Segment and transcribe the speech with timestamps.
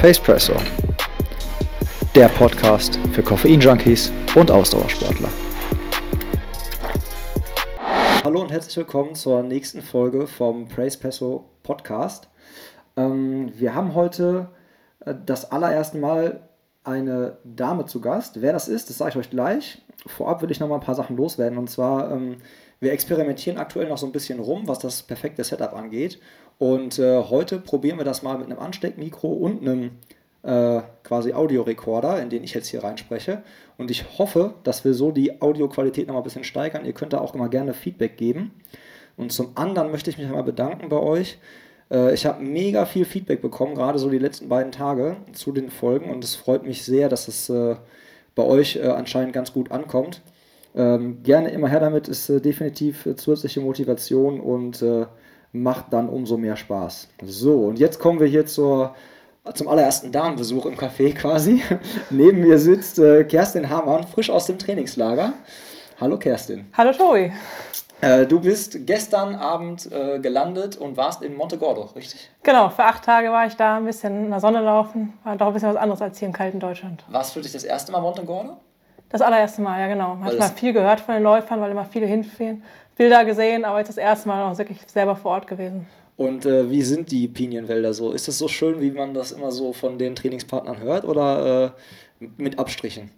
[0.00, 0.54] Pacepresso,
[2.14, 5.28] der Podcast für Koffein-Junkies und Ausdauersportler.
[8.24, 12.30] Hallo und herzlich willkommen zur nächsten Folge vom Pacepresso Podcast.
[12.96, 14.48] Ähm, wir haben heute
[15.04, 16.48] äh, das allererste Mal
[16.82, 18.40] eine Dame zu Gast.
[18.40, 19.82] Wer das ist, das sage ich euch gleich.
[20.06, 21.58] Vorab will ich noch mal ein paar Sachen loswerden.
[21.58, 22.38] Und zwar, ähm,
[22.80, 26.18] wir experimentieren aktuell noch so ein bisschen rum, was das perfekte Setup angeht.
[26.58, 29.90] Und äh, heute probieren wir das mal mit einem Ansteckmikro und einem
[30.42, 33.42] äh, quasi Audiorekorder, in den ich jetzt hier reinspreche.
[33.76, 36.84] Und ich hoffe, dass wir so die Audioqualität noch mal ein bisschen steigern.
[36.84, 38.52] Ihr könnt da auch immer gerne Feedback geben.
[39.16, 41.38] Und zum anderen möchte ich mich einmal bedanken bei euch.
[41.90, 45.70] Äh, ich habe mega viel Feedback bekommen, gerade so die letzten beiden Tage zu den
[45.70, 46.10] Folgen.
[46.10, 47.76] Und es freut mich sehr, dass es äh,
[48.34, 50.22] bei euch äh, anscheinend ganz gut ankommt.
[50.74, 54.84] Ähm, gerne immer her damit, ist äh, definitiv äh, zusätzliche Motivation und
[55.52, 57.08] macht dann umso mehr Spaß.
[57.22, 58.94] So, und jetzt kommen wir hier zur,
[59.54, 61.62] zum allerersten Damenbesuch im Café quasi.
[62.10, 65.32] Neben mir sitzt äh, Kerstin Hamann, frisch aus dem Trainingslager.
[66.00, 66.66] Hallo Kerstin.
[66.76, 67.32] Hallo Tobi.
[68.00, 72.30] Äh, du bist gestern Abend äh, gelandet und warst in Montegordo, richtig?
[72.42, 75.12] Genau, für acht Tage war ich da, ein bisschen in der Sonne laufen.
[75.24, 77.04] War doch ein bisschen was anderes als hier im kalten Deutschland.
[77.08, 78.56] Warst für dich das erste Mal Montegordo?
[79.10, 80.14] Das allererste Mal, ja genau.
[80.14, 82.62] Man hat mal viel gehört von den Läufern, weil immer viele hinfahren.
[82.96, 85.86] Bilder gesehen, aber jetzt das erste Mal auch wirklich selber vor Ort gewesen.
[86.16, 88.12] Und äh, wie sind die Pinienwälder so?
[88.12, 91.72] Ist es so schön, wie man das immer so von den Trainingspartnern hört oder
[92.20, 93.10] äh, mit Abstrichen?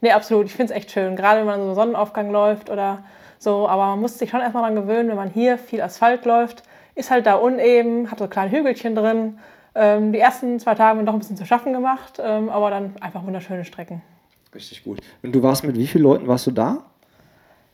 [0.00, 0.46] Nee, absolut.
[0.46, 1.16] Ich finde es echt schön.
[1.16, 3.02] Gerade wenn man so Sonnenaufgang läuft oder
[3.38, 3.68] so.
[3.68, 6.62] Aber man muss sich schon erstmal daran gewöhnen, wenn man hier viel Asphalt läuft,
[6.94, 9.38] ist halt da uneben, hat so kleine Hügelchen drin.
[9.74, 12.70] Ähm, die ersten zwei Tage haben wir doch ein bisschen zu schaffen gemacht, ähm, aber
[12.70, 14.00] dann einfach wunderschöne Strecken.
[14.54, 15.00] Richtig gut.
[15.22, 16.84] Und du warst mit wie vielen Leuten warst du da?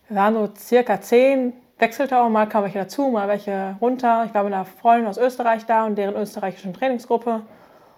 [0.09, 4.25] Wir waren so circa zehn, wechselte auch mal, kam welche dazu, mal welche runter.
[4.27, 7.43] Ich war mit einer Freundin aus Österreich da und deren österreichischen Trainingsgruppe.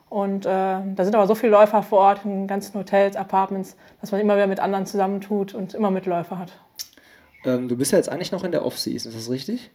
[0.08, 4.12] Und äh, da sind aber so viele Läufer vor Ort in ganzen Hotels, Apartments, dass
[4.12, 6.52] man immer wieder mit anderen zusammentut und immer Mitläufer hat.
[7.44, 9.70] Ähm, du bist ja jetzt eigentlich noch in der Off-Season, ist das richtig?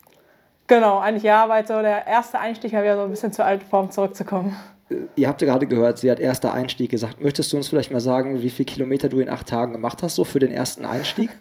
[0.68, 3.66] Genau, eigentlich ja, aber so der erste Einstieg war wieder so ein bisschen zur alten
[3.66, 4.56] Form zurückzukommen.
[5.16, 7.22] Ihr habt ja gerade gehört, sie hat erster Einstieg gesagt.
[7.22, 10.16] Möchtest du uns vielleicht mal sagen, wie viele Kilometer du in acht Tagen gemacht hast,
[10.16, 11.30] so für den ersten Einstieg?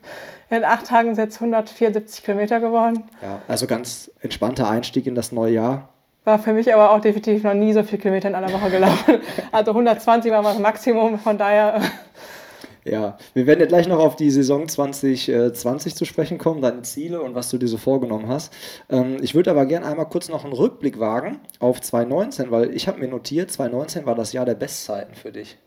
[0.49, 3.03] In acht Tagen sind es 174 Kilometer geworden.
[3.21, 5.89] Ja, also ganz entspannter Einstieg in das neue Jahr.
[6.23, 9.19] War für mich aber auch definitiv noch nie so viele Kilometer in einer Woche gelaufen.
[9.51, 11.81] Also 120 war das Maximum, von daher
[12.89, 17.21] ja, wir werden ja gleich noch auf die Saison 2020 zu sprechen kommen, deine Ziele
[17.21, 18.53] und was du dir so vorgenommen hast.
[18.89, 22.89] Ähm, ich würde aber gerne einmal kurz noch einen Rückblick wagen auf 2019, weil ich
[22.89, 25.59] habe mir notiert, 2019 war das Jahr der Bestzeiten für dich.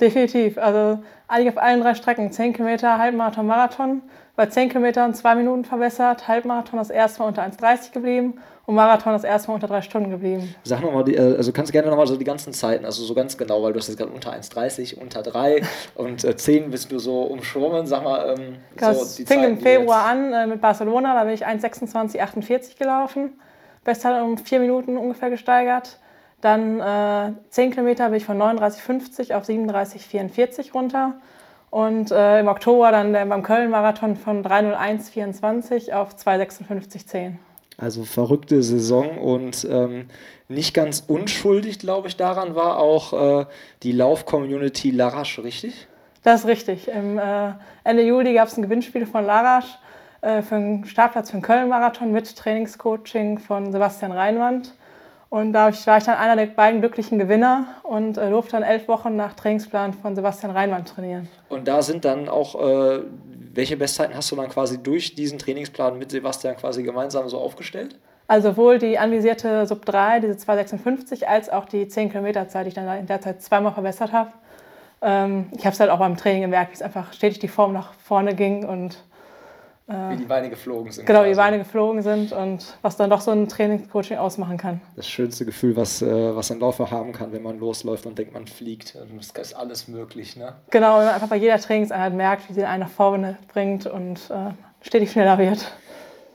[0.00, 0.58] Definitiv.
[0.58, 2.30] Also eigentlich auf allen drei Strecken.
[2.30, 4.02] 10 Kilometer, Halbmarathon, Marathon.
[4.36, 8.34] Bei 10 Kilometern zwei Minuten verbessert, Halbmarathon das erste Mal unter 1,30 geblieben
[8.66, 10.54] und Marathon das erste Mal unter drei Stunden geblieben.
[10.62, 13.38] Sag nochmal, äh, also kannst du gerne nochmal so die ganzen Zeiten, also so ganz
[13.38, 15.62] genau, weil du hast jetzt gerade unter 1,30, unter 3
[15.94, 17.86] und äh, 10 bist du so umschwommen.
[17.86, 21.32] Sag mal, ähm, das so fing Zeiten, im Februar an äh, mit Barcelona, da bin
[21.32, 23.40] ich 1,26,48 gelaufen.
[23.84, 25.98] Bestzeit um vier Minuten ungefähr gesteigert.
[26.42, 31.14] Dann äh, 10 Kilometer bin ich von 39,50 auf 37,44 runter.
[31.76, 37.32] Und äh, im Oktober dann der, beim Köln-Marathon von 3,01,24 auf 2,56,10.
[37.76, 40.06] Also verrückte Saison und ähm,
[40.48, 43.44] nicht ganz unschuldig, glaube ich, daran war auch äh,
[43.82, 45.86] die Lauf-Community Larache, richtig?
[46.22, 46.88] Das ist richtig.
[46.88, 47.52] Im, äh,
[47.84, 49.76] Ende Juli gab es ein Gewinnspiel von Larache
[50.22, 54.72] äh, für einen Startplatz für den Köln-Marathon mit Trainingscoaching von Sebastian Reinwand.
[55.28, 58.86] Und da war ich dann einer der beiden glücklichen Gewinner und äh, durfte dann elf
[58.86, 61.28] Wochen nach Trainingsplan von Sebastian Reinwand trainieren.
[61.48, 63.00] Und da sind dann auch, äh,
[63.52, 67.98] welche Bestzeiten hast du dann quasi durch diesen Trainingsplan mit Sebastian quasi gemeinsam so aufgestellt?
[68.28, 72.68] Also sowohl die anvisierte Sub 3, diese 256, als auch die 10 Kilometer Zeit, die
[72.68, 74.30] ich dann in der Zeit zweimal verbessert habe.
[75.02, 77.72] Ähm, ich habe es halt auch beim Training gemerkt, wie es einfach stetig die Form
[77.72, 78.96] nach vorne ging und
[79.86, 81.06] wie äh, die Beine geflogen sind.
[81.06, 81.30] Genau, quasi.
[81.30, 84.80] die Beine geflogen sind und was dann doch so ein Trainingscoaching ausmachen kann.
[84.96, 88.34] Das schönste Gefühl, was, äh, was ein Läufer haben kann, wenn man losläuft und denkt,
[88.34, 88.96] man fliegt.
[89.34, 90.36] Das ist alles möglich.
[90.36, 90.54] Ne?
[90.70, 94.30] Genau, wenn man einfach bei jeder Trainingseinheit merkt, wie sie einen nach vorne bringt und
[94.30, 94.52] äh,
[94.82, 95.70] stetig schneller wird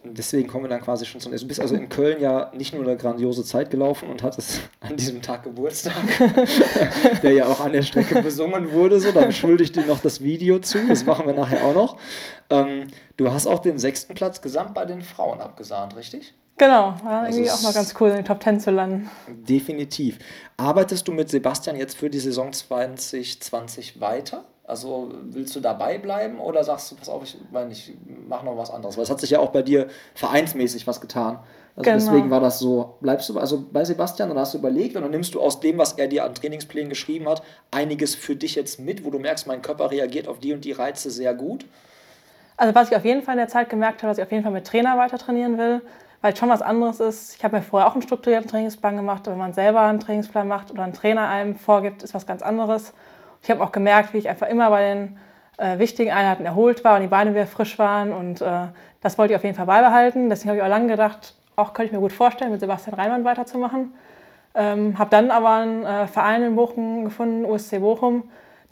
[0.03, 1.31] deswegen kommen wir dann quasi schon zum.
[1.31, 4.95] Du bist also in Köln ja nicht nur eine grandiose Zeit gelaufen und hattest an
[4.95, 5.94] diesem Tag Geburtstag,
[7.24, 9.00] der ja auch an der Strecke besungen wurde.
[9.00, 10.88] So, da schulde ich dir noch das Video zu.
[10.88, 11.98] Das machen wir nachher auch noch.
[12.50, 12.88] Ähm,
[13.18, 16.33] du hast auch den sechsten Platz gesamt bei den Frauen abgesahnt, richtig?
[16.57, 19.09] Genau, war also irgendwie auch mal ganz cool, in den Top Ten zu landen.
[19.27, 20.19] Definitiv.
[20.57, 24.45] Arbeitest du mit Sebastian jetzt für die Saison 2020 weiter?
[24.63, 27.93] Also willst du dabei bleiben oder sagst du, pass auf, ich meine, ich
[28.27, 28.95] mache noch was anderes?
[28.95, 31.39] Weil es hat sich ja auch bei dir vereinsmäßig was getan.
[31.75, 31.97] Also genau.
[31.97, 32.95] deswegen war das so.
[33.01, 35.77] Bleibst du also bei Sebastian und hast du überlegt und dann nimmst du aus dem,
[35.77, 37.41] was er dir an Trainingsplänen geschrieben hat,
[37.71, 40.73] einiges für dich jetzt mit, wo du merkst, mein Körper reagiert auf die und die
[40.73, 41.65] Reize sehr gut?
[42.57, 44.43] Also was ich auf jeden Fall in der Zeit gemerkt habe, dass ich auf jeden
[44.43, 45.81] Fall mit Trainer weiter trainieren will,
[46.21, 47.35] weil es schon was anderes ist.
[47.35, 50.47] Ich habe mir vorher auch einen strukturierten Trainingsplan gemacht, aber wenn man selber einen Trainingsplan
[50.47, 52.93] macht oder ein Trainer einem vorgibt, ist was ganz anderes.
[53.41, 55.17] Ich habe auch gemerkt, wie ich einfach immer bei den
[55.57, 58.67] äh, wichtigen Einheiten erholt war und die Beine wieder frisch waren und äh,
[59.01, 60.29] das wollte ich auf jeden Fall beibehalten.
[60.29, 63.23] Deswegen habe ich auch lange gedacht, auch könnte ich mir gut vorstellen, mit Sebastian Reimann
[63.23, 63.93] weiterzumachen.
[64.53, 68.23] Ähm, habe dann aber einen äh, Verein in Bochum gefunden, USC Bochum,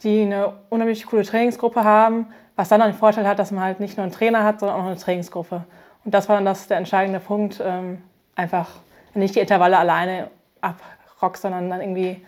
[0.03, 3.97] die eine unheimlich coole Trainingsgruppe haben, was dann den Vorteil hat, dass man halt nicht
[3.97, 5.63] nur einen Trainer hat, sondern auch eine Trainingsgruppe.
[6.03, 8.01] Und das war dann das, der entscheidende Punkt, ähm,
[8.35, 8.69] einfach
[9.13, 10.29] nicht die Intervalle alleine
[10.61, 12.25] abrockst, sondern dann irgendwie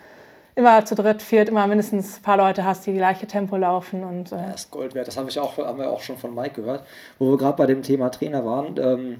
[0.54, 4.04] immer zu dritt, viert, immer mindestens ein paar Leute hast, die die gleiche Tempo laufen.
[4.04, 5.08] Und, äh das ist Gold wert.
[5.08, 6.84] Das habe ich auch, haben wir auch schon von Mike gehört,
[7.18, 8.76] wo wir gerade bei dem Thema Trainer waren.
[8.78, 9.18] Ähm,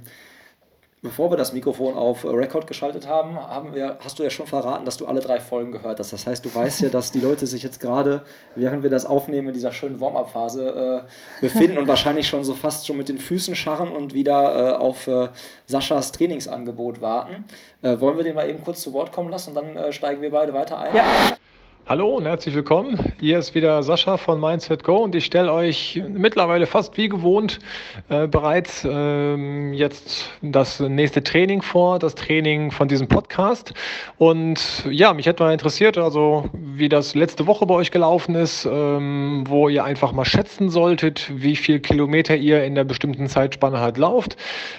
[1.04, 4.84] Bevor wir das Mikrofon auf Record geschaltet haben, haben wir, hast du ja schon verraten,
[4.84, 6.12] dass du alle drei Folgen gehört hast.
[6.12, 8.22] Das heißt, du weißt ja, dass die Leute sich jetzt gerade,
[8.54, 12.86] während wir das aufnehmen, in dieser schönen Warm-up-Phase äh, befinden und wahrscheinlich schon so fast
[12.86, 15.30] schon mit den Füßen scharren und wieder äh, auf äh,
[15.66, 17.46] Saschas Trainingsangebot warten.
[17.82, 20.22] Äh, wollen wir den mal eben kurz zu Wort kommen lassen und dann äh, steigen
[20.22, 20.94] wir beide weiter ein?
[20.94, 21.04] Ja.
[21.88, 23.12] Hallo und herzlich willkommen.
[23.18, 27.58] Hier ist wieder Sascha von Mindset Go und ich stelle euch mittlerweile fast wie gewohnt
[28.08, 33.74] äh, bereits ähm, jetzt das nächste Training vor, das Training von diesem Podcast.
[34.16, 38.64] Und ja, mich hätte mal interessiert, also wie das letzte Woche bei euch gelaufen ist,
[38.64, 43.80] ähm, wo ihr einfach mal schätzen solltet, wie viel Kilometer ihr in der bestimmten Zeitspanne
[43.80, 44.36] halt lauft.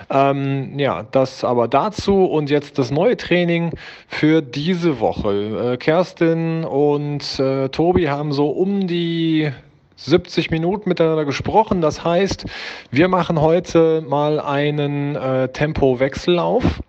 [0.10, 3.72] Ähm, ja, das aber dazu und jetzt das neue Training
[4.08, 5.74] für diese Woche.
[5.74, 9.52] Äh, Kerstin und und äh, Tobi haben so um die
[9.96, 11.82] 70 Minuten miteinander gesprochen.
[11.82, 12.46] Das heißt,
[12.92, 16.82] wir machen heute mal einen äh, Tempowechsellauf.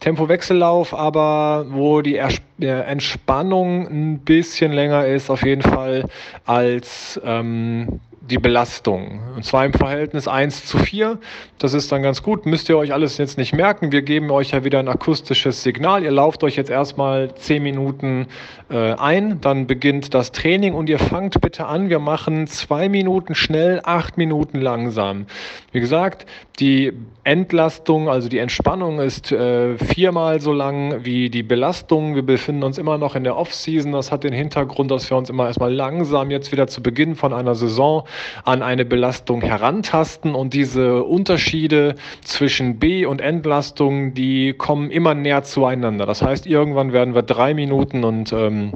[0.00, 6.08] Tempowechsellauf, aber wo die Ers Entspannung ein bisschen länger ist, auf jeden Fall
[6.46, 9.20] als ähm, die Belastung.
[9.34, 11.18] Und zwar im Verhältnis 1 zu 4.
[11.58, 12.44] Das ist dann ganz gut.
[12.44, 13.92] Müsst ihr euch alles jetzt nicht merken.
[13.92, 16.04] Wir geben euch ja wieder ein akustisches Signal.
[16.04, 18.26] Ihr lauft euch jetzt erstmal 10 Minuten
[18.68, 19.40] äh, ein.
[19.40, 21.88] Dann beginnt das Training und ihr fangt bitte an.
[21.88, 25.26] Wir machen 2 Minuten schnell, 8 Minuten langsam.
[25.72, 26.26] Wie gesagt,
[26.58, 26.92] die
[27.24, 32.14] Entlastung, also die Entspannung ist äh, viermal so lang wie die Belastung.
[32.14, 33.92] Wir befinden uns immer noch in der Off-Season.
[33.92, 37.32] Das hat den Hintergrund, dass wir uns immer erstmal langsam jetzt wieder zu Beginn von
[37.32, 38.04] einer Saison
[38.44, 45.42] an eine Belastung herantasten und diese Unterschiede zwischen B- und Entlastung, die kommen immer näher
[45.42, 46.06] zueinander.
[46.06, 48.72] Das heißt, irgendwann werden wir drei Minuten und ähm,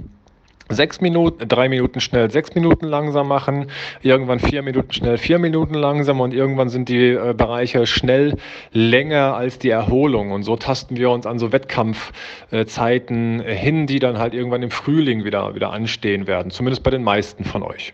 [0.71, 3.67] sechs Minuten, drei Minuten schnell, sechs Minuten langsam machen,
[4.03, 8.37] irgendwann vier Minuten schnell, vier Minuten langsam und irgendwann sind die äh, Bereiche schnell
[8.73, 10.33] länger als die Erholung.
[10.33, 14.71] Und so tasten wir uns an so Wettkampfzeiten äh, hin, die dann halt irgendwann im
[14.71, 17.93] Frühling wieder, wieder anstehen werden, zumindest bei den meisten von euch.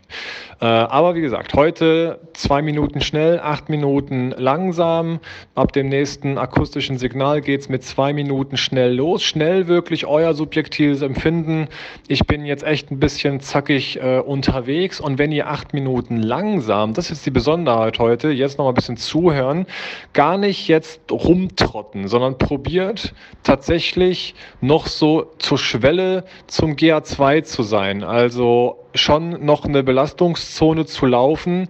[0.60, 5.20] Äh, aber wie gesagt, heute zwei Minuten schnell, acht Minuten langsam.
[5.54, 9.22] Ab dem nächsten akustischen Signal geht's mit zwei Minuten schnell los.
[9.22, 11.68] Schnell wirklich euer subjektives Empfinden.
[12.08, 16.18] Ich bin jetzt jetzt echt ein bisschen zackig äh, unterwegs und wenn ihr acht Minuten
[16.18, 19.66] langsam, das ist die Besonderheit heute, jetzt noch mal ein bisschen zuhören,
[20.12, 28.04] gar nicht jetzt rumtrotten, sondern probiert tatsächlich noch so zur Schwelle zum GA2 zu sein.
[28.04, 31.68] Also schon noch eine Belastungszone zu laufen,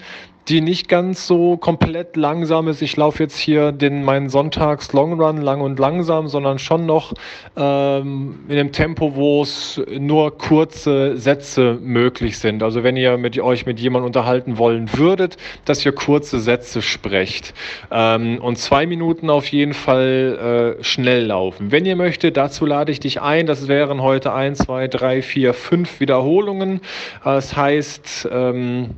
[0.48, 2.82] die nicht ganz so komplett langsam ist.
[2.82, 7.12] Ich laufe jetzt hier den meinen Sonntags Long Run lang und langsam, sondern schon noch
[7.56, 12.62] ähm, in einem Tempo, wo es nur kurze Sätze möglich sind.
[12.62, 17.54] Also wenn ihr mit euch mit jemandem unterhalten wollen würdet, dass ihr kurze Sätze sprecht
[17.90, 21.70] ähm, und zwei Minuten auf jeden Fall äh, schnell laufen.
[21.70, 23.46] Wenn ihr möchtet, dazu lade ich dich ein.
[23.46, 26.80] Das wären heute ein, zwei, drei, vier, fünf Wiederholungen.
[27.22, 28.90] Das heißt ähm,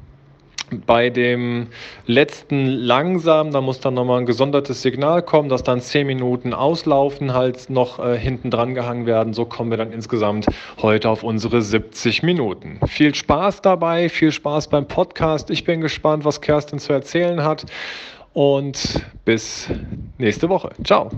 [0.87, 1.69] bei dem
[2.07, 7.35] letzten langsam, da muss dann nochmal ein gesondertes Signal kommen, dass dann zehn Minuten auslaufen
[7.35, 9.35] halt noch äh, hinten dran gehangen werden.
[9.35, 10.47] So kommen wir dann insgesamt
[10.81, 12.81] heute auf unsere 70 Minuten.
[12.87, 15.51] Viel Spaß dabei, viel Spaß beim Podcast.
[15.51, 17.65] Ich bin gespannt, was Kerstin zu erzählen hat.
[18.33, 19.69] Und bis
[20.19, 20.71] nächste Woche.
[20.85, 21.11] Ciao.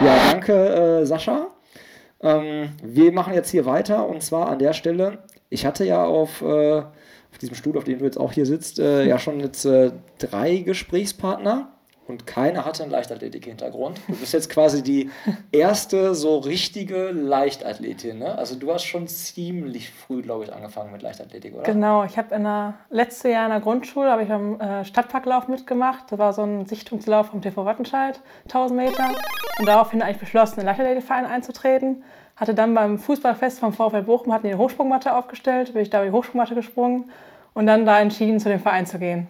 [0.00, 1.48] Ja, danke, äh, Sascha.
[2.22, 5.18] Ähm, wir machen jetzt hier weiter und zwar an der Stelle.
[5.50, 6.42] Ich hatte ja auf.
[6.42, 6.82] Äh,
[7.32, 9.92] auf diesem Stuhl, auf dem du jetzt auch hier sitzt, äh, ja schon jetzt äh,
[10.18, 11.72] drei Gesprächspartner.
[12.08, 14.00] und keiner hatte einen Leichtathletik-Hintergrund.
[14.08, 15.10] Du bist jetzt quasi die
[15.52, 18.18] erste so richtige Leichtathletin.
[18.18, 18.36] Ne?
[18.36, 21.62] Also du hast schon ziemlich früh, glaube ich, angefangen mit Leichtathletik, oder?
[21.62, 25.46] Genau, ich habe in der letzten Jahr in der Grundschule habe ich beim äh, Stadtparklauf
[25.46, 26.10] mitgemacht.
[26.10, 29.08] Das war so ein Sichtungslauf vom TV Wattenscheid, 1000 Meter.
[29.60, 32.02] Und daraufhin eigentlich beschlossen, in den Leichtathletikverein einzutreten.
[32.40, 35.98] Hatte dann beim Fußballfest vom VfL Bochum hatten die eine Hochsprungmatte aufgestellt, bin ich da
[35.98, 37.10] über die Hochsprungmatte gesprungen
[37.52, 39.28] und dann da entschieden, zu dem Verein zu gehen.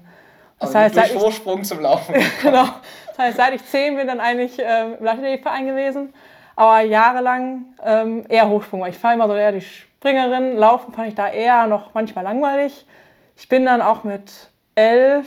[0.61, 2.15] Das also heißt, durch Vorsprung zum Laufen.
[2.43, 2.67] genau.
[3.09, 6.15] Das heißt, seit ich zehn bin, dann eigentlich ähm, im Leichtathletikverein gewesen.
[6.55, 8.87] Aber jahrelang ähm, eher Hochsprung.
[8.87, 10.57] Ich fahre immer so eher die Springerin.
[10.57, 12.87] Laufen fand ich da eher noch manchmal langweilig.
[13.37, 15.27] Ich bin dann auch mit elf,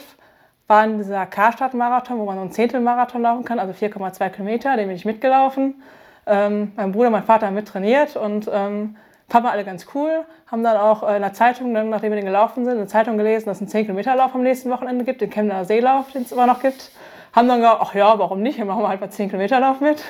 [0.68, 4.88] war in dieser Karstadt-Marathon, wo man so einen Zehntelmarathon laufen kann, also 4,2 Kilometer, den
[4.88, 5.82] bin ich mitgelaufen.
[6.26, 8.96] Ähm, mein Bruder, mein Vater haben mit trainiert und ähm,
[9.30, 10.26] fanden wir alle ganz cool.
[10.50, 12.88] Haben dann auch äh, in der Zeitung, dann, nachdem wir den gelaufen sind, in der
[12.88, 16.32] Zeitung gelesen, dass es einen 10-Kilometer-Lauf am nächsten Wochenende gibt, den Chemner Seelauf, den es
[16.32, 16.92] immer noch gibt.
[17.34, 18.58] Haben dann gesagt, ach ja, warum nicht?
[18.58, 20.04] Wir machen halt mal 10-Kilometer-Lauf mit.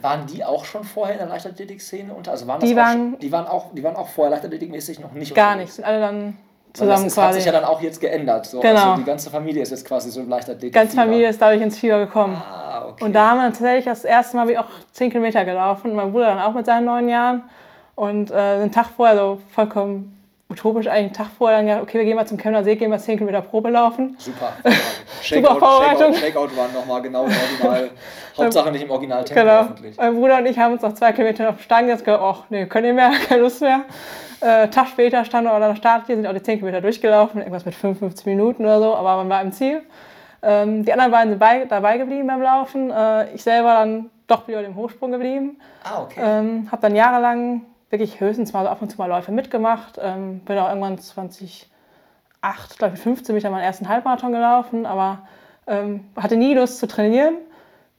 [0.00, 2.32] Waren die auch schon vorher in der Leichtathletik-Szene unter?
[2.32, 5.34] Also waren die, waren, schon, die, waren auch, die waren auch vorher leichtathletikmäßig noch nicht
[5.34, 6.38] Gar nicht, sind alle dann
[6.72, 7.26] zusammen das quasi.
[7.26, 8.46] hat sich ja dann auch jetzt geändert.
[8.46, 8.60] So.
[8.60, 8.92] Genau.
[8.92, 10.72] Also die ganze Familie ist jetzt quasi so im Leichtathletik.
[10.72, 12.34] Die ganze Familie ist dadurch ins Fieber gekommen.
[12.36, 13.04] Ah, okay.
[13.04, 15.94] Und da haben wir tatsächlich das erste Mal wie auch 10 Kilometer gelaufen.
[15.94, 17.42] Mein Bruder dann auch mit seinen neun Jahren.
[17.94, 20.18] Und äh, einen Tag vorher, so vollkommen
[20.52, 22.90] utopisch, eigentlich einen Tag vorher dann gesagt, okay, wir gehen mal zum Kemner See, gehen
[22.90, 24.16] mal 10 Kilometer Probe laufen.
[24.18, 24.52] Super.
[25.22, 26.14] Super Vorbereitung.
[26.14, 27.90] Shakeout, waren nochmal genau im Original.
[28.38, 29.68] Hauptsache nicht im Original Tempo genau.
[29.96, 32.66] Mein Bruder und ich haben uns noch zwei Kilometer auf Stangen jetzt gesagt, ach nee,
[32.66, 33.82] können nicht mehr, keine Lust mehr.
[34.40, 37.40] Äh, Tag später standen wir an der Start hier, sind auch die 10 Kilometer durchgelaufen,
[37.40, 39.82] irgendwas mit 55 Minuten oder so, aber man war im Ziel.
[40.42, 42.90] Ähm, die anderen beiden sind bei, dabei geblieben beim Laufen.
[42.90, 45.58] Äh, ich selber dann doch wieder dem Hochsprung geblieben.
[45.84, 46.20] Ah, okay.
[46.22, 49.98] Ähm, habe dann jahrelang wirklich höchstens mal so ab und zu mal Läufe mitgemacht.
[50.02, 51.68] Ähm, bin auch irgendwann 2008,
[52.78, 55.20] glaube ich, 15 bin ich dann meinen ersten Halbmarathon gelaufen, aber
[55.66, 57.34] ähm, hatte nie Lust zu trainieren,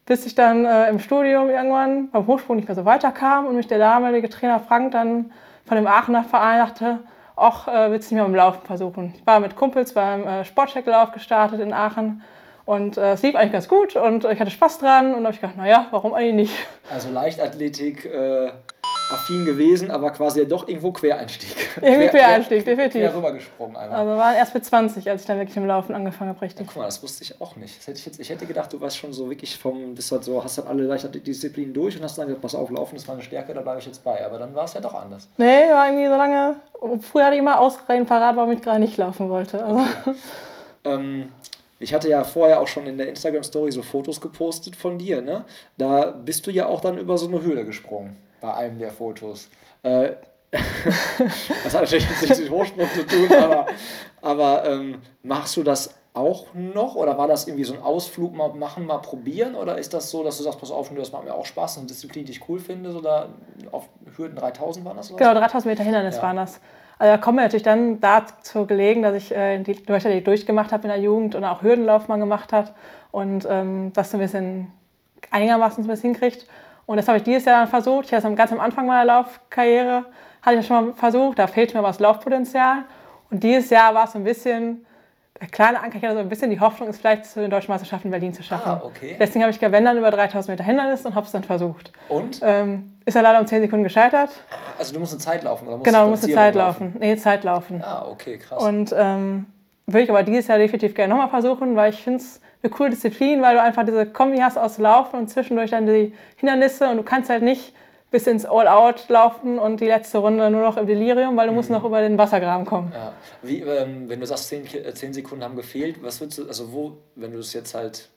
[0.06, 3.68] bis ich dann äh, im Studium irgendwann beim Hochsprung nicht mehr so weiterkam und mich
[3.68, 5.32] der damalige Trainer Frank dann
[5.66, 7.00] von dem Aachener Verein dachte,
[7.38, 9.14] ach, äh, willst du nicht mal beim Laufen versuchen?
[9.16, 12.22] Ich war mit Kumpels beim äh, Sportchecklauf gestartet in Aachen
[12.66, 15.42] und äh, es lief eigentlich ganz gut und ich hatte Spaß dran und habe ich
[15.42, 16.54] gedacht, naja, warum eigentlich nicht?
[16.90, 18.52] Also Leichtathletik äh,
[19.12, 21.56] affin gewesen, aber quasi ja doch irgendwo Quereinstieg.
[21.82, 23.02] Irgendwie Quereinstieg, quer, definitiv.
[23.02, 24.00] Quer rübergesprungen einmal.
[24.00, 26.66] Also waren erst mit 20, als ich dann wirklich im Laufen angefangen habe, richtig.
[26.66, 27.86] Ja, guck mal, das wusste ich auch nicht.
[27.86, 30.44] Hätte ich, jetzt, ich hätte gedacht, du warst schon so wirklich vom, bist halt so,
[30.44, 33.54] hast halt alle Leichtathletik-Disziplinen durch und hast dann gesagt, pass auf, Laufen ist meine Stärke,
[33.54, 34.26] da bleibe ich jetzt bei.
[34.26, 35.28] Aber dann war es ja doch anders.
[35.38, 36.56] Nee, war irgendwie so lange,
[37.02, 39.64] früher hatte ich immer Ausreden parat, warum ich gerade nicht laufen wollte.
[39.64, 39.82] Also.
[40.06, 40.16] Okay.
[40.86, 41.32] ähm,
[41.84, 45.46] ich hatte ja vorher auch schon in der Instagram-Story so Fotos gepostet von dir, ne?
[45.78, 49.50] Da bist du ja auch dann über so eine Höhle gesprungen bei einem der Fotos.
[49.84, 50.14] Äh,
[50.52, 53.66] das hat natürlich nichts mit Hochsprung zu tun, aber,
[54.22, 58.54] aber ähm, machst du das auch noch oder war das irgendwie so ein Ausflug mal
[58.54, 61.34] machen, mal probieren oder ist das so, dass du sagst, pass auf, das macht mir
[61.34, 63.30] auch Spaß und Disziplin, die ich cool finde, oder
[63.72, 65.12] auf Hürden 3000 waren das?
[65.12, 65.18] Oder?
[65.18, 66.22] Genau, 3000 Meter Hindernis ja.
[66.22, 66.60] waren das.
[67.00, 70.84] Also da kommt mir natürlich dann dazu gelegen, dass ich äh, die Leichtathletik durchgemacht habe
[70.84, 72.70] in der Jugend und auch Hürdenlauf mal gemacht habe
[73.12, 74.72] und ähm, das ein bisschen
[75.32, 76.48] einigermaßen ein bisschen hinkriegt.
[76.86, 78.06] Und das habe ich dieses Jahr dann versucht.
[78.06, 80.06] Ich hatte das ganz am Anfang meiner Laufkarriere,
[80.42, 81.40] hatte ich das schon mal versucht.
[81.40, 82.84] Da fehlt mir aber das Laufpotenzial.
[83.30, 84.86] Und dieses Jahr war es so ein bisschen,
[85.42, 87.72] der kleine Anker, ich hatte so ein bisschen die Hoffnung, es vielleicht zu den Deutschen
[87.72, 88.70] Meisterschaften in Berlin zu schaffen.
[88.70, 89.18] Ah, okay.
[89.20, 91.92] Deswegen habe ich wenn dann über 3000 Meter Hindernis und habe es dann versucht.
[92.08, 92.40] Und?
[92.44, 94.30] Ähm, ist er leider um 10 Sekunden gescheitert.
[94.78, 95.68] Also du musst eine Zeit laufen?
[95.68, 96.86] Oder musst genau, du musst eine Zeit laufen.
[96.86, 97.00] laufen.
[97.00, 97.84] Nee, Zeit laufen.
[97.84, 98.64] Ah, okay, krass.
[98.64, 99.48] Und ähm,
[99.88, 102.92] würde ich aber dieses Jahr definitiv gerne nochmal versuchen, weil ich finde es eine coole
[102.92, 106.98] Disziplin, weil du einfach diese Kombi hast aus Laufen und zwischendurch dann die Hindernisse und
[106.98, 107.74] du kannst halt nicht
[108.14, 111.58] bis ins All-Out laufen und die letzte Runde nur noch im Delirium, weil du mhm.
[111.58, 112.94] musst noch über den Wassergraben kommen.
[112.94, 113.12] Ja.
[113.42, 116.98] Wie, ähm, wenn du sagst, 10, 10 Sekunden haben gefehlt, was würdest du, also wo,
[117.16, 118.08] wenn du es jetzt halt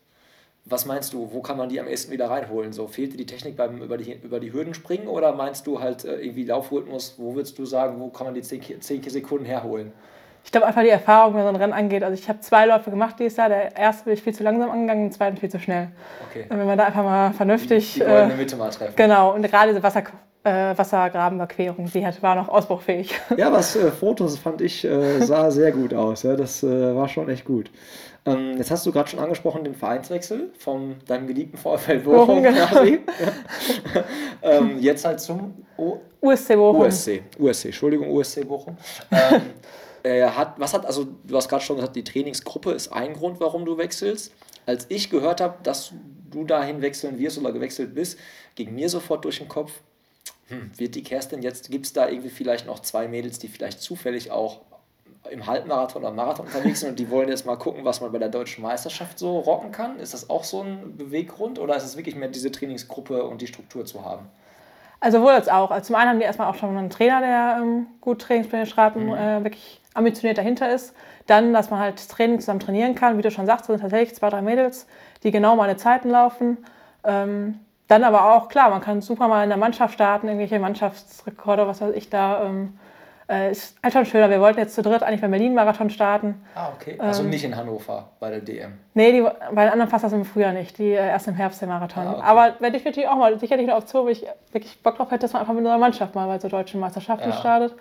[0.68, 2.72] was meinst du, wo kann man die am ehesten wieder reinholen?
[2.72, 5.80] So, fehlt dir die Technik beim über die, über die Hürden springen oder meinst du
[5.80, 9.44] halt äh, irgendwie Laufrhythmus, wo würdest du sagen, wo kann man die 10, 10 Sekunden
[9.44, 9.92] herholen?
[10.46, 12.04] Ich glaube einfach die Erfahrung, wenn so ein Rennen angeht.
[12.04, 13.48] Also ich habe zwei Läufe gemacht dieses Jahr.
[13.48, 15.88] Der erste bin ich viel zu langsam angegangen, den zweiten viel zu schnell.
[16.30, 16.46] Okay.
[16.48, 17.94] Und wenn man da einfach mal vernünftig...
[17.94, 18.94] Die, die äh, Mitte mal treffen.
[18.94, 20.04] Genau, und gerade diese Wasser,
[20.44, 23.20] äh, Wassergrabenüberquerung, die hat, war noch ausbruchfähig.
[23.36, 26.22] Ja, was äh, Fotos fand ich, äh, sah sehr gut aus.
[26.22, 26.36] Ja?
[26.36, 27.68] Das äh, war schon echt gut.
[28.24, 32.66] Ähm, jetzt hast du gerade schon angesprochen den Vereinswechsel von deinem geliebten VfL Bochum genau.
[32.66, 33.00] quasi.
[34.42, 36.82] ähm, jetzt halt zum o USC Bochum.
[36.82, 38.76] USC, USC, Entschuldigung, USC Bochum.
[39.10, 39.42] Ähm,
[40.06, 43.40] äh, hat, was hat, also du hast gerade schon gesagt, die Trainingsgruppe ist ein Grund,
[43.40, 44.32] warum du wechselst.
[44.64, 45.92] Als ich gehört habe, dass
[46.30, 48.18] du dahin wechseln wirst oder gewechselt bist,
[48.54, 49.72] ging mir sofort durch den Kopf,
[50.48, 53.80] hm, wird die Kerstin jetzt, gibt es da irgendwie vielleicht noch zwei Mädels, die vielleicht
[53.80, 54.60] zufällig auch
[55.28, 58.18] im Halbmarathon oder Marathon unterwegs sind und die wollen jetzt mal gucken, was man bei
[58.18, 59.98] der deutschen Meisterschaft so rocken kann.
[59.98, 63.48] Ist das auch so ein Beweggrund oder ist es wirklich mehr diese Trainingsgruppe und die
[63.48, 64.26] Struktur zu haben?
[65.00, 65.72] Also wohl als auch.
[65.72, 68.94] Also zum einen haben die erstmal auch schon einen Trainer, der ähm, gut Trainingspläne schreibt
[68.94, 69.14] und mhm.
[69.14, 70.94] äh, wirklich ambitioniert dahinter ist.
[71.26, 73.18] Dann, dass man halt Training zusammen trainieren kann.
[73.18, 74.86] Wie du schon sagst, sind tatsächlich zwei, drei Mädels,
[75.22, 76.58] die genau meine Zeiten laufen.
[77.04, 81.66] Ähm, dann aber auch, klar, man kann super mal in der Mannschaft starten, irgendwelche Mannschaftsrekorde,
[81.66, 82.44] was weiß ich da.
[82.44, 82.78] Ähm,
[83.28, 84.30] äh, ist halt schon schöner.
[84.30, 86.40] Wir wollten jetzt zu dritt eigentlich beim Berlin-Marathon starten.
[86.54, 86.96] Ah, okay.
[86.98, 88.74] Also ähm, nicht in Hannover bei der DM?
[88.94, 90.78] Nee, die, bei den anderen passt das im Frühjahr nicht.
[90.78, 92.06] Die äh, erst im Herbst der Marathon.
[92.06, 92.22] Ah, okay.
[92.24, 95.22] Aber wenn ich natürlich auch mal, sicherlich eine Option, wo ich wirklich Bock drauf hätte,
[95.22, 97.36] dass man einfach mit unserer Mannschaft mal bei so deutschen Meisterschaften ja.
[97.36, 97.74] startet.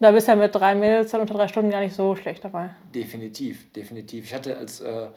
[0.00, 2.16] Und da bist du ja mit drei Mädels dann unter drei Stunden gar nicht so
[2.16, 2.70] schlecht dabei.
[2.94, 4.24] Definitiv, definitiv.
[4.24, 5.08] Ich hatte als äh,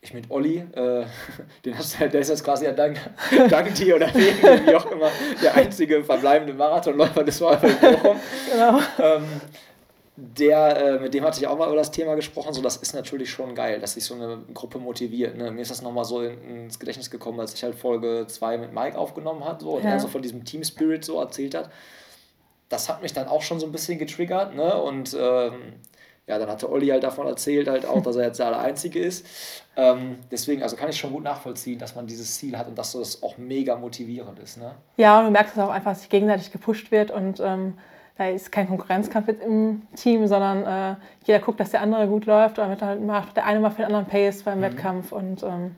[0.00, 1.04] ich mit Olli, äh,
[1.64, 2.98] den hast du, der ist jetzt quasi ja dank,
[3.48, 5.08] dank dir oder wegen, wie auch immer,
[5.40, 7.70] der einzige verbleibende Marathonläufer des Bochum.
[8.52, 8.80] Genau.
[8.98, 9.24] Ähm,
[10.16, 12.92] der, äh, mit dem hatte ich auch mal über das Thema gesprochen, so das ist
[12.92, 15.36] natürlich schon geil, dass sich so eine Gruppe motiviert.
[15.36, 15.52] Ne?
[15.52, 18.72] Mir ist das nochmal so in, ins Gedächtnis gekommen, als ich halt Folge 2 mit
[18.72, 19.90] Mike aufgenommen habe so, und ja.
[19.90, 21.70] er so von diesem Team Spirit so erzählt hat.
[22.68, 24.80] Das hat mich dann auch schon so ein bisschen getriggert, ne?
[24.80, 25.74] Und ähm,
[26.26, 29.26] ja, dann hatte Olli halt davon erzählt, halt auch, dass er jetzt der Einzige ist.
[29.76, 32.92] Ähm, deswegen, also kann ich schon gut nachvollziehen, dass man dieses Ziel hat und dass
[32.92, 34.56] das auch mega motivierend ist.
[34.56, 34.74] Ne?
[34.96, 37.74] Ja, und du merkst es auch einfach, dass sich gegenseitig gepusht wird und ähm,
[38.16, 42.58] da ist kein Konkurrenzkampf im Team, sondern äh, jeder guckt, dass der andere gut läuft
[42.58, 44.62] und halt macht der eine mal für den anderen Pace beim mhm.
[44.62, 45.76] Wettkampf und ähm,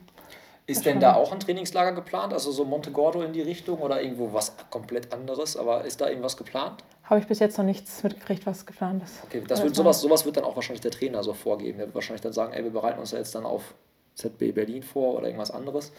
[0.67, 2.33] ist denn da auch ein Trainingslager geplant?
[2.33, 5.57] Also so Monte Gordo in die Richtung oder irgendwo was komplett anderes?
[5.57, 6.83] Aber ist da irgendwas geplant?
[7.05, 9.23] Habe ich bis jetzt noch nichts mitgekriegt, was geplant ist.
[9.25, 11.79] Okay, das wird, sowas, sowas wird dann auch wahrscheinlich der Trainer so vorgeben.
[11.79, 13.75] Der wird wahrscheinlich dann sagen, ey, wir bereiten uns ja jetzt dann auf
[14.17, 15.93] ZB Berlin vor oder irgendwas anderes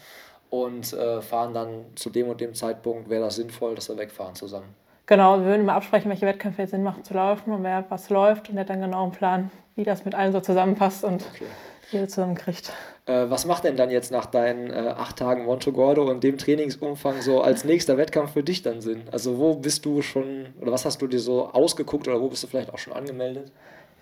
[0.50, 4.34] und äh, fahren dann zu dem und dem Zeitpunkt, wäre das sinnvoll, dass wir wegfahren
[4.34, 4.74] zusammen.
[5.08, 8.10] Genau, wir würden immer absprechen, welche Wettkämpfe jetzt Sinn machen zu laufen und wer was
[8.10, 11.24] läuft und der hat dann genau einen Plan, wie das mit allen so zusammenpasst und
[11.34, 11.46] okay.
[11.90, 12.70] jeder zusammenkriegt.
[13.06, 17.22] Äh, was macht denn dann jetzt nach deinen äh, acht Tagen Montogordo und dem Trainingsumfang
[17.22, 19.04] so als nächster Wettkampf für dich dann Sinn?
[19.10, 22.42] Also wo bist du schon oder was hast du dir so ausgeguckt oder wo bist
[22.42, 23.50] du vielleicht auch schon angemeldet?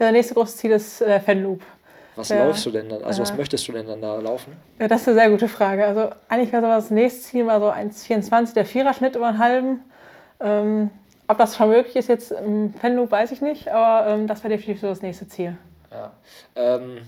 [0.00, 1.62] Ja, das nächste große Ziel ist äh, Fanloop.
[2.16, 3.04] Was ja, läufst du denn dann?
[3.04, 4.56] Also was möchtest du denn dann da laufen?
[4.80, 5.86] Ja, das ist eine sehr gute Frage.
[5.86, 9.84] Also eigentlich wäre so das nächste Ziel mal so 1,24, der Viererschnitt über einen halben.
[10.40, 10.90] Ähm,
[11.28, 14.56] ob das schon möglich ist jetzt im Fanloop, weiß ich nicht, aber ähm, das wäre
[14.56, 15.56] definitiv so das nächste Ziel.
[15.90, 16.12] Ja.
[16.54, 16.98] Ähm,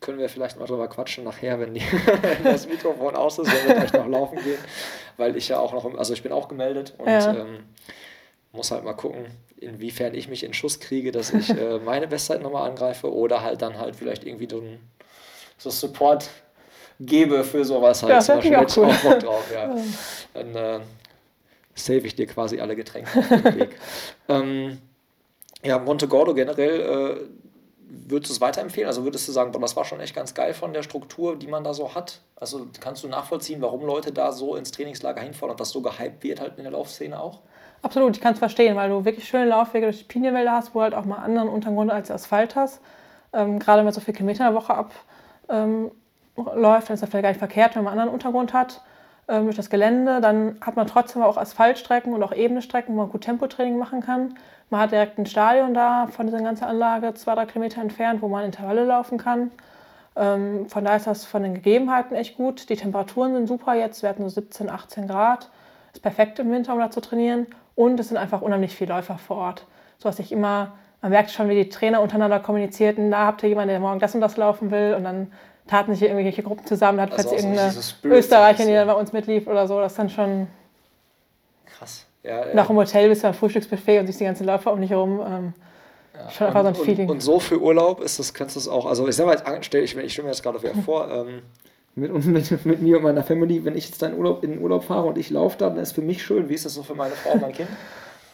[0.00, 1.82] können wir vielleicht mal drüber quatschen nachher, wenn, die,
[2.22, 4.58] wenn das Mikrofon aus ist, wenn wir gleich noch laufen gehen.
[5.16, 7.34] Weil ich ja auch noch, also ich bin auch gemeldet und ja.
[7.34, 7.64] ähm,
[8.52, 12.42] muss halt mal gucken, inwiefern ich mich in Schuss kriege, dass ich äh, meine Bestzeit
[12.42, 14.78] nochmal angreife oder halt dann halt vielleicht irgendwie so, ein,
[15.56, 16.28] so Support
[17.00, 18.12] gebe für sowas halt.
[18.12, 18.86] Ja, zum Beispiel auch, cool.
[18.86, 19.74] auch Bock drauf, ja.
[20.34, 20.80] Dann äh,
[21.82, 23.76] save ich dir quasi alle Getränke auf dem Weg.
[24.28, 24.78] ähm,
[25.62, 27.16] ja, Montegordo generell äh,
[27.88, 28.86] würdest du es weiterempfehlen?
[28.86, 31.46] Also würdest du sagen, boah, das war schon echt ganz geil von der Struktur, die
[31.46, 32.20] man da so hat?
[32.36, 36.22] Also kannst du nachvollziehen, warum Leute da so ins Trainingslager hinfahren und das so gehypt
[36.22, 37.40] wird halt in der Laufszene auch?
[37.82, 40.82] Absolut, ich kann es verstehen, weil du wirklich schöne Laufwege durch die Pinienwälder hast, wo
[40.82, 42.80] halt auch mal anderen Untergrund als Asphalt hast.
[43.32, 45.04] Ähm, gerade wenn man so viele Kilometer in der Woche abläuft,
[45.48, 45.90] ähm,
[46.36, 48.80] dann ist das vielleicht gar nicht verkehrt, wenn man einen anderen Untergrund hat
[49.28, 50.20] ähm, durch das Gelände.
[50.20, 54.00] Dann hat man trotzdem auch Asphaltstrecken und auch ebene Strecken, wo man gut Tempotraining machen
[54.00, 54.34] kann.
[54.70, 58.28] Man hat direkt ein Stadion da von dieser ganzen Anlage, zwei, drei Kilometer entfernt, wo
[58.28, 59.50] man Intervalle laufen kann.
[60.16, 62.68] Ähm, von daher ist das von den Gegebenheiten echt gut.
[62.68, 65.48] Die Temperaturen sind super jetzt, wir hatten so 17, 18 Grad.
[65.92, 67.46] Ist perfekt im Winter, um da zu trainieren.
[67.74, 69.66] Und es sind einfach unheimlich viele Läufer vor Ort.
[69.98, 73.48] So dass ich immer, man merkt schon, wie die Trainer untereinander kommunizierten, da habt ihr
[73.48, 74.94] jemanden, der morgen das und das laufen will.
[74.96, 75.32] Und dann
[75.68, 79.46] taten sich irgendwelche Gruppen zusammen, hat also plötzlich irgendeine Österreicherin, die dann bei uns mitlief
[79.46, 79.78] oder so.
[79.80, 80.48] Das ist dann schon.
[81.66, 82.06] Krass.
[82.24, 84.90] Ja, Nach dem Hotel bist du am Frühstücksbuffet und siehst die ganzen Läufer um dich
[84.90, 85.20] herum.
[85.20, 85.54] Ähm,
[86.14, 86.30] ja.
[86.30, 87.08] Schon einfach und, so ein Feeling.
[87.08, 89.38] Und, und, so für Urlaub ist das, kannst du es auch, also ich sag mal,
[89.62, 91.42] stell, ich, ich stelle mir das gerade wieder vor, ähm,
[91.94, 94.84] mit, mit, mit, mir und meiner Family, wenn ich jetzt dann Urlaub, in den Urlaub
[94.84, 96.48] fahre und ich laufe da, dann ist für mich schön.
[96.48, 97.68] Wie ist das so für meine Frau und mein Kind?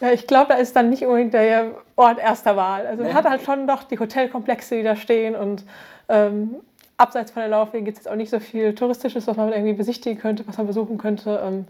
[0.01, 2.85] Ja, ich glaube, da ist dann nicht unbedingt der Ort erster Wahl.
[2.85, 3.09] Also nee.
[3.09, 5.65] man hat halt schon doch die Hotelkomplexe, die da stehen und
[6.09, 6.57] ähm,
[6.97, 9.73] abseits von der Laufwege gibt es jetzt auch nicht so viel Touristisches, was man irgendwie
[9.73, 11.41] besichtigen könnte, was man besuchen könnte.
[11.45, 11.67] Ähm,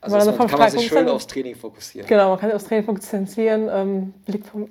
[0.00, 2.08] also man, man kann man sich schön aufs Training fokussieren.
[2.08, 3.68] Genau, man kann sich aufs Training fokussieren.
[3.72, 4.14] Ähm,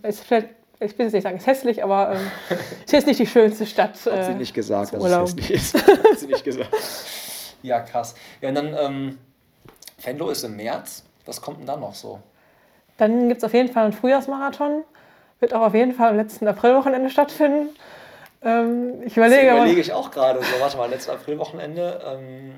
[0.04, 0.50] ist vielleicht,
[0.80, 2.32] ich will jetzt nicht sagen, ist hässlich, aber ähm,
[2.86, 3.98] ist jetzt nicht die schönste Stadt.
[4.06, 5.76] Hat äh, sie nicht gesagt, dass es hässlich ist.
[5.88, 6.70] Hat sie nicht gesagt.
[7.64, 8.16] Ja, krass.
[8.42, 9.18] Ja, und dann, ähm,
[10.04, 11.04] Venlo ist im März.
[11.26, 12.20] Was kommt denn dann noch so?
[12.98, 14.84] Dann gibt es auf jeden Fall einen Frühjahrsmarathon.
[15.40, 17.70] Wird auch auf jeden Fall am letzten Aprilwochenende stattfinden.
[18.44, 19.46] Ähm, ich überlege.
[19.46, 20.60] Das überlege ich auch gerade so.
[20.60, 22.02] Warte mal, letztes Aprilwochenende.
[22.06, 22.56] Ähm,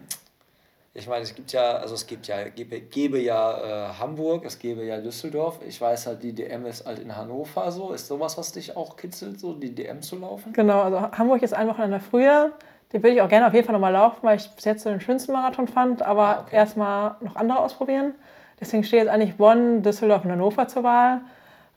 [0.96, 4.60] Ich meine, es gibt ja, also es gibt ja, gebe, gebe ja äh, Hamburg, es
[4.60, 5.60] gebe ja Düsseldorf.
[5.67, 7.93] Ich weiß halt, die DM ist halt in Hannover so.
[7.93, 10.54] Ist sowas, was dich auch kitzelt, so die DM zu laufen?
[10.54, 12.52] Genau, also Hamburg ist ein Wochenende früher.
[12.91, 14.89] Den würde ich auch gerne auf jeden Fall nochmal laufen, weil ich bis jetzt so
[14.91, 16.56] den schönsten Marathon fand, aber ah, okay.
[16.58, 18.13] erstmal noch andere ausprobieren.
[18.62, 21.22] Deswegen steht jetzt eigentlich Bonn, Düsseldorf und Hannover zur Wahl.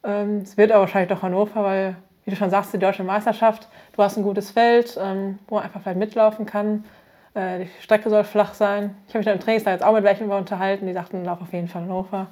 [0.04, 3.68] Ähm, es wird aber wahrscheinlich doch Hannover, weil, wie du schon sagst, die deutsche Meisterschaft,
[3.92, 6.84] du hast ein gutes Feld, ähm, wo man einfach vielleicht mitlaufen kann.
[7.34, 8.96] Äh, die Strecke soll flach sein.
[9.06, 11.52] Ich habe mich da im Trainingstag jetzt auch mit welchen unterhalten, die sagten, lauf auf
[11.52, 12.26] jeden Fall Hannover.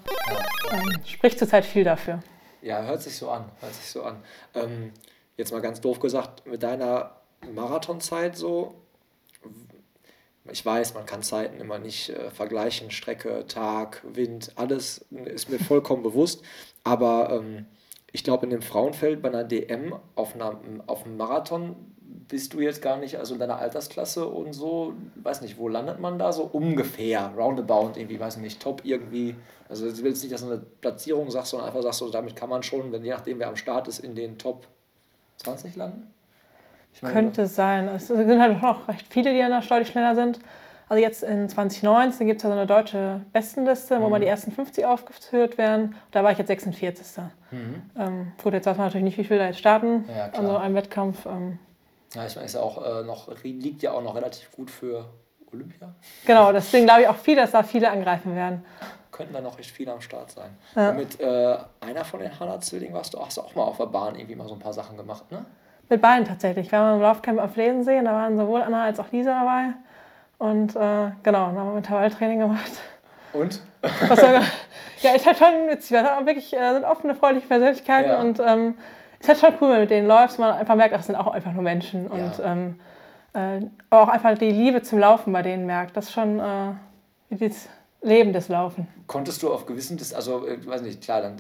[0.73, 2.19] Ähm, spricht zurzeit viel dafür.
[2.61, 4.17] Ja, hört sich so an, hört sich so an.
[4.55, 4.93] Ähm,
[5.37, 7.13] jetzt mal ganz doof gesagt, mit deiner
[7.55, 8.75] Marathonzeit so,
[10.51, 15.61] ich weiß, man kann Zeiten immer nicht äh, vergleichen, Strecke, Tag, Wind, alles ist mir
[15.61, 16.43] vollkommen bewusst,
[16.83, 17.67] aber ähm,
[18.15, 21.75] ich glaube, in dem Frauenfeld bei einer DM auf, einer, auf einem Marathon
[22.29, 25.99] bist du jetzt gar nicht, also in deiner Altersklasse und so, weiß nicht, wo landet
[25.99, 29.35] man da so ungefähr, roundabout irgendwie, weiß nicht, top irgendwie.
[29.69, 32.49] Also du willst nicht, dass du eine Platzierung sagst, sondern einfach sagst, so, damit kann
[32.49, 34.69] man schon, wenn je nachdem wer am Start ist, in den Top
[35.39, 36.15] 20 landen?
[37.03, 37.89] Meine, Könnte sein.
[37.89, 40.39] Es sind halt noch recht viele, die an der deutlich schneller sind.
[40.89, 44.11] Also jetzt in 2019 gibt es ja so eine deutsche Bestenliste, wo mhm.
[44.11, 45.97] mal die ersten 50 aufgeführt werden.
[46.11, 47.25] Da war ich jetzt 46.
[47.51, 47.83] Mhm.
[47.99, 50.57] Ähm, gut, jetzt weiß man natürlich nicht, wie viele da jetzt starten ja, an so
[50.57, 51.25] einem Wettkampf.
[51.27, 51.59] Ähm,
[52.15, 55.07] ja, ich meine, ist ja auch äh, noch, liegt ja auch noch relativ gut für
[55.53, 55.95] Olympia.
[56.27, 58.65] Genau, deswegen glaube ich auch viel, dass da viele angreifen werden.
[59.11, 60.51] Könnten da noch recht viele am Start sein.
[60.75, 60.93] Ja.
[60.93, 64.17] mit äh, einer von den Hanna-Zwillingen warst du, hast du auch mal auf der Bahn
[64.17, 65.45] irgendwie mal so ein paar Sachen gemacht, ne?
[65.89, 66.73] Mit beiden tatsächlich.
[66.73, 69.75] Wir haben im Laufcamp auf Lesensee, da waren sowohl Anna als auch Lisa dabei.
[70.39, 72.73] Und äh, genau, dann haben wir Intervalltraining gemacht.
[73.33, 73.61] Und?
[73.83, 74.43] Was war,
[75.03, 75.93] ja, ist halt schon witzig.
[75.93, 78.21] Wir sind wirklich äh, sind offene, freundliche Persönlichkeiten ja.
[78.21, 78.75] und ähm,
[79.21, 81.29] ist halt schon cool, wenn du mit denen läufst, man einfach merkt, das sind auch
[81.29, 82.05] einfach nur Menschen.
[82.05, 82.11] Ja.
[82.11, 82.81] Und ähm,
[83.35, 85.97] äh, aber auch einfach die Liebe zum Laufen bei denen merkt.
[85.97, 86.75] Das ist schon äh,
[87.31, 87.69] das
[88.03, 88.87] Leben des Laufen.
[89.07, 91.37] Konntest du auf gewissen, also ich äh, weiß nicht, klar, dann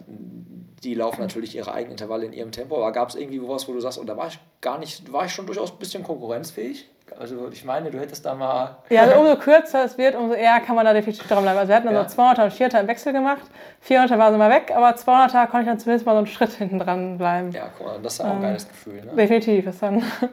[0.83, 3.73] die laufen natürlich ihre eigenen Intervalle in ihrem Tempo, aber gab es irgendwie was, wo
[3.73, 6.91] du sagst, und da war ich gar nicht, war ich schon durchaus ein bisschen konkurrenzfähig?
[7.18, 8.77] Also ich meine, du hättest da mal...
[8.90, 11.59] Ja, also umso kürzer es wird, umso eher kann man da definitiv dran bleiben.
[11.59, 12.09] Also wir hatten dann ja.
[12.09, 13.42] so 200er und 400er im Wechsel gemacht.
[13.88, 16.53] 400er waren sie mal weg, aber 200er konnte ich dann zumindest mal so einen Schritt
[16.53, 17.53] hinten dran bleiben.
[17.53, 19.05] Ja, guck mal, das ist auch ein ähm, geiles Gefühl.
[19.05, 19.12] Ne?
[19.16, 19.98] Definitiv, ist dann...
[19.98, 20.29] Ja.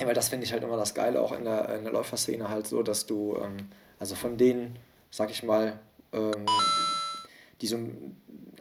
[0.00, 2.48] ja weil das finde ich halt immer das Geile, auch in der, in der Läuferszene
[2.48, 4.78] halt so, dass du, ähm, also von denen,
[5.10, 5.74] sag ich mal,
[6.12, 6.46] ähm,
[7.60, 7.78] die so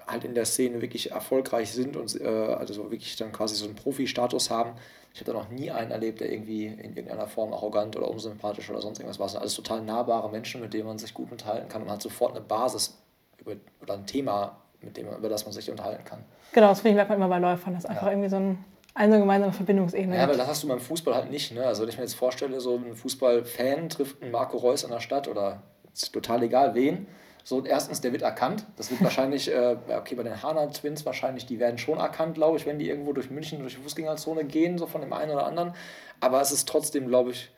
[0.08, 3.76] halt in der Szene wirklich erfolgreich sind und äh, also wirklich dann quasi so einen
[3.76, 4.72] Profi-Status haben.
[5.14, 8.70] Ich habe da noch nie einen erlebt, der irgendwie in irgendeiner Form arrogant oder unsympathisch
[8.70, 9.26] oder sonst irgendwas war.
[9.28, 11.96] Es sind alles total nahbare Menschen, mit denen man sich gut unterhalten kann und man
[11.96, 12.98] hat sofort eine Basis
[13.40, 16.24] über, oder ein Thema, mit dem, über das man sich unterhalten kann.
[16.52, 18.12] Genau, das finde ich merkt man immer bei Läufern, dass einfach ja.
[18.12, 18.64] irgendwie so ein
[18.98, 20.16] eine gemeinsame Verbindungsebene.
[20.16, 21.54] Ja, aber das hast du beim Fußball halt nicht.
[21.54, 21.66] Ne?
[21.66, 25.02] Also wenn ich mir jetzt vorstelle, so ein Fußballfan trifft einen Marco Reus in der
[25.02, 25.64] Stadt oder
[25.94, 27.06] ist total egal wen
[27.48, 28.66] so, erstens, der wird erkannt.
[28.76, 32.58] Das wird wahrscheinlich, äh, okay, bei den Hana Twins wahrscheinlich, die werden schon erkannt, glaube
[32.58, 35.46] ich, wenn die irgendwo durch München durch die Fußgängerzone gehen, so von dem einen oder
[35.46, 35.74] anderen.
[36.20, 37.52] Aber es ist trotzdem, glaube ich,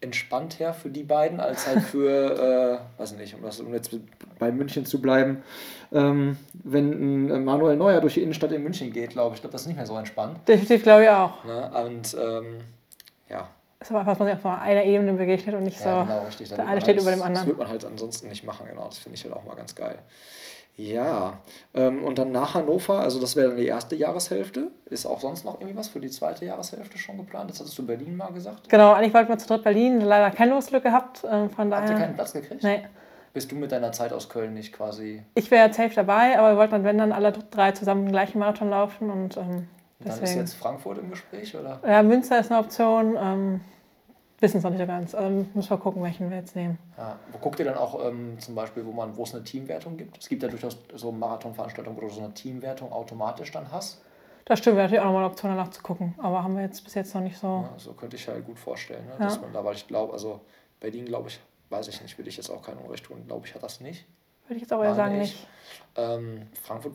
[0.00, 3.90] entspannt her für die beiden, als halt für, äh, weiß nicht, um, das, um jetzt
[4.38, 5.42] bei München zu bleiben,
[5.92, 9.38] ähm, wenn ein Manuel Neuer durch die Innenstadt in München geht, glaube ich.
[9.38, 10.46] Ich glaube, das ist nicht mehr so entspannt.
[10.46, 11.44] Definitiv, glaube ich auch.
[11.44, 11.70] Ne?
[11.84, 12.58] Und ähm,
[13.28, 13.48] ja,
[13.80, 16.06] ist aber was man sich auf einer Ebene begegnet und nicht ja, so.
[16.06, 16.48] Genau, richtig.
[16.48, 17.34] Der eine steht halt, über dem anderen.
[17.34, 18.86] Das wird man halt ansonsten nicht machen, genau.
[18.86, 19.98] Das finde ich halt auch mal ganz geil.
[20.78, 21.38] Ja,
[21.74, 24.70] ähm, und dann nach Hannover, also das wäre dann die erste Jahreshälfte.
[24.84, 27.50] Ist auch sonst noch irgendwie was für die zweite Jahreshälfte schon geplant?
[27.50, 28.68] Das hattest du Berlin mal gesagt.
[28.68, 31.24] Genau, eigentlich wollten wir zu dritt Berlin, leider kein Losglück gehabt.
[31.24, 31.88] Äh, von daher.
[31.88, 32.62] Habt ihr keinen Platz gekriegt?
[32.62, 32.84] Nee.
[33.32, 35.22] Bist du mit deiner Zeit aus Köln nicht quasi.
[35.34, 38.38] Ich wäre safe dabei, aber wir wollten dann, wenn dann alle drei zusammen den gleichen
[38.38, 39.36] Marathon laufen und.
[39.36, 41.80] Ähm, dann ist jetzt Frankfurt im Gespräch, oder?
[41.86, 43.16] Ja, Münster ist eine Option.
[43.18, 43.60] Ähm,
[44.40, 45.14] wissen es noch nicht so ganz.
[45.14, 46.78] Also müssen wir gucken, welchen wir jetzt nehmen.
[46.96, 49.96] Ja, wo guckt ihr dann auch ähm, zum Beispiel, wo man, wo es eine Teamwertung
[49.96, 50.18] gibt?
[50.18, 54.02] Es gibt ja durchaus so Marathonveranstaltungen, wo du so eine Teamwertung automatisch dann hast.
[54.44, 56.14] Das stimmt, wäre natürlich auch nochmal eine Option danach zu gucken.
[56.18, 57.46] Aber haben wir jetzt bis jetzt noch nicht so.
[57.46, 59.14] Ja, so könnte ich halt gut vorstellen, ne?
[59.18, 60.40] dass man da, weil ich glaube, also
[60.78, 63.54] Berlin, glaube ich, weiß ich nicht, will ich jetzt auch kein Unrecht tun, glaube ich,
[63.54, 64.06] hat das nicht.
[64.44, 65.48] Würde ich jetzt aber ja sagen, nicht.
[65.96, 66.92] Ähm, Frankfurt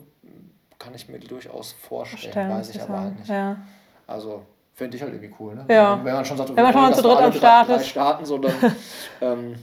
[0.82, 3.28] kann ich mir durchaus vorstellen, vorstellen weiß ich aber halt nicht.
[3.28, 3.56] Ja.
[4.06, 4.42] Also
[4.74, 5.64] Fände ich halt irgendwie cool, ne?
[5.68, 6.00] Ja.
[6.02, 7.88] Wenn man schon sagt, wenn man schon mal zu dritt am Start ist.
[7.88, 8.54] starten, so, dann
[9.20, 9.56] ähm,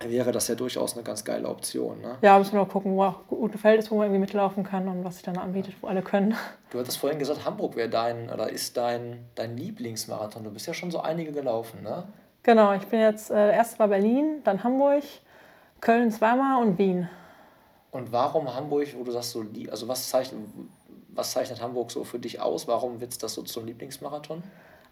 [0.00, 2.00] wäre das ja durchaus eine ganz geile Option.
[2.00, 2.16] Ne?
[2.22, 4.86] Ja, müssen wir mal gucken, wo auch gute Feld ist, wo man irgendwie mitlaufen kann
[4.86, 6.36] und was sich dann anbietet, wo alle können.
[6.70, 10.44] Du hattest vorhin gesagt, Hamburg wäre dein oder ist dein, dein Lieblingsmarathon.
[10.44, 12.04] Du bist ja schon so einige gelaufen, ne?
[12.44, 15.02] Genau, ich bin jetzt, äh, erst war Berlin, dann Hamburg,
[15.80, 17.08] Köln zweimal und Wien.
[17.98, 20.40] Und warum Hamburg, wo du sagst, so, also was zeichnet,
[21.08, 22.68] was zeichnet Hamburg so für dich aus?
[22.68, 24.42] Warum wird das so zum Lieblingsmarathon?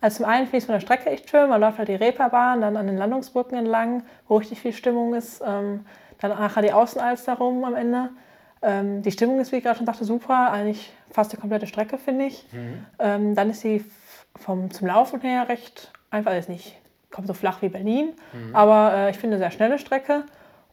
[0.00, 1.48] Also zum einen finde ich es von der Strecke echt schön.
[1.48, 5.40] Man läuft halt die Reeperbahn, dann an den Landungsbrücken entlang, wo richtig viel Stimmung ist.
[5.46, 5.86] Ähm,
[6.20, 8.10] dann nachher die Außenalster rum am Ende.
[8.60, 10.50] Ähm, die Stimmung ist, wie ich gerade schon sagte, super.
[10.50, 12.44] Eigentlich fast die komplette Strecke, finde ich.
[12.52, 12.86] Mhm.
[12.98, 13.84] Ähm, dann ist sie
[14.34, 16.76] vom, zum Laufen her recht einfach, ist nicht
[17.10, 18.54] kommt so flach wie Berlin, mhm.
[18.54, 20.24] aber äh, ich finde eine sehr schnelle Strecke.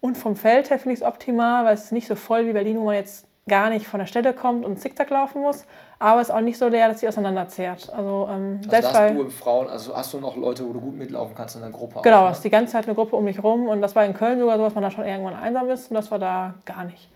[0.03, 2.51] Und vom Feld her finde ich es optimal, weil es ist nicht so voll wie
[2.51, 5.63] Berlin, wo man jetzt gar nicht von der Stelle kommt und zickzack laufen muss,
[5.97, 7.89] aber es ist auch nicht so leer, dass sie auseinanderzehrt.
[7.89, 10.81] Also, ähm, also selbst hast du im Frauen, also hast du noch Leute, wo du
[10.81, 12.01] gut mitlaufen kannst in der Gruppe?
[12.03, 12.31] Genau, es ne?
[12.33, 14.57] ist die ganze Zeit eine Gruppe um mich rum und das war in Köln sogar
[14.57, 17.07] so, dass man da schon irgendwann einsam ist und das war da gar nicht.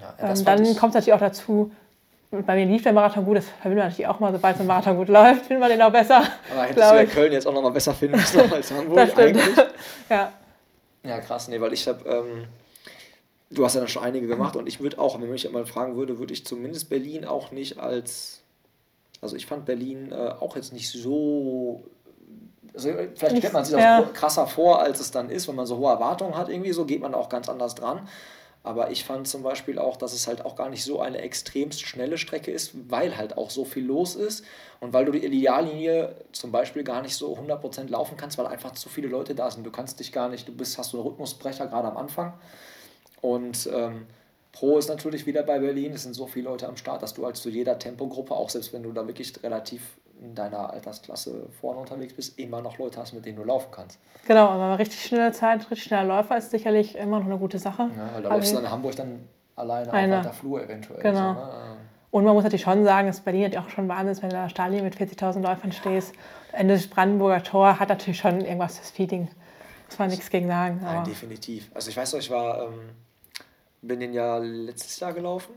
[0.00, 1.70] Ja, ähm, dann kommt es natürlich auch dazu,
[2.30, 4.66] bei mir lief der Marathon gut, das verbindet man natürlich auch mal, sobald so ein
[4.66, 6.22] Marathon gut läuft, findet man den auch besser.
[6.50, 9.10] Aber hättest du ja Köln jetzt auch noch mal besser finden müssen als Hamburg das
[9.10, 9.36] stimmt.
[9.36, 9.56] eigentlich.
[10.08, 10.32] ja.
[11.02, 12.44] Ja, krass, nee, weil ich habe, ähm,
[13.50, 15.96] du hast ja dann schon einige gemacht und ich würde auch, wenn mich mal fragen
[15.96, 18.42] würde, würde ich zumindest Berlin auch nicht als,
[19.20, 21.84] also ich fand Berlin äh, auch jetzt nicht so
[22.74, 24.02] also vielleicht stellt man sich das ja.
[24.12, 27.00] krasser vor, als es dann ist, wenn man so hohe Erwartungen hat, irgendwie so geht
[27.00, 28.08] man auch ganz anders dran.
[28.62, 31.80] Aber ich fand zum Beispiel auch, dass es halt auch gar nicht so eine extremst
[31.80, 34.44] schnelle Strecke ist, weil halt auch so viel los ist
[34.80, 38.72] und weil du die Ideallinie zum Beispiel gar nicht so 100% laufen kannst, weil einfach
[38.72, 39.64] zu viele Leute da sind.
[39.64, 42.34] Du kannst dich gar nicht, du bist, hast so einen Rhythmusbrecher gerade am Anfang.
[43.22, 44.06] Und ähm,
[44.52, 47.24] Pro ist natürlich wieder bei Berlin, es sind so viele Leute am Start, dass du
[47.24, 49.82] als zu jeder Tempogruppe, auch selbst wenn du da wirklich relativ
[50.20, 53.98] in deiner Altersklasse vorne unterwegs bist, immer noch Leute hast, mit denen du laufen kannst.
[54.26, 57.90] Genau, aber richtig schnelle Zeit, richtig schneller Läufer ist sicherlich immer noch eine gute Sache.
[57.96, 60.16] Ja, weil da läufst du dann in Hamburg dann alleine eine.
[60.18, 61.00] auf der Flur eventuell.
[61.00, 61.34] Genau.
[61.34, 61.76] So, ne?
[62.10, 64.36] Und man muss natürlich schon sagen, dass Berlin ja auch schon Wahnsinn ist, wenn du
[64.36, 66.12] in der Stadion mit 40.000 Läufern stehst.
[66.52, 69.28] Ende des Brandenburger Tor hat natürlich schon irgendwas das Feeding.
[69.86, 70.80] Muss man nichts gegen sagen.
[70.82, 71.70] Nein, definitiv.
[71.72, 72.90] Also ich weiß noch, ich war, ähm,
[73.82, 75.54] bin den ja letztes Jahr gelaufen.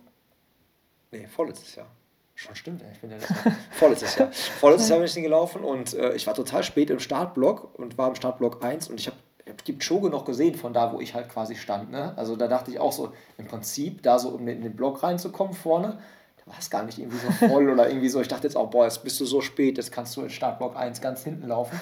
[1.12, 1.88] Nee, vorletztes Jahr.
[2.36, 3.18] Schon stimmt, ich bin ja
[3.72, 4.32] vorletztes Jahr.
[4.60, 7.98] Vorletztes Jahr bin ich den gelaufen und äh, ich war total spät im Startblock und
[7.98, 11.14] war im Startblock 1 und ich habe hab Kipchoge noch gesehen von da, wo ich
[11.14, 11.92] halt quasi stand.
[11.92, 12.14] Ne?
[12.18, 15.54] Also da dachte ich auch so, im Prinzip, da so um in den Block reinzukommen
[15.54, 16.00] vorne,
[16.38, 18.20] da war es gar nicht irgendwie so voll oder irgendwie so.
[18.20, 20.76] Ich dachte jetzt auch, boah, jetzt bist du so spät, jetzt kannst du in Startblock
[20.76, 21.80] 1 ganz hinten laufen.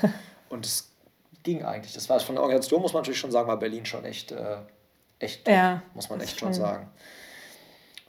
[0.50, 0.92] Und es
[1.44, 1.94] ging eigentlich.
[1.94, 4.58] Das war von der Organisation, muss man natürlich schon sagen, war Berlin schon echt, äh,
[5.22, 6.88] echt ja, muss man echt schon sagen.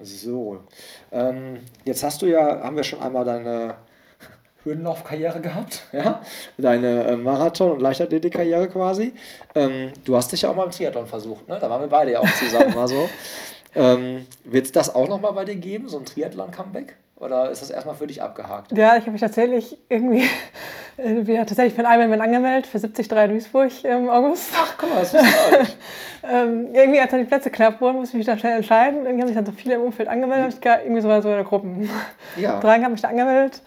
[0.01, 0.61] So,
[1.13, 3.77] ähm, jetzt hast du ja, haben wir schon einmal deine
[4.65, 6.23] Hürdenlaufkarriere gehabt, ja,
[6.59, 9.13] deine äh, Marathon- und Leichtathletikkarriere quasi.
[9.55, 11.59] Ähm, du hast dich ja auch mal im Triathlon versucht, ne?
[11.61, 13.09] Da waren wir beide ja auch zusammen mal so.
[13.75, 16.97] Ähm, Wird es das auch nochmal bei dir geben, so ein Triathlon-Comeback?
[17.23, 18.77] Oder ist das erstmal für dich abgehakt?
[18.77, 20.29] Ja, ich habe mich tatsächlich irgendwie
[20.97, 24.53] äh, wieder tatsächlich für einen Ironman angemeldet, für 73 Duisburg im August.
[24.57, 25.77] Ach, guck mal, das ist ich
[26.29, 29.07] ähm, Irgendwie, als dann die Plätze knapp wurden, musste ich mich da schnell entscheiden.
[29.07, 30.59] Irgendwie haben sich dann so viele im Umfeld angemeldet.
[30.59, 31.89] Ich irgendwie so, so eine Gruppen.
[32.37, 32.59] Ja.
[32.61, 33.63] Drei haben mich da angemeldet.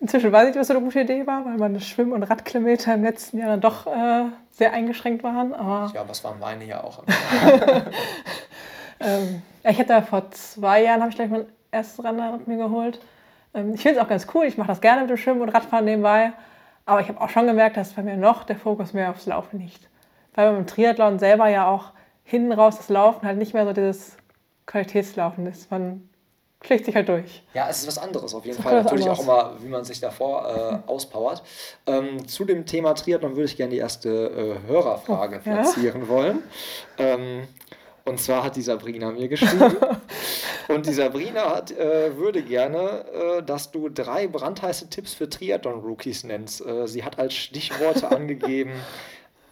[0.00, 3.04] Inzwischen weiß ich, was so eine gute Idee war, weil meine Schwimm- und Radkilometer im
[3.04, 5.54] letzten Jahr dann doch äh, sehr eingeschränkt waren.
[5.54, 7.02] Aber ja, was waren meine ja auch.
[9.00, 13.00] ähm, ich hatte vor zwei Jahren, habe ich gleich mein erstes Rennrad mir geholt.
[13.54, 15.50] Ähm, ich finde es auch ganz cool, ich mache das gerne mit dem Schwimmen und
[15.50, 16.32] Radfahren nebenbei.
[16.86, 19.60] Aber ich habe auch schon gemerkt, dass bei mir noch der Fokus mehr aufs Laufen
[19.60, 19.88] liegt.
[20.34, 21.92] Weil beim Triathlon selber ja auch
[22.24, 24.16] hinten raus das Laufen halt nicht mehr so dieses
[24.66, 25.70] Qualitätslaufen ist.
[25.70, 26.08] Man
[26.62, 27.42] schlägt sich halt durch.
[27.54, 28.82] Ja, es ist was anderes auf jeden Fall.
[28.82, 29.20] Natürlich anderes.
[29.20, 31.42] auch immer, wie man sich davor äh, auspowert.
[31.86, 36.08] Ähm, zu dem Thema Triathlon würde ich gerne die erste äh, Hörerfrage oh, platzieren ja?
[36.08, 36.42] wollen.
[36.98, 37.48] Ähm,
[38.08, 39.76] und zwar hat die Sabrina mir geschrieben.
[40.68, 43.04] und die Sabrina hat, äh, würde gerne,
[43.38, 46.64] äh, dass du drei brandheiße Tipps für Triathlon-Rookies nennst.
[46.64, 48.72] Äh, sie hat als Stichworte angegeben,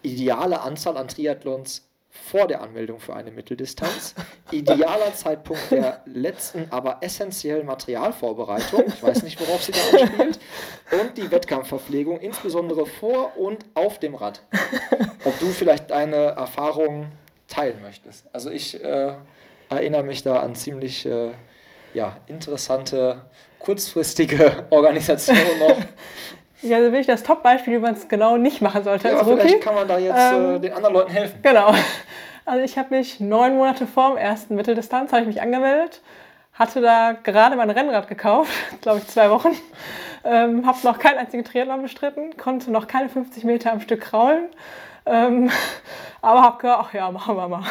[0.03, 4.15] ideale Anzahl an Triathlons vor der Anmeldung für eine Mitteldistanz,
[4.51, 10.39] idealer Zeitpunkt der letzten, aber essentiellen Materialvorbereitung, ich weiß nicht, worauf sie da anspielt,
[10.93, 14.41] und die Wettkampfverpflegung, insbesondere vor und auf dem Rad.
[15.25, 17.13] Ob du vielleicht deine Erfahrungen
[17.57, 18.27] teilen möchtest.
[18.33, 19.13] Also ich äh,
[19.69, 21.31] erinnere mich da an ziemlich äh,
[21.95, 23.23] ja, interessante,
[23.59, 25.77] kurzfristige Organisationen noch.
[26.63, 29.09] Ja, also bin ich das Top-Beispiel, wie man es genau nicht machen sollte.
[29.09, 31.39] Ja, vielleicht kann man da jetzt äh, ähm, äh, den anderen Leuten helfen.
[31.43, 31.75] Genau.
[32.45, 36.01] Also ich habe mich neun Monate vor dem ersten Mitteldistanz habe ich mich angemeldet,
[36.53, 39.51] hatte da gerade mein Rennrad gekauft, glaube ich zwei Wochen,
[40.25, 44.45] ähm, habe noch keinen einzigen Triathlon bestritten, konnte noch keine 50 Meter am Stück kraulen,
[45.07, 45.51] ähm,
[46.23, 47.65] aber habe gedacht, ach ja, machen wir mal.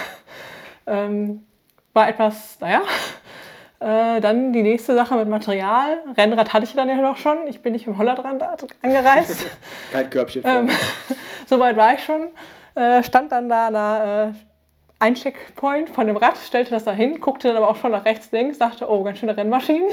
[0.88, 1.45] Ähm,
[1.93, 2.82] war etwas, naja.
[3.80, 6.00] Äh, dann die nächste Sache mit Material.
[6.17, 7.48] Rennrad hatte ich dann ja noch schon.
[7.48, 8.43] Ich bin nicht im Hollandrand
[8.82, 9.45] angereist.
[9.91, 10.43] Kein Körbchen.
[10.45, 10.69] Ähm,
[11.45, 12.30] Soweit war ich schon.
[12.76, 14.39] Äh, stand dann da an der äh,
[15.00, 18.32] Eincheckpoint von dem Rad, stellte das da hin, guckte dann aber auch schon nach rechts,
[18.32, 19.89] links, dachte, oh, ganz schöne Rennmaschinen.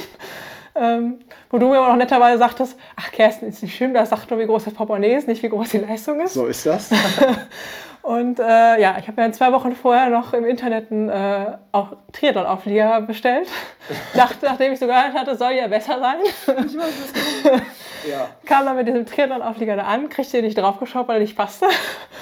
[0.75, 1.19] Ähm,
[1.51, 4.41] wo du mir aber noch netterweise sagtest, ach Kerstin, ist nicht schlimm, das sagt nur,
[4.41, 6.35] wie groß das Portemonnaie ist, nicht wie groß die Leistung ist.
[6.35, 6.91] So ist das.
[8.03, 11.57] Und äh, ja, ich habe mir zwei Wochen vorher noch im Internet einen äh,
[12.13, 13.49] Triathlon-Auflieger bestellt.
[14.15, 16.17] Dachte, nachdem ich so gehört hatte, soll ja besser sein.
[16.25, 18.29] Ich weiß es ja.
[18.45, 21.67] Kam dann mit diesem Triathlon-Auflieger da an, kriegte den nicht draufgeschaut, weil er nicht passte.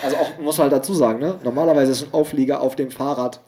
[0.02, 1.38] Also auch, muss man halt dazu sagen, ne?
[1.42, 3.40] normalerweise ist ein Auflieger auf dem Fahrrad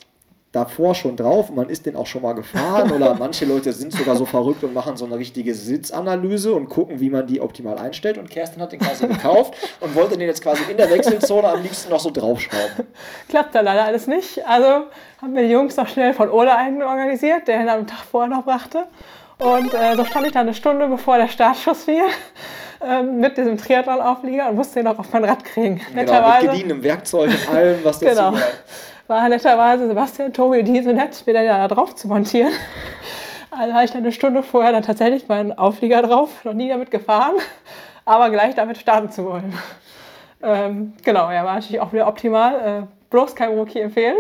[0.53, 4.17] davor schon drauf, man ist den auch schon mal gefahren oder manche Leute sind sogar
[4.17, 8.19] so verrückt und machen so eine richtige Sitzanalyse und gucken, wie man die optimal einstellt.
[8.19, 11.63] Und Kerstin hat den quasi gekauft und wollte den jetzt quasi in der Wechselzone am
[11.63, 12.87] liebsten noch so draufschrauben.
[13.29, 14.47] Klappt da leider alles nicht.
[14.47, 14.87] Also
[15.23, 18.29] haben wir die Jungs noch schnell von Ole einen organisiert, der ihn am Tag vorher
[18.29, 18.85] noch brachte.
[19.39, 22.05] Und äh, so stand ich dann eine Stunde bevor der Startschuss fiel
[22.87, 25.81] ähm, mit diesem Triathlon-Auflieger und musste ihn auch auf mein Rad kriegen.
[25.95, 28.31] Genau, mit gediegenem Werkzeug und allem, was dazu genau.
[28.33, 28.53] gehört
[29.07, 32.53] war netterweise Sebastian Tobi diese nett, mir dann da drauf zu montieren.
[33.51, 36.91] Also habe ich dann eine Stunde vorher dann tatsächlich meinen Auflieger drauf, noch nie damit
[36.91, 37.35] gefahren,
[38.07, 39.53] aber gleich damit starten zu wollen.
[40.43, 42.85] Ähm, genau, ja, war natürlich auch wieder optimal.
[42.85, 44.17] Äh, bloß kein Rookie empfehlen.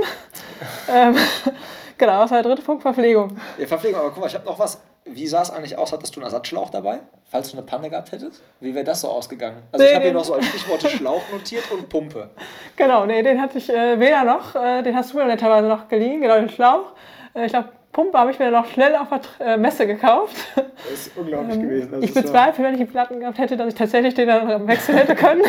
[0.89, 1.17] ähm,
[1.99, 3.37] genau, das war der dritte Punkt, Verpflegung.
[3.59, 5.93] Ja, Verpflegung, aber guck mal, ich habe noch was wie sah es eigentlich aus?
[5.93, 8.43] Hattest du einen Ersatzschlauch dabei, falls du eine Panne gehabt hättest?
[8.61, 9.63] Wie wäre das so ausgegangen?
[9.73, 12.31] Also nee, ich habe hier noch so als Stichworte Schlauch notiert und Pumpe.
[12.77, 15.89] Genau, nee, den hatte ich äh, weder noch, äh, den hast du mir netterweise noch
[15.89, 16.93] geliehen, genau den Schlauch.
[17.35, 20.37] Äh, ich glaube, Pumpe habe ich mir noch schnell auf der äh, Messe gekauft.
[20.55, 21.93] Das ist unglaublich ähm, gewesen.
[21.93, 24.97] Das ich bezweifle, wenn ich die Platten gehabt hätte, dass ich tatsächlich den dann wechseln
[24.97, 25.43] hätte können.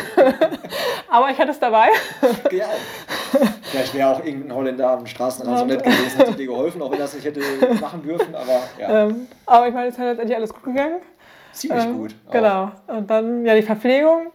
[1.09, 1.87] Aber ich hatte es dabei.
[2.51, 2.65] Ja.
[3.63, 7.01] Vielleicht wäre auch irgendein Holländer am Straßenrand so nett gewesen, hätte dir geholfen, auch wenn
[7.01, 7.41] es nicht hätte
[7.79, 8.35] machen dürfen.
[8.35, 9.07] Aber, ja.
[9.07, 11.01] Ähm, aber ich meine, es ist letztendlich alles gut gegangen.
[11.53, 12.15] Ziemlich ähm, gut.
[12.27, 12.31] Auch.
[12.31, 12.71] Genau.
[12.87, 14.31] Und dann ja die Verpflegung.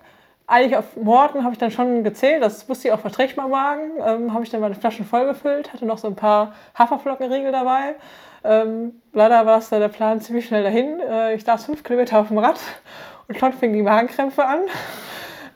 [0.50, 3.90] Eigentlich auf Morgen habe ich dann schon gezählt, das wusste ich auch verträgbar Magen.
[4.02, 7.96] Ähm, habe ich dann meine Flaschen vollgefüllt, hatte noch so ein paar Haferflockenriegel dabei.
[8.44, 11.00] Ähm, leider war es der Plan ziemlich schnell dahin.
[11.00, 12.58] Äh, ich saß fünf Kilometer auf dem Rad
[13.28, 14.60] und schon fingen die Magenkrämpfe an.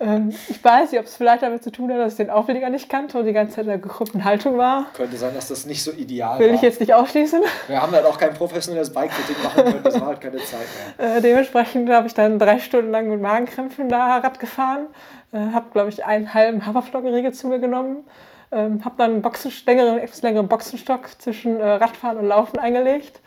[0.03, 2.71] Ähm, ich weiß nicht, ob es vielleicht damit zu tun hat, dass ich den Aufleger
[2.71, 4.87] nicht kannte und die ganze Zeit in der gekrümmten Haltung war.
[4.95, 6.51] Könnte sein, dass das nicht so ideal Will war.
[6.51, 7.41] Will ich jetzt nicht ausschließen.
[7.69, 10.61] Wir haben halt auch kein professionelles Bike-Fitting machen können, das war halt keine Zeit
[10.99, 11.17] mehr.
[11.17, 14.87] Äh, dementsprechend habe ich dann drei Stunden lang mit Magenkrämpfen da Rad gefahren.
[15.33, 18.05] Äh, habe, glaube ich, einen halben Haferflockenriegel zu mir genommen.
[18.51, 19.33] Ähm, habe dann einen
[19.67, 23.21] längeren, etwas längeren Boxenstock zwischen äh, Radfahren und Laufen eingelegt.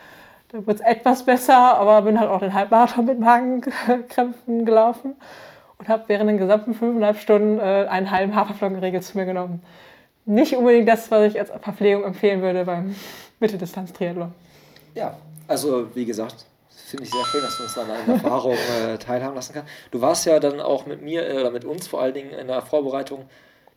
[0.50, 5.16] Da wurde es etwas besser, aber bin halt auch den Halbmarathon mit Magenkrämpfen gelaufen
[5.78, 9.62] und habe während den gesamten fünfeinhalb Stunden äh, einen halben Haferflockenriegel zu mir genommen.
[10.26, 12.96] Nicht unbedingt das, was ich als Verpflegung empfehlen würde beim
[13.40, 14.34] Mitteldistanz-Triathlon.
[14.96, 18.98] Ja, also wie gesagt, finde ich sehr schön, dass du uns an deiner Erfahrung äh,
[18.98, 19.70] teilhaben lassen kannst.
[19.92, 22.48] Du warst ja dann auch mit mir äh, oder mit uns vor allen Dingen in
[22.48, 23.26] der Vorbereitung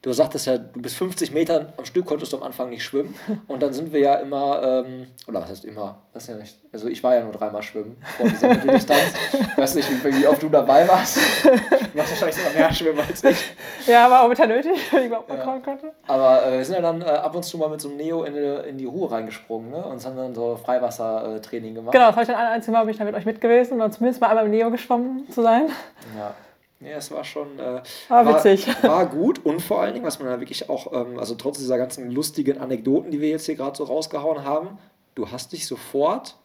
[0.03, 3.15] du sagtest ja, du bist 50 Meter am Stück, konntest du am Anfang nicht schwimmen.
[3.49, 6.89] Und dann sind wir ja immer, ähm, oder was heißt immer, ist ja nicht, also
[6.89, 9.15] ich war ja nur dreimal schwimmen vor dieser Mitteldistanz.
[9.33, 11.19] ich weiß nicht, wie, wie, oft du dabei warst.
[11.45, 11.51] Du
[11.97, 13.55] machst wahrscheinlich sogar mehr schwimmen als ich.
[13.87, 15.59] Ja, war auch mit nötig, weil ich überhaupt nicht ja.
[15.59, 15.93] konnte.
[16.07, 18.25] Aber äh, wir sind ja dann äh, ab und zu mal mit so einem Neo
[18.25, 19.85] in die, in die Ruhe reingesprungen ne?
[19.85, 21.93] und haben dann so Freiwassertraining gemacht.
[21.93, 23.81] Genau, das habe ich dann ein einziges Mal bin ich da mit euch mit gewesen
[23.81, 25.69] und zumindest mal einmal im Neo geschwommen zu sein.
[26.17, 26.35] Ja.
[26.81, 27.59] Ja, es war schon.
[27.59, 28.67] Äh, war, war witzig.
[28.83, 31.77] War gut und vor allen Dingen, was man da wirklich auch, ähm, also trotz dieser
[31.77, 34.79] ganzen lustigen Anekdoten, die wir jetzt hier gerade so rausgehauen haben,
[35.14, 36.37] du hast dich sofort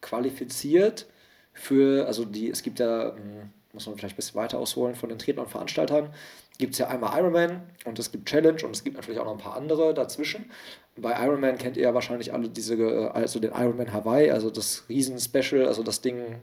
[0.00, 1.06] qualifiziert
[1.52, 5.08] für, also die, es gibt ja, hm, muss man vielleicht ein bisschen weiter ausholen von
[5.08, 6.10] den Trainern und Veranstaltern,
[6.58, 9.32] gibt es ja einmal Ironman und es gibt Challenge und es gibt natürlich auch noch
[9.32, 10.50] ein paar andere dazwischen.
[10.96, 14.84] Bei Ironman kennt ihr ja wahrscheinlich alle diese, äh, also den Ironman Hawaii, also das
[14.88, 16.36] Riesen-Special, also das Ding,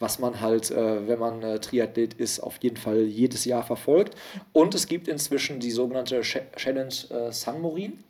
[0.00, 4.16] was man halt, äh, wenn man äh, Triathlet ist, auf jeden Fall jedes Jahr verfolgt.
[4.52, 8.02] Und es gibt inzwischen die sogenannte Challenge äh, San Morin.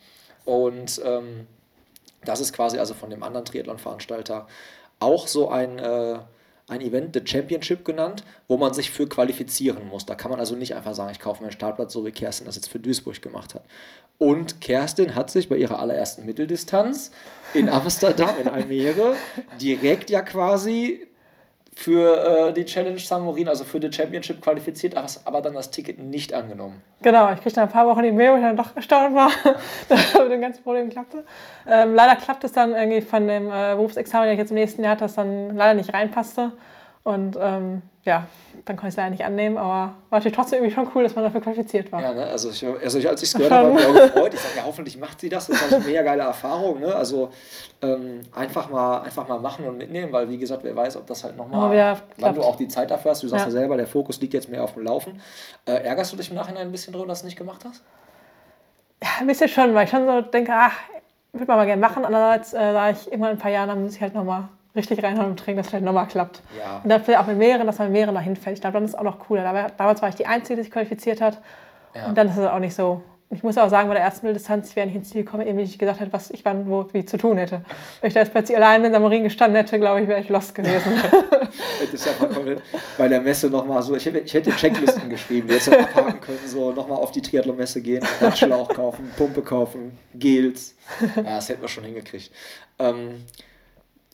[0.44, 1.46] Und ähm,
[2.24, 4.46] das ist quasi also von dem anderen Triathlon-Veranstalter
[5.00, 6.18] auch so ein, äh,
[6.68, 10.06] ein Event, The Championship genannt, wo man sich für qualifizieren muss.
[10.06, 12.46] Da kann man also nicht einfach sagen, ich kaufe mir einen Startplatz, so wie Kerstin
[12.46, 13.64] das jetzt für Duisburg gemacht hat.
[14.18, 17.10] Und Kerstin hat sich bei ihrer allerersten Mitteldistanz
[17.54, 19.16] in Amsterdam, in Almere,
[19.58, 21.09] direkt ja quasi
[21.74, 26.34] für äh, die Challenge Samurin, also für die Championship qualifiziert, aber dann das Ticket nicht
[26.34, 26.82] angenommen.
[27.02, 29.30] Genau, ich kriegte dann ein paar Wochen die Mail, wo ich dann doch erstaunt war,
[29.88, 31.24] dass das mit dem ganzen Problem klappte.
[31.66, 34.82] Ähm, leider klappt es dann irgendwie von dem äh, Berufsexamen, den ich jetzt im nächsten
[34.82, 36.52] Jahr hatte, das dann leider nicht reinpasste.
[37.02, 38.26] Und ähm, ja,
[38.64, 41.14] dann konnte ich es leider nicht annehmen, aber war natürlich trotzdem irgendwie schon cool, dass
[41.14, 42.00] man dafür qualifiziert war.
[42.02, 42.26] Ja, ne?
[42.26, 44.34] also, ich, also ich, als ich es gehört habe, habe ich mich auch gefreut.
[44.34, 45.46] Ich sage, ja, hoffentlich macht sie das.
[45.46, 46.80] Das ist eine mega geile Erfahrung.
[46.80, 46.94] Ne?
[46.94, 47.30] Also
[47.82, 51.24] ähm, einfach, mal, einfach mal machen und mitnehmen, weil wie gesagt, wer weiß, ob das
[51.24, 53.22] halt nochmal, ja, wann du auch die Zeit dafür hast.
[53.22, 53.52] Du sagst ja.
[53.52, 55.20] ja selber, der Fokus liegt jetzt mehr auf dem Laufen.
[55.66, 57.82] Äh, ärgerst du dich im Nachhinein ein bisschen darüber, dass du es nicht gemacht hast?
[59.02, 60.74] Ja, ein bisschen schon, weil ich schon so denke, ach,
[61.32, 62.04] würde man mal gerne machen.
[62.04, 65.30] Andererseits, äh, da ich irgendwann ein paar Jahre, dann muss ich halt nochmal richtig reinhauen
[65.30, 66.42] und trinken, dass vielleicht nochmal klappt.
[66.58, 66.80] Ja.
[66.82, 68.56] Und dann vielleicht auch mit mehreren, dass man mit mehreren dahin fällt.
[68.56, 69.70] Ich glaube, dann ist es auch noch cooler.
[69.76, 71.40] Damals war ich die Einzige, die sich qualifiziert hat.
[71.94, 72.06] Ja.
[72.06, 73.02] Und dann ist es auch nicht so.
[73.32, 75.78] Ich muss auch sagen, bei der ersten Mitteldistanz wäre ich ins Ziel gekommen, eben nicht
[75.78, 77.60] gesagt hätte, was ich wann wo wie zu tun hätte.
[78.00, 80.54] Wenn ich da jetzt plötzlich allein in Samarin gestanden hätte, glaube ich, wäre ich lost
[80.54, 80.92] gewesen.
[81.80, 82.60] Das ist ja vollkommen
[82.96, 86.20] bei der Messe nochmal so, ich hätte, ich hätte Checklisten geschrieben, die jetzt noch abhaken
[86.20, 90.76] können, so nochmal auf die Triathlon-Messe gehen, Radschlauch kaufen, Pumpe kaufen, Gels.
[91.16, 92.30] Ja, das hätten wir schon hingekriegt.
[92.78, 93.24] Ähm,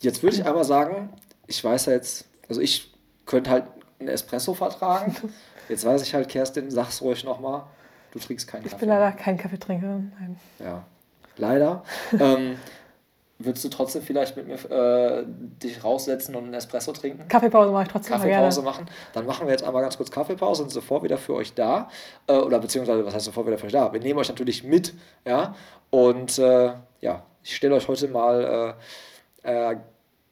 [0.01, 1.11] jetzt würde ich aber sagen,
[1.47, 2.93] ich weiß ja jetzt, also ich
[3.25, 3.65] könnte halt
[3.99, 5.17] einen Espresso vertragen.
[5.69, 7.65] Jetzt weiß ich halt, Kerstin, sag's ruhig nochmal,
[8.13, 8.87] du trinkst keinen Ich Kaffee.
[8.87, 10.13] bin leider kein Kaffeetrinkerin.
[10.17, 10.39] Nein.
[10.61, 10.85] Ja,
[11.37, 11.83] leider.
[12.21, 12.57] ähm,
[13.41, 17.27] würdest du trotzdem vielleicht mit mir äh, dich raussetzen und einen Espresso trinken?
[17.27, 18.13] Kaffeepause mache ich trotzdem.
[18.13, 18.87] Kaffeepause machen.
[19.13, 21.91] Dann machen wir jetzt einmal ganz kurz Kaffeepause und sofort wieder für euch da.
[22.29, 23.93] Äh, oder beziehungsweise, was heißt sofort wieder für euch da?
[23.93, 24.95] Wir nehmen euch natürlich mit.
[25.25, 25.57] Ja.
[25.91, 28.77] Und äh, ja, ich stelle euch heute mal
[29.47, 29.77] äh,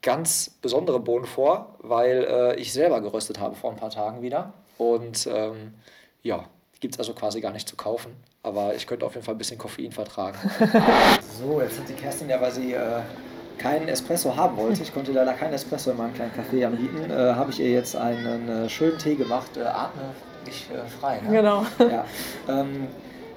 [0.02, 4.52] ganz besondere Bohnen vor, weil äh, ich selber geröstet habe vor ein paar Tagen wieder.
[4.76, 5.74] Und ähm,
[6.22, 6.44] ja,
[6.80, 8.14] gibt es also quasi gar nicht zu kaufen.
[8.42, 10.36] Aber ich könnte auf jeden Fall ein bisschen Koffein vertragen.
[11.38, 13.00] so, jetzt hat die Kerstin ja, weil sie äh,
[13.56, 17.14] keinen Espresso haben wollte, ich konnte leider keinen Espresso in meinem kleinen Café anbieten, äh,
[17.14, 19.56] habe ich ihr jetzt einen äh, schönen Tee gemacht.
[19.56, 20.02] Äh, atme
[20.46, 21.20] dich äh, frei.
[21.22, 21.30] Ne?
[21.30, 21.64] Genau.
[21.78, 22.04] Ja.
[22.48, 22.88] Ähm,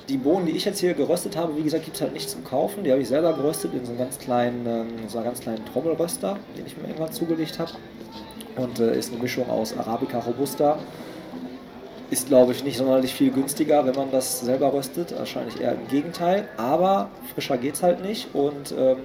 [0.09, 2.43] die Bohnen, die ich jetzt hier geröstet habe, wie gesagt, gibt es halt nicht zum
[2.43, 2.83] Kaufen.
[2.83, 5.65] Die habe ich selber geröstet in so einem ganz kleinen, ähm, so einer ganz kleinen
[5.65, 7.71] Trommelröster, den ich mir irgendwann zugelegt habe.
[8.55, 10.79] Und äh, ist eine Mischung aus Arabica Robusta.
[12.09, 15.13] Ist, glaube ich, nicht sonderlich viel günstiger, wenn man das selber röstet.
[15.17, 16.47] Wahrscheinlich eher im Gegenteil.
[16.55, 18.33] Aber frischer geht es halt nicht.
[18.33, 18.97] Und ähm,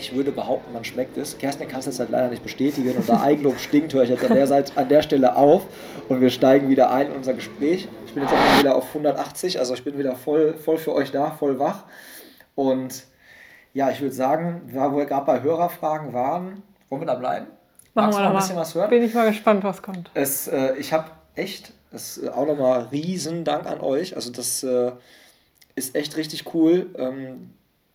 [0.00, 1.36] ich würde behaupten, man schmeckt es.
[1.36, 2.96] Kerstin kann es jetzt halt leider nicht bestätigen.
[2.96, 5.66] Und da Eigenlob stinkt, höre ich jetzt an der, Seite, an der Stelle auf.
[6.08, 7.86] Und wir steigen wieder ein in unser Gespräch.
[8.06, 9.58] Ich bin jetzt auch wieder auf 180.
[9.58, 11.84] Also ich bin wieder voll, voll für euch da, voll wach.
[12.54, 13.04] Und
[13.74, 17.46] ja, ich würde sagen, da wo wir gerade bei Hörerfragen waren, wollen wir da bleiben?
[17.94, 18.90] Machen Magst wir noch ein bisschen was hören?
[18.90, 20.10] Bin ich mal gespannt, was kommt.
[20.14, 24.16] Es, äh, ich habe echt, das ist auch nochmal riesen Dank an euch.
[24.16, 24.92] Also das äh,
[25.74, 26.86] ist echt richtig cool.
[26.96, 27.50] Ähm,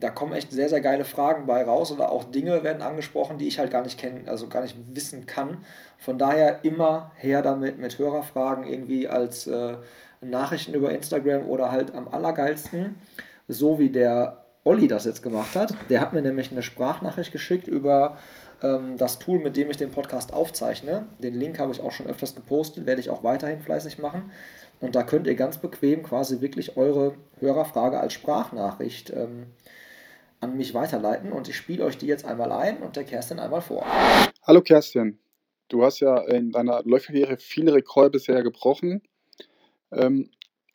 [0.06, 3.47] da kommen echt sehr, sehr geile Fragen bei raus oder auch Dinge werden angesprochen, die
[3.47, 5.58] ich halt gar nicht kennen, also gar nicht wissen kann.
[5.97, 9.78] Von daher immer her damit mit Hörerfragen irgendwie als äh,
[10.22, 12.97] Nachrichten über Instagram oder halt am allergeilsten,
[13.47, 15.74] so wie der Olli das jetzt gemacht hat.
[15.89, 18.18] Der hat mir nämlich eine Sprachnachricht geschickt über
[18.62, 21.08] ähm, das Tool, mit dem ich den Podcast aufzeichne.
[21.18, 24.30] Den Link habe ich auch schon öfters gepostet, werde ich auch weiterhin fleißig machen.
[24.82, 29.47] Und da könnt ihr ganz bequem quasi wirklich eure Hörerfrage als Sprachnachricht ähm,
[30.45, 31.31] an mich weiterleiten.
[31.31, 33.85] Und ich spiele euch die jetzt einmal ein und der Kerstin einmal vor.
[34.43, 35.19] Hallo Kerstin,
[35.69, 39.01] du hast ja in deiner Läuferkarriere viele Rekorde bisher gebrochen.
[39.91, 40.29] Ähm,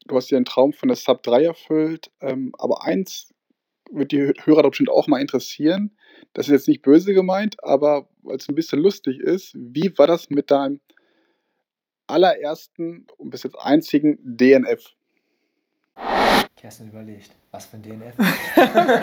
[0.06, 3.32] du hast dir einen Traum von der Sub 3 erfüllt, ähm, aber eins
[3.92, 5.96] wird die Hörer doch bestimmt auch mal interessieren.
[6.32, 10.06] Das ist jetzt nicht böse gemeint, aber weil es ein bisschen lustig ist, wie war
[10.06, 10.80] das mit deinem
[12.06, 14.94] allerersten und bis jetzt einzigen DNF?
[16.57, 18.14] Kerstin überlegt, was für ein DNF.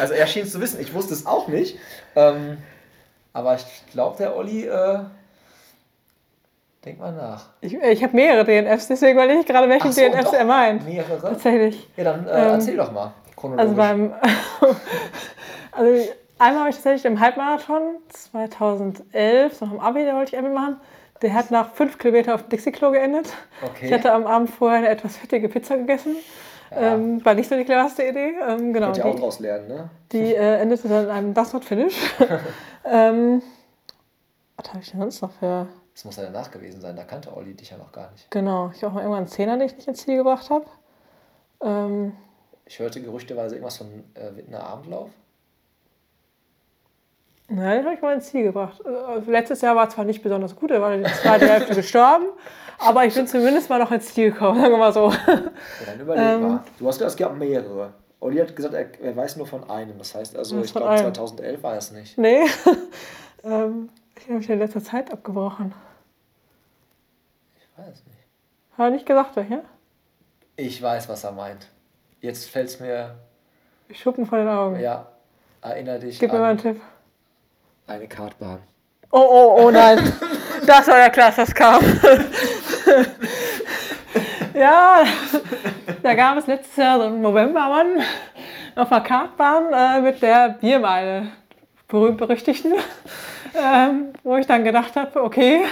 [0.00, 1.78] also er schien es zu wissen, ich wusste es auch nicht.
[2.14, 2.58] Ähm,
[3.32, 4.98] aber ich glaube, der Olli, äh,
[6.84, 7.46] denk mal nach.
[7.60, 10.32] Ich, ich habe mehrere DNFs, deswegen überlege ich gerade, welchen so, DNFs doch.
[10.34, 10.84] er meint.
[10.84, 11.20] Mehrere?
[11.20, 11.88] Tatsächlich.
[11.96, 13.12] Ja, dann äh, Ähm, erzähl doch mal.
[13.36, 13.64] Chronologisch.
[13.64, 14.12] Also beim.
[15.72, 20.52] also einmal habe ich tatsächlich im Halbmarathon 2011, noch im Abi, da wollte ich einmal
[20.52, 20.80] machen.
[21.22, 23.28] Der hat nach fünf Kilometern auf dem Dixie-Klo geendet.
[23.62, 23.86] okay.
[23.86, 26.16] Ich hatte am Abend vorher eine etwas fettige Pizza gegessen.
[26.70, 26.94] Ja.
[26.94, 28.34] Ähm, war nicht so die cleverste Idee.
[28.48, 28.86] Ähm, genau.
[28.86, 29.90] Könnt ihr auch Die, draus lernen, ne?
[30.12, 31.96] die äh, endete dann in einem Does Not Finish.
[32.84, 33.42] ähm,
[34.56, 35.66] was habe ich denn sonst noch für.
[35.92, 38.30] Das muss ja danach gewesen sein, da kannte Olli dich ja noch gar nicht.
[38.30, 40.64] Genau, ich habe auch mal irgendwann einen Zehner, den ich nicht ins Ziel gebracht habe.
[41.62, 42.12] Ähm,
[42.66, 45.10] Ich hörte gerüchteweise irgendwas von äh, Wittener Abendlauf.
[47.50, 48.80] Ja, den habe ich mal ins Ziel gebracht.
[48.84, 52.26] Äh, Letztes Jahr war zwar nicht besonders gut, da war die zweite Hälfte gestorben,
[52.78, 55.10] aber ich bin zumindest mal noch ins Ziel gekommen, sagen wir mal so.
[55.10, 55.42] Ja,
[55.86, 56.42] dann überleg Ähm.
[56.42, 56.64] mal.
[56.78, 57.92] Du hast gesagt, es gab mehrere.
[58.20, 59.98] Olli hat gesagt, er, er weiß nur von einem.
[59.98, 61.14] Das heißt also, ich von glaube einem?
[61.14, 62.18] 2011 war es nicht.
[62.18, 62.44] Nee,
[63.44, 65.74] ähm, ich habe mich in letzter Zeit abgebrochen.
[67.56, 68.18] Ich weiß nicht.
[68.78, 69.62] Habe nicht gesagt, welcher?
[70.56, 71.66] Ich weiß, was er meint.
[72.20, 73.16] Jetzt fällt es mir,
[73.92, 74.78] Schuppen vor den Augen.
[74.78, 75.06] ja,
[75.62, 76.80] erinnere dich Gib mir mal an einen Tipp.
[77.90, 78.60] Eine Kartbahn.
[79.10, 80.12] Oh, oh, oh nein.
[80.64, 81.82] Das war ja klar, dass das kam.
[84.54, 85.04] ja,
[86.02, 88.02] da gab es letztes Jahr so einen Novembermann
[88.76, 91.32] auf der Kartbahn äh, mit der Biermeile,
[91.88, 92.74] berühmt-berüchtigten,
[93.54, 95.62] ähm, wo ich dann gedacht habe, okay,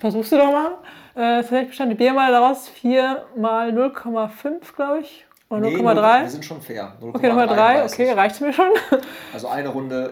[0.00, 0.78] versuchst du doch mal.
[1.14, 5.26] Äh, tatsächlich bestand die Biermeile daraus 4 mal 0,5, glaube ich.
[5.52, 6.22] Oder 0,3?
[6.22, 6.94] wir sind schon fair.
[6.98, 8.70] Okay, 0,3, okay, reicht mir schon.
[9.34, 10.10] Also eine Runde,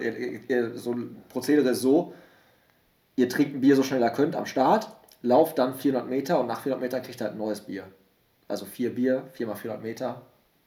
[0.75, 0.95] so
[1.31, 2.13] Prozedere ist so,
[3.17, 4.91] ihr trinkt ein Bier so schnell ihr könnt am Start,
[5.23, 7.85] lauft dann 400 Meter und nach 400 Metern kriegt ihr halt ein neues Bier.
[8.49, 10.21] Also vier Bier, viermal 400 Meter.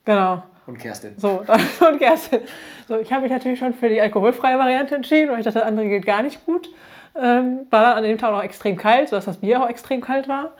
[0.06, 0.42] Genau.
[0.66, 1.14] Und Kerstin.
[1.18, 1.44] So,
[1.88, 2.42] und Kerstin.
[2.88, 5.68] So, ich habe mich natürlich schon für die alkoholfreie Variante entschieden, weil ich dachte, das
[5.68, 6.70] andere geht gar nicht gut.
[7.16, 10.54] Ähm, war an dem Tag auch extrem kalt, sodass das Bier auch extrem kalt war.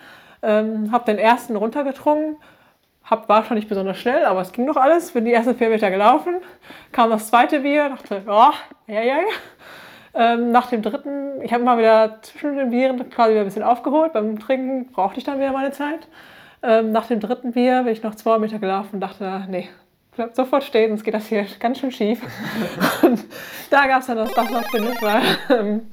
[0.44, 2.38] Ähm, habe den ersten runtergetrunken,
[3.04, 5.12] hab, war schon nicht besonders schnell, aber es ging noch alles.
[5.12, 6.36] Bin die ersten vier Meter gelaufen,
[6.92, 8.54] kam das zweite Bier, dachte, ja,
[8.88, 9.18] ja, ja.
[10.16, 13.64] Ähm, nach dem dritten, ich habe mal wieder zwischen den Bieren quasi wieder ein bisschen
[13.64, 14.14] aufgeholt.
[14.14, 16.08] Beim Trinken brauchte ich dann wieder meine Zeit.
[16.62, 19.70] Ähm, nach dem dritten Bier bin ich noch zwei Meter gelaufen und dachte, nee,
[20.16, 22.22] bleib sofort stehen, sonst geht das hier ganz schön schief.
[23.02, 23.24] und
[23.72, 25.22] da gab es dann das, das was genug war.
[25.50, 25.88] Ähm,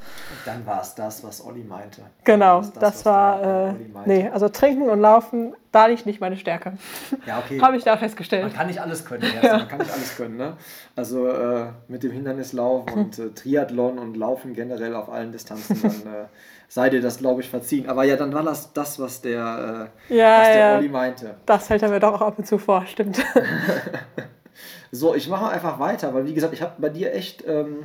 [0.45, 2.03] dann war es das, was Olli meinte.
[2.25, 3.75] Genau, das, das war, äh,
[4.07, 6.75] nee, also trinken und laufen, da liegt nicht meine Stärke.
[7.27, 7.61] Ja, okay.
[7.63, 8.45] Habe ich da festgestellt.
[8.45, 9.59] Man kann nicht alles können, ja.
[9.59, 10.57] man kann nicht alles können, ne?
[10.97, 16.15] Also äh, mit dem Hindernislaufen und äh, Triathlon und Laufen generell auf allen Distanzen, dann
[16.15, 16.27] äh,
[16.69, 17.89] sei dir das, glaube ich, verziehen.
[17.89, 20.77] Aber ja, dann war das das, was der, äh, ja, was der ja.
[20.77, 21.35] Olli meinte.
[21.47, 23.25] Das hält er mir doch auch ab und zu vor, stimmt.
[24.91, 27.47] so, ich mache einfach weiter, weil wie gesagt, ich habe bei dir echt...
[27.47, 27.85] Ähm,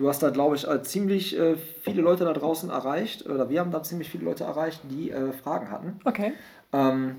[0.00, 3.60] Du hast da, glaube ich, äh, ziemlich äh, viele Leute da draußen erreicht, oder wir
[3.60, 6.00] haben da ziemlich viele Leute erreicht, die äh, Fragen hatten.
[6.06, 6.32] Okay.
[6.72, 7.16] Ähm,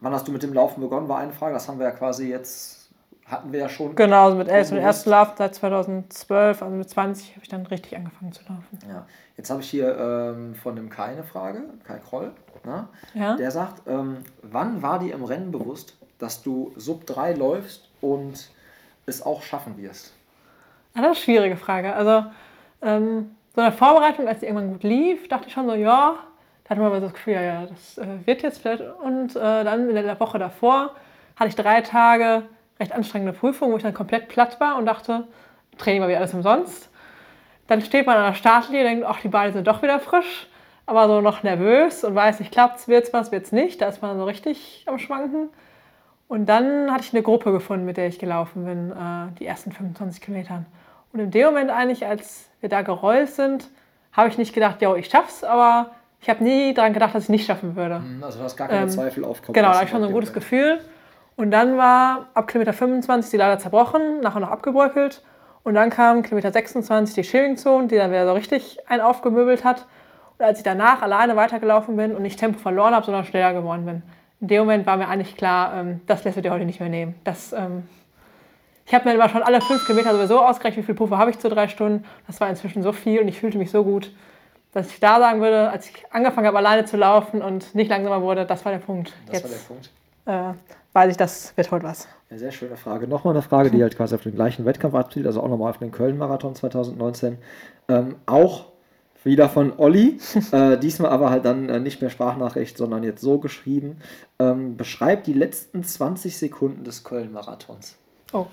[0.00, 1.54] wann hast du mit dem Laufen begonnen, war eine Frage.
[1.54, 2.90] Das haben wir ja quasi jetzt,
[3.24, 3.96] hatten wir ja schon.
[3.96, 7.64] Genau, also mit elf und ersten Laufen seit 2012, also mit 20 habe ich dann
[7.64, 8.78] richtig angefangen zu laufen.
[8.86, 9.06] Ja,
[9.38, 12.32] jetzt habe ich hier ähm, von dem Kai eine Frage, Kai Kroll.
[12.66, 12.86] Ne?
[13.14, 13.36] Ja?
[13.36, 18.50] Der sagt, ähm, wann war dir im Rennen bewusst, dass du Sub 3 läufst und
[19.06, 20.13] es auch schaffen wirst?
[20.94, 21.92] Das ist eine schwierige Frage.
[21.94, 22.24] Also,
[22.82, 26.18] ähm, so eine Vorbereitung, als die irgendwann gut lief, dachte ich schon so, ja,
[26.64, 28.82] da hatte man mal so das Gefühl, ja, ja das äh, wird jetzt vielleicht.
[29.02, 30.94] Und äh, dann in der Woche davor
[31.36, 32.44] hatte ich drei Tage
[32.78, 35.26] recht anstrengende Prüfungen, wo ich dann komplett platt war und dachte,
[35.78, 36.90] Training war wie alles umsonst.
[37.66, 40.48] Dann steht man an der Startlinie und denkt, ach, die Beine sind doch wieder frisch,
[40.86, 43.80] aber so noch nervös und weiß nicht, klappt es, wird es was, wird es nicht.
[43.80, 45.48] Da ist man so richtig am Schwanken.
[46.28, 49.72] Und dann hatte ich eine Gruppe gefunden, mit der ich gelaufen bin, äh, die ersten
[49.72, 50.66] 25 Kilometern.
[51.12, 53.68] Und in dem Moment eigentlich, als wir da gerollt sind,
[54.12, 57.26] habe ich nicht gedacht, ja, ich schaff's, aber ich habe nie daran gedacht, dass ich
[57.26, 58.00] es nicht schaffen würde.
[58.00, 60.06] Mhm, also du hast gar keine ähm, Zweifel aufkommen Genau, da habe ich schon so
[60.06, 60.80] ein gutes Gefühl.
[61.36, 65.22] Und dann war ab Kilometer 25 die Lader zerbrochen, nachher noch abgebröckelt.
[65.64, 69.86] Und dann kam Kilometer 26 die Schilling-Zone, die dann wieder so richtig einen aufgemöbelt hat.
[70.38, 73.84] Und als ich danach alleine weitergelaufen bin und nicht Tempo verloren habe, sondern schneller geworden
[73.84, 74.02] bin,
[74.44, 76.90] in dem Moment war mir eigentlich klar, ähm, das lässt du dir heute nicht mehr
[76.90, 77.14] nehmen.
[77.24, 77.84] Das, ähm,
[78.84, 81.38] ich habe mir immer schon alle fünf Kilometer sowieso ausgerechnet, wie viel Puffer habe ich
[81.38, 82.04] zu drei Stunden.
[82.26, 84.12] Das war inzwischen so viel und ich fühlte mich so gut,
[84.72, 88.20] dass ich da sagen würde, als ich angefangen habe, alleine zu laufen und nicht langsamer
[88.20, 89.14] wurde, das war der Punkt.
[89.24, 90.54] Das Jetzt, war der Punkt.
[90.54, 90.58] Äh,
[90.92, 92.06] weiß ich, das wird heute was.
[92.28, 93.08] Ja, sehr schöne Frage.
[93.08, 95.78] Nochmal eine Frage, die halt quasi auf den gleichen Wettkampf abzielt, also auch nochmal auf
[95.78, 97.38] den Köln-Marathon 2019.
[97.88, 98.66] Ähm, auch
[99.24, 100.18] wieder von Olli,
[100.52, 103.98] äh, diesmal aber halt dann äh, nicht mehr Sprachnachricht, sondern jetzt so geschrieben.
[104.38, 107.96] Ähm, beschreibt die letzten 20 Sekunden des Köln-Marathons.
[108.32, 108.46] Oh.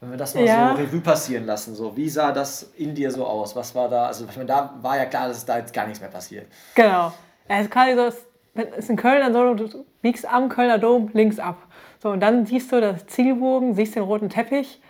[0.00, 0.76] Wenn wir das mal ja.
[0.76, 3.56] so Revue passieren lassen, so wie sah das in dir so aus?
[3.56, 4.06] Was war da?
[4.06, 6.46] Also ich meine, da war ja klar, dass da jetzt gar nichts mehr passiert.
[6.76, 7.12] Genau.
[7.48, 11.10] Es ist quasi so, es ist in Köln dann so, du biegst am Kölner Dom
[11.14, 11.56] links ab.
[12.00, 14.80] So, und dann siehst du das Zielbogen, siehst den roten Teppich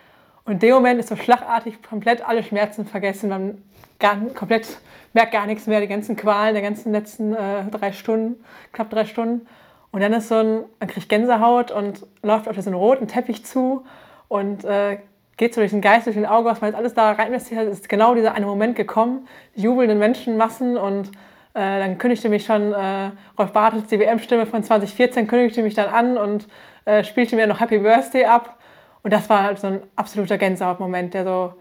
[0.49, 3.29] und in dem Moment ist so schlagartig komplett alle Schmerzen vergessen.
[3.29, 3.61] Man
[3.99, 4.79] gar, komplett
[5.13, 8.43] merkt gar nichts mehr, die ganzen Qualen der ganzen letzten äh, drei Stunden,
[8.73, 9.45] knapp drei Stunden.
[9.91, 13.85] Und dann ist so ein, man kriegt Gänsehaut und läuft auf diesen roten Teppich zu
[14.27, 14.97] und äh,
[15.37, 17.59] geht so durch den Geist, durch den Auge, was man jetzt alles da rein investiert
[17.59, 21.09] hat, ist genau dieser eine Moment gekommen, die jubelnden Menschenmassen und
[21.53, 25.89] äh, dann kündigte mich schon äh, Rolf Bartels, die WM-Stimme von 2014, kündigte mich dann
[25.89, 26.47] an und
[26.85, 28.58] äh, spielte mir noch Happy Birthday ab.
[29.03, 31.53] Und das war halt so ein absoluter Gänsehautmoment, der so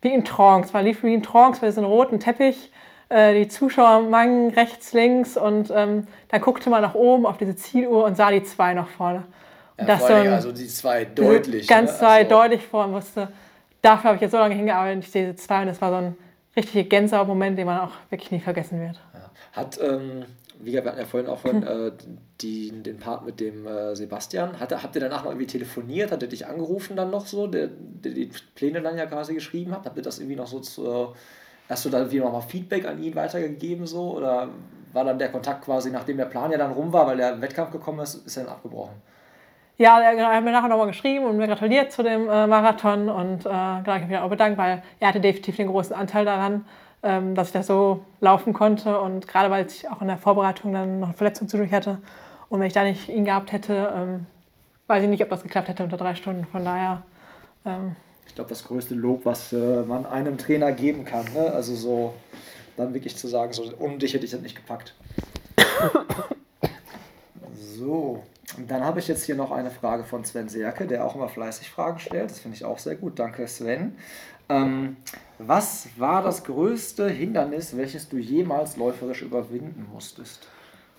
[0.00, 2.70] wie in Trance war, lief wie in Trance, weil so einen roten Teppich,
[3.08, 7.56] äh, die Zuschauer mangen rechts, links und ähm, dann guckte man nach oben auf diese
[7.56, 9.24] Zieluhr und sah die zwei noch vorne.
[9.78, 11.66] Ja, das so ein, also die zwei deutlich.
[11.66, 11.98] Ganz ne?
[11.98, 13.28] zwei also, deutlich vor musste.
[13.82, 15.96] Dafür habe ich jetzt so lange hingearbeitet, ich sehe diese zwei und das war so
[15.96, 16.16] ein
[16.56, 19.00] richtiger Gänsehaut-Moment, den man auch wirklich nie vergessen wird.
[19.12, 19.30] Ja.
[19.52, 20.24] Hat, ähm,
[20.64, 21.92] wie wir hatten ja vorhin auch von, äh,
[22.40, 26.22] die, den Part mit dem äh, Sebastian, hat, habt ihr danach noch irgendwie telefoniert, hat
[26.22, 29.84] er dich angerufen dann noch so, der, der die Pläne dann ja quasi geschrieben hat,
[29.84, 31.14] habt ihr das irgendwie noch so zu,
[31.68, 34.16] hast du da irgendwie nochmal Feedback an ihn weitergegeben so?
[34.16, 34.48] Oder
[34.92, 37.70] war dann der Kontakt quasi, nachdem der Plan ja dann rum war, weil der Wettkampf
[37.70, 38.94] gekommen ist, ist er dann abgebrochen?
[39.76, 43.44] Ja, er hat mir nachher nochmal geschrieben und mir gratuliert zu dem äh, Marathon und
[43.44, 46.64] äh, habe ich mich auch bedankt, weil er hatte definitiv den großen Anteil daran,
[47.34, 51.00] dass ich das so laufen konnte und gerade weil ich auch in der Vorbereitung dann
[51.00, 51.98] noch eine Verletzung zudurch hatte
[52.48, 54.26] und wenn ich da nicht ihn gehabt hätte, ähm,
[54.86, 56.46] weiß ich nicht, ob das geklappt hätte unter drei Stunden.
[56.46, 57.02] Von daher.
[57.64, 57.96] Ähm,
[58.26, 61.24] ich glaube, das größte Lob, was äh, man einem Trainer geben kann.
[61.34, 61.52] Ne?
[61.52, 62.14] Also so
[62.76, 64.94] dann wirklich zu sagen, so ohne dich hätte ich das nicht gepackt.
[67.54, 68.22] so,
[68.56, 71.28] und dann habe ich jetzt hier noch eine Frage von Sven Serke, der auch immer
[71.28, 72.30] fleißig Fragen stellt.
[72.30, 73.18] Das finde ich auch sehr gut.
[73.18, 73.96] Danke, Sven.
[74.48, 74.96] Ähm,
[75.38, 80.48] was war das größte Hindernis, welches du jemals läuferisch überwinden musstest?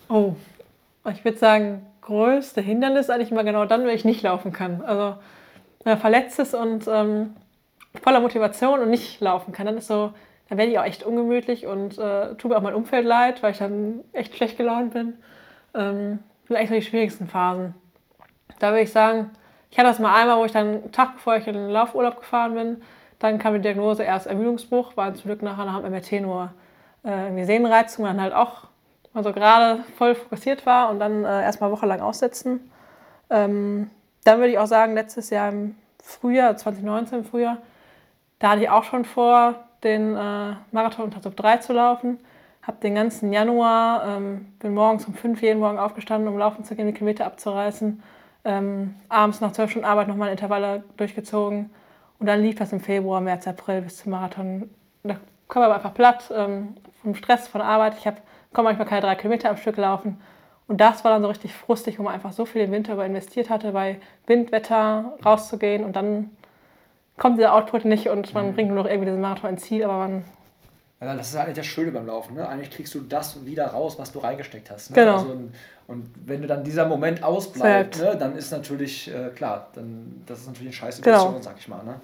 [0.10, 0.36] Oh,
[1.12, 4.82] ich würde sagen, größte Hindernis eigentlich immer genau dann, wenn ich nicht laufen kann.
[4.82, 5.18] Also
[5.84, 7.36] wenn verletzt ist und ähm,
[8.02, 10.14] voller Motivation und nicht laufen kann, dann ist so,
[10.50, 13.52] dann werde ich auch echt ungemütlich und äh, tut mir auch mein Umfeld leid, weil
[13.52, 15.14] ich dann echt schlecht gelaunt bin.
[15.74, 17.74] Ähm, sind eigentlich so die schwierigsten Phasen.
[18.60, 19.32] Da würde ich sagen,
[19.72, 22.18] ich hatte das mal einmal, wo ich dann einen Tag bevor ich in den Laufurlaub
[22.18, 22.82] gefahren bin,
[23.20, 26.52] dann kam die Diagnose erst Ermüdungsbruch, war zum Glück nachher nach dem MRT nur
[27.04, 28.68] äh, Sehnenreizung, dann halt auch
[29.14, 32.70] also gerade voll fokussiert war und dann äh, erstmal wochenlang aussetzen.
[33.30, 33.90] Ähm,
[34.26, 37.58] dann würde ich auch sagen, letztes Jahr im Frühjahr, 2019 im Frühjahr,
[38.40, 42.20] da hatte ich auch schon vor, den äh, Marathon unter Top 3 zu laufen.
[42.64, 46.76] Habe den ganzen Januar, ähm, bin morgens um 5 jeden Morgen aufgestanden, um laufen zu
[46.76, 48.02] gehen, die Kilometer abzureißen.
[48.44, 51.70] Ähm, abends nach 12 Stunden Arbeit nochmal Intervalle durchgezogen.
[52.20, 54.70] Und dann lief das im Februar, März, April bis zum Marathon.
[55.04, 55.18] Da
[55.50, 57.98] kam aber einfach platt ähm, vom Stress von der Arbeit.
[57.98, 58.18] Ich habe
[58.56, 60.20] konnte manchmal keine drei Kilometer am Stück laufen.
[60.68, 63.06] Und das war dann so richtig frustig, wo man einfach so viel im Winter über
[63.06, 66.32] investiert hatte, bei Wind, Wetter rauszugehen und dann
[67.18, 68.54] kommt dieser Output nicht und man mhm.
[68.56, 70.24] bringt nur noch irgendwie diesen Marathon ins Ziel, aber man.
[71.06, 72.34] Ja, das ist eigentlich das Schöne beim Laufen.
[72.34, 72.48] Ne?
[72.48, 74.90] Eigentlich kriegst du das wieder raus, was du reingesteckt hast.
[74.90, 74.96] Ne?
[74.96, 75.18] Genau.
[75.18, 75.38] Also,
[75.88, 80.40] und wenn du dann dieser Moment ausbleibt, ne, dann ist natürlich, äh, klar, dann, das
[80.40, 81.44] ist natürlich eine scheiße Situation, genau.
[81.44, 81.84] sag ich mal.
[81.84, 82.02] Ne?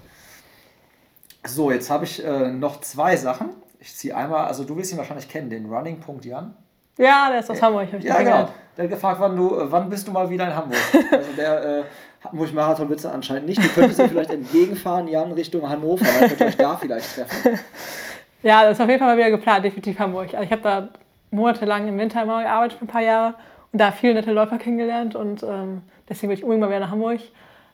[1.47, 3.49] So, jetzt habe ich äh, noch zwei Sachen.
[3.79, 5.99] Ich ziehe einmal, also du wirst ihn wahrscheinlich kennen, den Running.
[6.21, 6.53] Jan.
[6.99, 7.87] Ja, der ist aus Hamburg.
[8.03, 8.29] ja, genau.
[8.29, 8.51] Gehört.
[8.77, 10.79] Der hat gefragt, wann, du, wann bist du mal wieder in Hamburg?
[11.11, 11.83] Also der äh,
[12.23, 13.63] Hamburg-Marathon-Witze anscheinend nicht.
[13.63, 16.05] Du könntest ihn vielleicht entgegenfahren, Jan, Richtung Hannover.
[16.05, 17.59] Dann könnt ihr euch da vielleicht treffen.
[18.43, 20.33] Ja, das ist auf jeden Fall mal wieder geplant, definitiv Hamburg.
[20.33, 20.89] Also ich habe da
[21.31, 23.35] monatelang im Winter immer gearbeitet für ein paar Jahre
[23.71, 26.91] und da viele nette Läufer kennengelernt und ähm, deswegen will ich unbedingt mal wieder nach
[26.91, 27.19] Hamburg.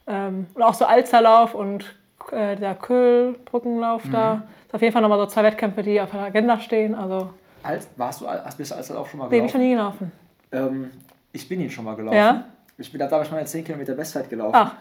[0.07, 1.95] Ähm, und auch so Alsterlauf und
[2.31, 4.11] äh, der Köhlbrückenlauf mhm.
[4.11, 4.43] da.
[4.65, 6.93] Ist auf jeden Fall nochmal so zwei Wettkämpfe, die auf der Agenda stehen.
[6.95, 7.29] Also
[7.63, 9.31] Als, warst du, bist du Alsterlauf schon mal gelaufen?
[9.31, 10.11] Nee, bin ich noch nie gelaufen.
[10.51, 10.91] Ähm,
[11.31, 12.17] ich bin ihn schon mal gelaufen.
[12.17, 12.43] Ja?
[12.77, 14.55] Ich bin da damals mal 10 Kilometer Bestzeit gelaufen.
[14.55, 14.73] Ach.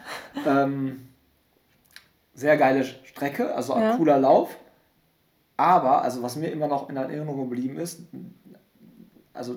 [0.46, 1.08] Ähm,
[2.34, 3.96] sehr geile Strecke, also ein ja.
[3.96, 4.56] cooler Lauf.
[5.56, 8.02] Aber, also was mir immer noch in Erinnerung geblieben ist,
[9.32, 9.54] also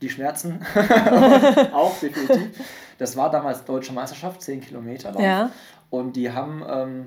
[0.00, 0.64] die Schmerzen
[1.72, 2.50] auch definitiv.
[2.98, 5.22] Das war damals Deutsche Meisterschaft, 10 Kilometer Lauf.
[5.22, 5.50] Ja.
[5.90, 7.06] Und die haben, ähm,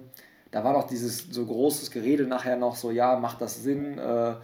[0.52, 4.36] da war noch dieses so großes Gerede nachher noch so, ja, macht das Sinn, äh,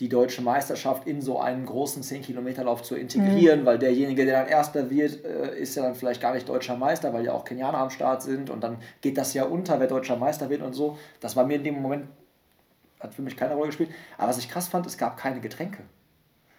[0.00, 3.66] die deutsche Meisterschaft in so einen großen 10-Kilometer-Lauf zu integrieren, mhm.
[3.66, 7.12] weil derjenige, der dann Erster wird, äh, ist ja dann vielleicht gar nicht deutscher Meister,
[7.12, 10.16] weil ja auch Kenianer am Start sind und dann geht das ja unter, wer deutscher
[10.16, 10.96] Meister wird und so.
[11.20, 12.06] Das war mir in dem Moment,
[13.00, 13.90] hat für mich keine Rolle gespielt.
[14.16, 15.82] Aber was ich krass fand, es gab keine Getränke.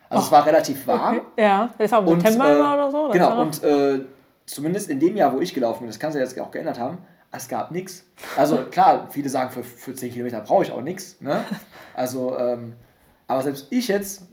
[0.10, 0.26] Also oh.
[0.26, 1.18] es war relativ warm.
[1.18, 1.26] Okay.
[1.38, 3.10] Ja, das ist auch im September äh, oder so.
[3.10, 4.00] Genau, und äh,
[4.46, 6.98] zumindest in dem Jahr, wo ich gelaufen bin, das kann sich jetzt auch geändert haben,
[7.32, 8.06] es gab nichts.
[8.36, 11.22] Also klar, viele sagen, für, für 10 Kilometer brauche ich auch nichts.
[11.22, 11.44] Ne?
[11.94, 12.74] Also, ähm,
[13.28, 14.24] aber selbst ich jetzt,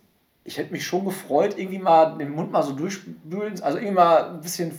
[0.45, 4.31] ich hätte mich schon gefreut, irgendwie mal den Mund mal so durchspülen, also irgendwie mal
[4.31, 4.79] ein bisschen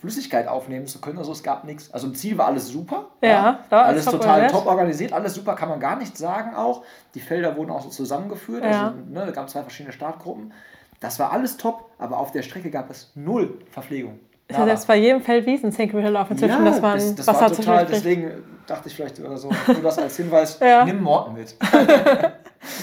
[0.00, 1.18] Flüssigkeit aufnehmen zu können.
[1.18, 1.92] Also es gab nichts.
[1.92, 3.08] Also im Ziel war alles super.
[3.20, 3.82] Ja, ja.
[3.82, 6.84] alles top total top organisiert, alles super, kann man gar nicht sagen auch.
[7.14, 8.64] Die Felder wurden auch so zusammengeführt.
[8.64, 8.88] Ja.
[8.88, 10.52] Also ne, da gab es zwei verschiedene Startgruppen.
[11.00, 14.20] Das war alles top, aber auf der Strecke gab es null Verpflegung.
[14.48, 17.14] Ist ja selbst bei jedem Feld Wiesen 10 Kilometer laufen inzwischen, ja, dass man das,
[17.16, 18.30] das Wasser war total, deswegen
[18.66, 20.86] dachte ich vielleicht oder so, nur das als Hinweis, ja.
[20.86, 21.54] nimm Morten mit.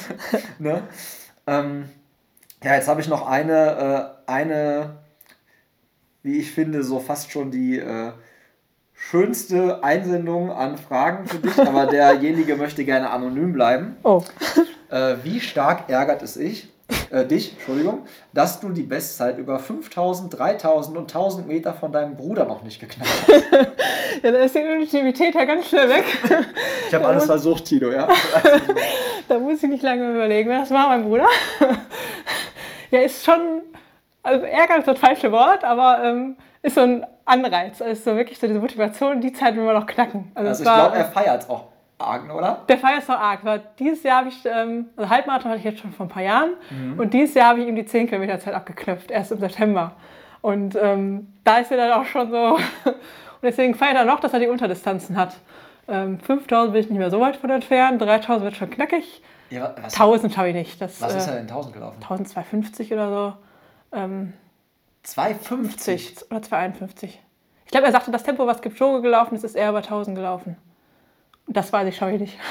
[0.59, 0.84] ne?
[1.47, 1.89] ähm,
[2.63, 4.97] ja, jetzt habe ich noch eine, äh, eine,
[6.26, 8.12] wie ich finde, so fast schon die äh,
[8.96, 13.96] schönste Einsendung an Fragen für dich, aber derjenige möchte gerne anonym bleiben.
[14.02, 14.24] Oh.
[14.90, 16.74] Äh, wie stark ärgert es ich,
[17.12, 22.16] äh, dich, Entschuldigung, dass du die Bestzeit über 5000, 3000 und 1000 Meter von deinem
[22.16, 23.44] Bruder noch nicht geknackt hast.
[24.24, 26.06] ja, da ist die Intimität ja ganz schnell weg.
[26.88, 28.08] Ich habe alles versucht, Tino, ja.
[29.28, 30.50] da muss ich nicht lange überlegen.
[30.50, 31.28] Das war mein Bruder.
[32.90, 33.62] ja, ist schon,
[34.26, 37.82] also Ärger ist das falsche Wort, aber ähm, ist so ein Anreiz.
[37.82, 40.32] Also ist so wirklich so diese Motivation, die Zeit will man noch knacken.
[40.36, 41.66] Also, also ich glaube, er feiert es auch
[41.98, 42.62] arg, oder?
[42.68, 43.44] Der Feier ist noch arg.
[43.44, 46.24] Weil dieses Jahr habe ich, ähm, also Halbmarathon hatte ich jetzt schon vor ein paar
[46.24, 47.00] Jahren mhm.
[47.00, 49.94] und dieses Jahr habe ich ihm die 10 Kilometer Zeit abgeknöpft, erst im September.
[50.42, 52.56] Und ähm, da ist er dann auch schon so.
[52.86, 55.36] und deswegen feiert er noch, dass er die Unterdistanzen hat.
[55.88, 59.22] Ähm, 5000 bin ich nicht mehr so weit von entfernt, 3000 wird schon knackig.
[59.50, 60.82] Ja, was, 1000 schaffe ich nicht.
[60.82, 61.98] Das, was ist er denn 1000 gelaufen?
[62.02, 63.34] 1250 oder so.
[63.96, 64.34] Ähm,
[65.06, 67.06] 2,50 oder 2,51.
[67.66, 70.58] Ich glaube, er sagte, das Tempo, was Kipchoge gelaufen ist, ist eher über 1000 gelaufen.
[71.48, 72.38] Das weiß ich, schaffe ich nicht.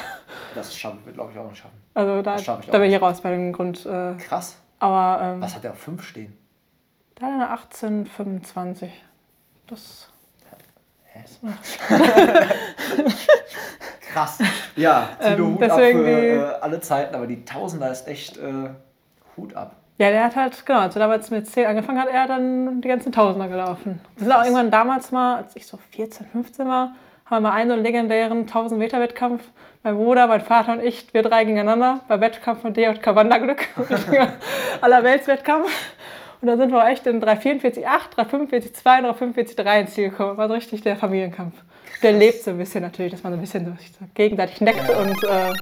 [0.54, 1.82] Das schaffen wir, glaube ich, auch nicht schaffen.
[1.94, 3.84] Also da, da bin ich raus bei dem Grund.
[3.84, 4.56] Äh, Krass.
[4.78, 6.38] Aber, ähm, was hat er auf 5 stehen?
[7.16, 8.92] Da hat er eine 1825.
[9.66, 10.10] Das.
[11.06, 11.24] Hä?
[14.12, 14.38] Krass.
[14.76, 18.70] Ja, Tilo ähm, Hut ab für äh, alle Zeiten, aber die Tausender ist echt äh,
[19.36, 19.74] Hut ab.
[19.96, 22.88] Ja, der hat halt, genau, als er damals mit 10 angefangen hat, er dann die
[22.88, 24.00] ganzen Tausender gelaufen.
[24.16, 26.94] Wir sind auch irgendwann damals mal, als ich so 14, 15 war,
[27.26, 29.44] haben wir mal einen so legendären 1000 Meter Wettkampf.
[29.84, 33.68] Mein Bruder, mein Vater und ich, wir drei gegeneinander, bei Wettkampf von DJK Wanderglück,
[34.80, 35.70] Allerweltswettkampf.
[36.40, 37.84] Und da sind wir echt in 344,8,
[38.16, 40.36] 345,2 und 345,3 ins Ziel gekommen.
[40.36, 41.54] War so richtig der Familienkampf.
[42.02, 45.24] Der lebt so ein bisschen natürlich, dass man so ein bisschen so gegenseitig neckt und
[45.24, 45.52] äh,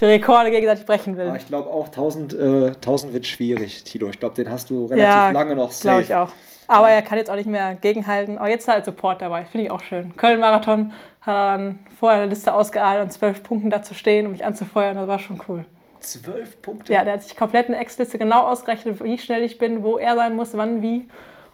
[0.00, 1.28] die Rekorde gegenseitig brechen will.
[1.28, 4.08] Aber ich glaube auch 1000, äh, 1000 wird schwierig, Tilo.
[4.08, 5.88] Ich glaube, den hast du relativ ja, lange noch safe.
[5.88, 6.32] glaube ich auch.
[6.68, 8.38] Aber er kann jetzt auch nicht mehr gegenhalten.
[8.38, 9.44] Aber jetzt ist er als Support dabei.
[9.44, 10.16] Finde ich auch schön.
[10.16, 14.32] Köln-Marathon hat er dann vorher eine Liste ausgeahlt und zwölf Punkten da zu stehen, um
[14.32, 14.96] mich anzufeuern.
[14.96, 15.64] Das war schon cool.
[16.00, 16.92] Zwölf Punkte?
[16.92, 20.14] Ja, der hat sich komplett eine Ex-Liste genau ausgerechnet, wie schnell ich bin, wo er
[20.14, 21.08] sein muss, wann, wie.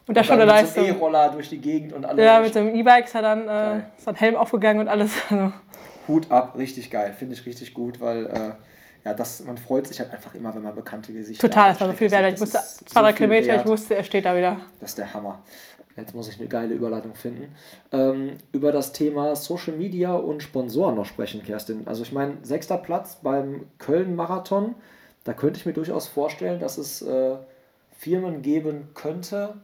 [0.06, 0.82] Und das schon eine Leistung.
[0.82, 2.24] Mit so E-Roller durch die Gegend und alles.
[2.24, 5.12] Ja, mit einem E-Bike ist er dann äh, ist Helm aufgegangen und alles.
[5.30, 5.52] Also.
[6.08, 7.14] Hut ab, richtig geil.
[7.18, 8.52] Finde ich richtig gut, weil äh,
[9.04, 11.88] ja, das, man freut sich halt einfach immer, wenn man bekannte Gesichter Total, das war
[11.88, 12.34] so viel wert.
[12.34, 14.60] Ich wusste, zwei, drei Kilometer, ich wusste, er steht da wieder.
[14.80, 15.42] Das ist der Hammer.
[15.96, 17.54] Jetzt muss ich eine geile Überleitung finden.
[17.90, 21.86] Ähm, über das Thema Social Media und Sponsoren noch sprechen, Kerstin.
[21.86, 24.74] Also ich meine, sechster Platz beim Köln-Marathon.
[25.24, 27.36] Da könnte ich mir durchaus vorstellen, dass es äh,
[27.98, 29.54] Firmen geben könnte,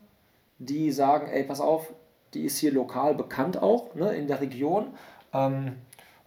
[0.58, 1.92] die sagen, ey, pass auf,
[2.34, 4.88] die ist hier lokal bekannt auch, ne, in der Region.
[5.32, 5.76] Ähm,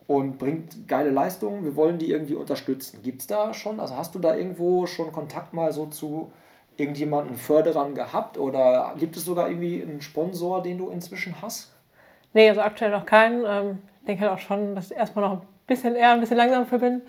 [0.08, 1.64] und bringt geile Leistungen.
[1.64, 3.02] Wir wollen die irgendwie unterstützen.
[3.04, 6.32] Gibt es da schon, also hast du da irgendwo schon Kontakt mal so zu
[6.78, 11.72] irgendjemandem Förderern gehabt oder gibt es sogar irgendwie einen Sponsor, den du inzwischen hast?
[12.34, 13.44] Nee, also aktuell noch keinen.
[13.46, 16.38] Ähm, ich denke halt auch schon, dass ich erstmal noch ein bisschen eher ein bisschen
[16.38, 17.02] langsam für bin.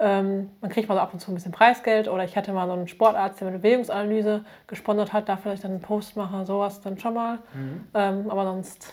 [0.00, 2.66] Ähm, man kriegt mal so ab und zu ein bisschen Preisgeld oder ich hatte mal
[2.66, 6.80] so einen Sportarzt, der eine Bewegungsanalyse gesponsert hat, da vielleicht dann einen Post mache, sowas
[6.80, 7.38] dann schon mal.
[7.52, 7.88] Mhm.
[7.94, 8.92] Ähm, aber sonst,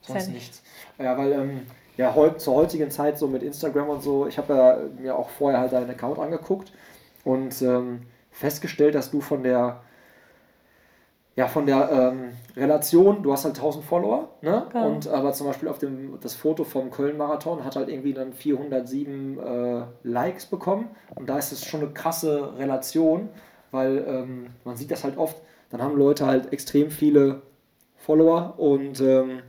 [0.00, 0.62] sonst nichts.
[0.98, 1.66] Ja, weil ähm,
[1.96, 5.30] ja, heut, zur heutigen Zeit so mit Instagram und so, ich habe ja mir auch
[5.30, 6.72] vorher halt deinen Account angeguckt
[7.24, 9.80] und ähm, festgestellt, dass du von der
[11.36, 14.66] ja, von der ähm, Relation, du hast halt 1000 Follower, ne?
[14.72, 14.86] Ja.
[14.86, 19.38] Und aber zum Beispiel auf dem das Foto vom Köln-Marathon hat halt irgendwie dann 407
[19.38, 20.88] äh, Likes bekommen.
[21.14, 23.28] Und da ist es schon eine krasse Relation,
[23.70, 25.36] weil ähm, man sieht das halt oft,
[25.68, 27.42] dann haben Leute halt extrem viele
[27.96, 29.40] Follower und ähm,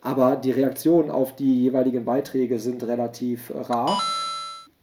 [0.00, 4.00] aber die Reaktionen auf die jeweiligen Beiträge sind relativ rar.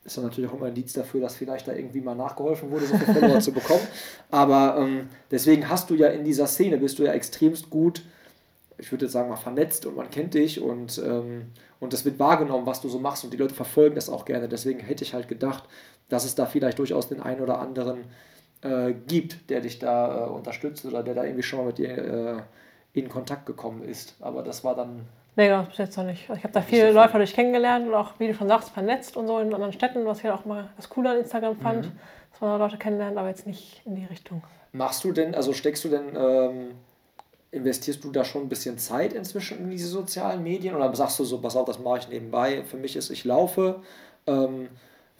[0.03, 2.87] Ist dann natürlich auch immer ein Indiz dafür, dass vielleicht da irgendwie mal nachgeholfen wurde,
[2.87, 3.87] so viele Follower zu bekommen.
[4.31, 8.03] Aber ähm, deswegen hast du ja in dieser Szene, bist du ja extremst gut,
[8.79, 12.17] ich würde jetzt sagen mal vernetzt und man kennt dich und, ähm, und das wird
[12.17, 14.49] wahrgenommen, was du so machst und die Leute verfolgen das auch gerne.
[14.49, 15.65] Deswegen hätte ich halt gedacht,
[16.09, 18.05] dass es da vielleicht durchaus den einen oder anderen
[18.61, 21.89] äh, gibt, der dich da äh, unterstützt oder der da irgendwie schon mal mit dir
[21.89, 22.41] äh,
[22.93, 24.15] in Kontakt gekommen ist.
[24.19, 25.07] Aber das war dann.
[25.35, 26.23] Nee, das bis jetzt noch nicht.
[26.23, 29.15] Ich habe da viele so Läufer durch kennengelernt und auch, wie du schon sagst, vernetzt
[29.15, 31.85] und so in anderen Städten, was ich halt auch mal das Coole an Instagram fand,
[31.85, 31.91] mhm.
[32.31, 34.43] dass man da Leute kennenlernt, aber jetzt nicht in die Richtung.
[34.73, 36.71] Machst du denn, also steckst du denn, ähm,
[37.51, 41.25] investierst du da schon ein bisschen Zeit inzwischen in diese sozialen Medien oder sagst du
[41.25, 43.81] so, pass auf, das mache ich nebenbei, für mich ist, ich laufe,
[44.27, 44.69] ähm,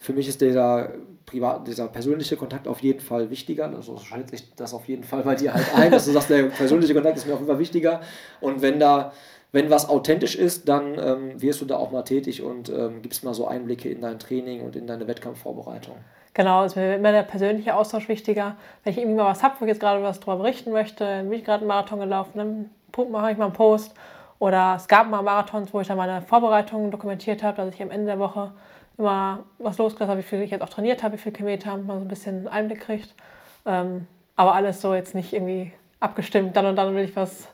[0.02, 0.90] für mich ist dieser,
[1.26, 3.66] privat, dieser persönliche Kontakt auf jeden Fall wichtiger.
[3.66, 6.42] Also schaltet sich das auf jeden Fall bei dir halt ein, dass du sagst, der
[6.44, 8.00] persönliche Kontakt ist mir auf jeden Fall wichtiger.
[8.40, 9.12] Und wenn da,
[9.52, 13.22] wenn was authentisch ist, dann ähm, wirst du da auch mal tätig und ähm, gibst
[13.22, 15.94] mal so Einblicke in dein Training und in deine Wettkampfvorbereitung.
[16.34, 18.56] Genau, ist mir immer der persönliche Austausch wichtiger.
[18.82, 21.32] Wenn ich irgendwie mal was habe, wo ich jetzt gerade was drüber berichten möchte, bin
[21.34, 22.70] ich gerade einen Marathon gelaufen, dann
[23.08, 23.94] mache ich mal einen Post.
[24.40, 27.92] Oder es gab mal Marathons, wo ich dann meine Vorbereitungen dokumentiert habe, dass ich am
[27.92, 28.50] Ende der Woche
[29.02, 31.98] immer was losgelassen habe, wie viel ich jetzt auch trainiert habe, wie viele Kilometer, mal
[31.98, 33.14] so ein bisschen Einblick kriegt.
[33.66, 37.48] Ähm, aber alles so jetzt nicht irgendwie abgestimmt, dann und dann will ich was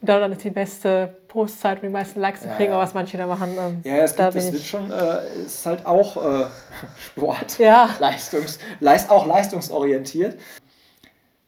[0.00, 2.78] und dann, und dann ist die beste Postzeit, um die meisten Likes zu kriegen, ja,
[2.78, 2.82] ja.
[2.82, 3.56] was manche da machen.
[3.58, 6.44] Ähm, ja, es da gibt, das wird schon, äh, ist halt auch äh,
[6.98, 7.88] Sport, ja.
[7.98, 10.38] Leistungs, leist, auch leistungsorientiert.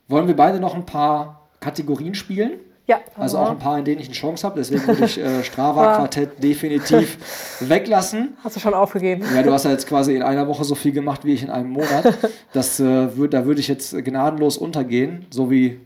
[0.09, 2.61] Wollen wir beide noch ein paar Kategorien spielen?
[2.87, 3.01] Ja.
[3.17, 4.61] Also auch ein paar, in denen ich eine Chance habe.
[4.61, 7.19] Deswegen würde ich äh, Strava-Quartett definitiv
[7.61, 8.37] weglassen.
[8.45, 9.25] Hast du schon aufgegeben?
[9.35, 11.51] Ja, du hast ja jetzt quasi in einer Woche so viel gemacht wie ich in
[11.51, 12.15] einem Monat.
[12.53, 15.81] Das, äh, würd, da würde ich jetzt gnadenlos untergehen, so wie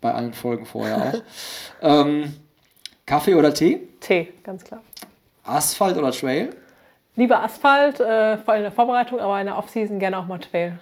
[0.00, 1.22] bei allen Folgen vorher auch.
[2.06, 2.34] ähm,
[3.04, 3.88] Kaffee oder Tee?
[4.00, 4.80] Tee, ganz klar.
[5.44, 6.50] Asphalt oder Trail?
[7.16, 10.38] Lieber Asphalt, äh, vor allem in der Vorbereitung, aber in der Offseason gerne auch mal
[10.38, 10.78] Trail.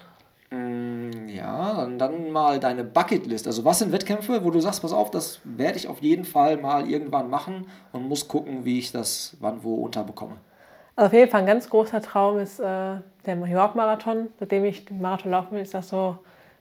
[0.51, 3.47] Mm, ja, dann, dann mal deine Bucketlist.
[3.47, 6.57] Also was sind Wettkämpfe, wo du sagst, pass auf, das werde ich auf jeden Fall
[6.57, 10.37] mal irgendwann machen und muss gucken, wie ich das wann wo unterbekomme.
[10.95, 12.63] Also auf jeden Fall ein ganz großer Traum ist äh,
[13.27, 14.29] der New York Marathon.
[14.39, 16.17] Seitdem ich den Marathon laufen will, ist das so,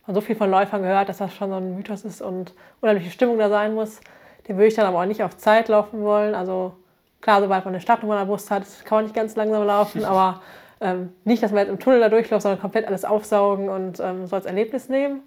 [0.08, 3.12] man so viel von Läufern gehört, dass das schon so ein Mythos ist und unheimliche
[3.12, 4.02] Stimmung da sein muss.
[4.48, 6.36] Den würde ich dann aber auch nicht auf Zeit laufen wollen.
[6.36, 6.74] Also
[7.22, 10.04] klar, sobald man eine Startnummer an der Brust hat, kann man nicht ganz langsam laufen,
[10.06, 10.42] aber
[10.82, 14.28] ähm, nicht, dass man jetzt im Tunnel da durchläuft, sondern komplett alles aufsaugen und ähm,
[14.28, 15.21] so als Erlebnis nehmen.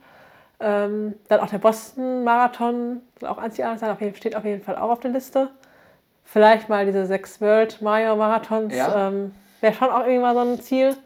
[0.60, 4.76] Ähm, dann auch der Boston-Marathon soll auch einzigartig sein, auf jeden, steht auf jeden Fall
[4.76, 5.50] auch auf der Liste.
[6.24, 9.08] Vielleicht mal diese sechs World Major Marathons ja.
[9.08, 10.96] ähm, wäre schon auch irgendwie mal so ein Ziel.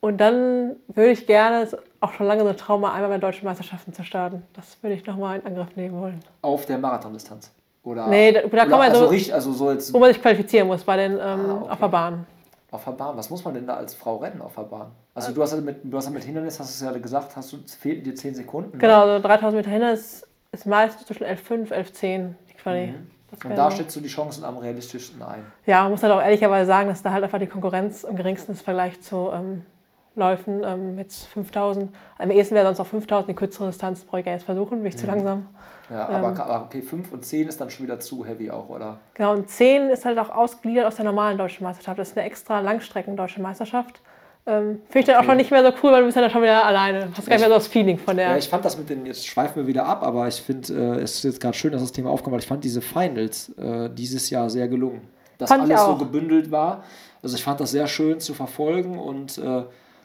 [0.00, 1.68] Und dann würde ich gerne,
[2.00, 4.42] auch schon lange so ein Traum, mal einmal bei deutschen Meisterschaften zu starten.
[4.54, 6.20] Das würde ich nochmal in Angriff nehmen wollen.
[6.42, 7.50] Auf der Marathondistanz?
[7.82, 10.20] Oder, nee, da, da kann man also so, richtig, also so jetzt, wo man sich
[10.20, 11.70] qualifizieren muss bei den, ähm, ah, okay.
[11.70, 12.26] auf der Bahn.
[12.70, 13.16] Auf der Bahn.
[13.16, 14.92] Was muss man denn da als Frau rennen auf der Bahn?
[15.14, 17.52] Also du hast ja mit, du hast ja mit Hindernis, hast du ja gesagt, hast
[17.52, 18.72] du, fehlten dir 10 Sekunden.
[18.72, 18.78] Ne?
[18.78, 22.86] Genau, also 3000 Meter Hindernis ist meistens zwischen 11,5, 11,10 die Quali.
[22.88, 23.10] Mhm.
[23.44, 25.44] Und da schätzt du die Chancen am realistischsten ein.
[25.64, 28.52] Ja, man muss halt auch ehrlicherweise sagen, dass da halt einfach die Konkurrenz am geringsten
[28.52, 29.62] ist im Vergleich zu ähm,
[30.16, 30.62] Läufen.
[30.64, 31.90] Ähm, jetzt 5000.
[32.18, 34.94] Am ehesten wäre sonst auch 5000, die kürzere Distanz brauche ich jetzt versuchen, bin ich
[34.94, 34.98] mhm.
[34.98, 35.46] zu langsam.
[35.90, 38.68] Ja, aber, ähm, aber okay, 5 und 10 ist dann schon wieder zu heavy auch,
[38.68, 38.98] oder?
[39.14, 41.98] Genau, und 10 ist halt auch ausgegliedert aus der normalen deutschen Meisterschaft.
[41.98, 44.00] Das ist eine extra Langstrecken-deutsche Meisterschaft.
[44.46, 45.24] Ähm, Finde ich dann okay.
[45.24, 47.06] auch schon nicht mehr so cool, weil du bist dann schon wieder alleine.
[47.06, 48.30] Du hast gar nicht mehr so das Feeling von der.
[48.30, 51.02] Ja, ich fand das mit den, jetzt schweifen wir wieder ab, aber ich finde, äh,
[51.02, 53.90] es ist jetzt gerade schön, dass das Thema aufkommt, weil ich fand diese Finals äh,
[53.90, 55.02] dieses Jahr sehr gelungen.
[55.38, 56.84] Dass fand alles so gebündelt war.
[57.22, 59.64] Also ich fand das sehr schön zu verfolgen und äh,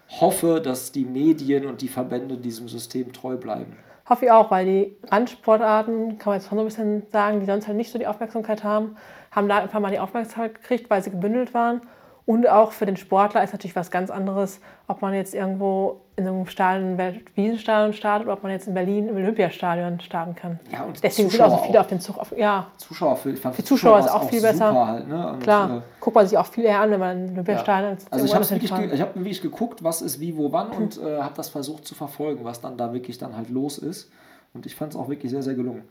[0.10, 3.78] hoffe, dass die Medien und die Verbände diesem System treu bleiben.
[4.08, 7.48] Hoffe ich auch, weil die Randsportarten, kann man jetzt schon so ein bisschen sagen, die
[7.48, 8.98] sonst halt nicht so die Aufmerksamkeit haben,
[9.32, 11.82] haben da einfach mal die Aufmerksamkeit gekriegt, weil sie gebündelt waren.
[12.26, 16.28] Und auch für den Sportler ist natürlich was ganz anderes, ob man jetzt irgendwo in
[16.28, 16.98] einem Stadion,
[17.36, 20.60] Wiesenstadion startet oder ob man jetzt in Berlin im Olympiastadion starten kann.
[20.72, 22.18] Ja, und Deswegen sind auch so viele auf den Zug.
[22.18, 22.68] Auf, ja.
[22.78, 24.88] Zuschauer für, ich fand für Zuschauer, ist auch, auch viel besser.
[24.88, 25.38] Halt, ne?
[25.42, 28.06] Klar, äh, guckt man sich auch viel eher an, wenn man im Olympiastadion ja.
[28.10, 31.22] Also ich habe wirklich, ge hab wirklich geguckt, was ist wie, wo, wann und äh,
[31.22, 34.10] habe das versucht zu verfolgen, was dann da wirklich dann halt los ist.
[34.56, 35.84] Und ich fand es auch wirklich sehr, sehr gelungen.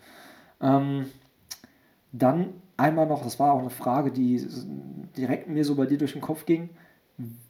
[0.61, 1.07] Ähm,
[2.11, 4.47] dann einmal noch, das war auch eine Frage, die
[5.17, 6.71] direkt mir so bei dir durch den Kopf ging,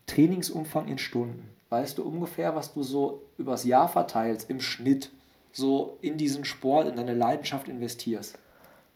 [0.07, 1.49] Trainingsumfang in Stunden.
[1.71, 5.11] Weißt du ungefähr, was du so übers Jahr verteilst, im Schnitt,
[5.53, 8.39] so in diesen Sport, in deine Leidenschaft investierst?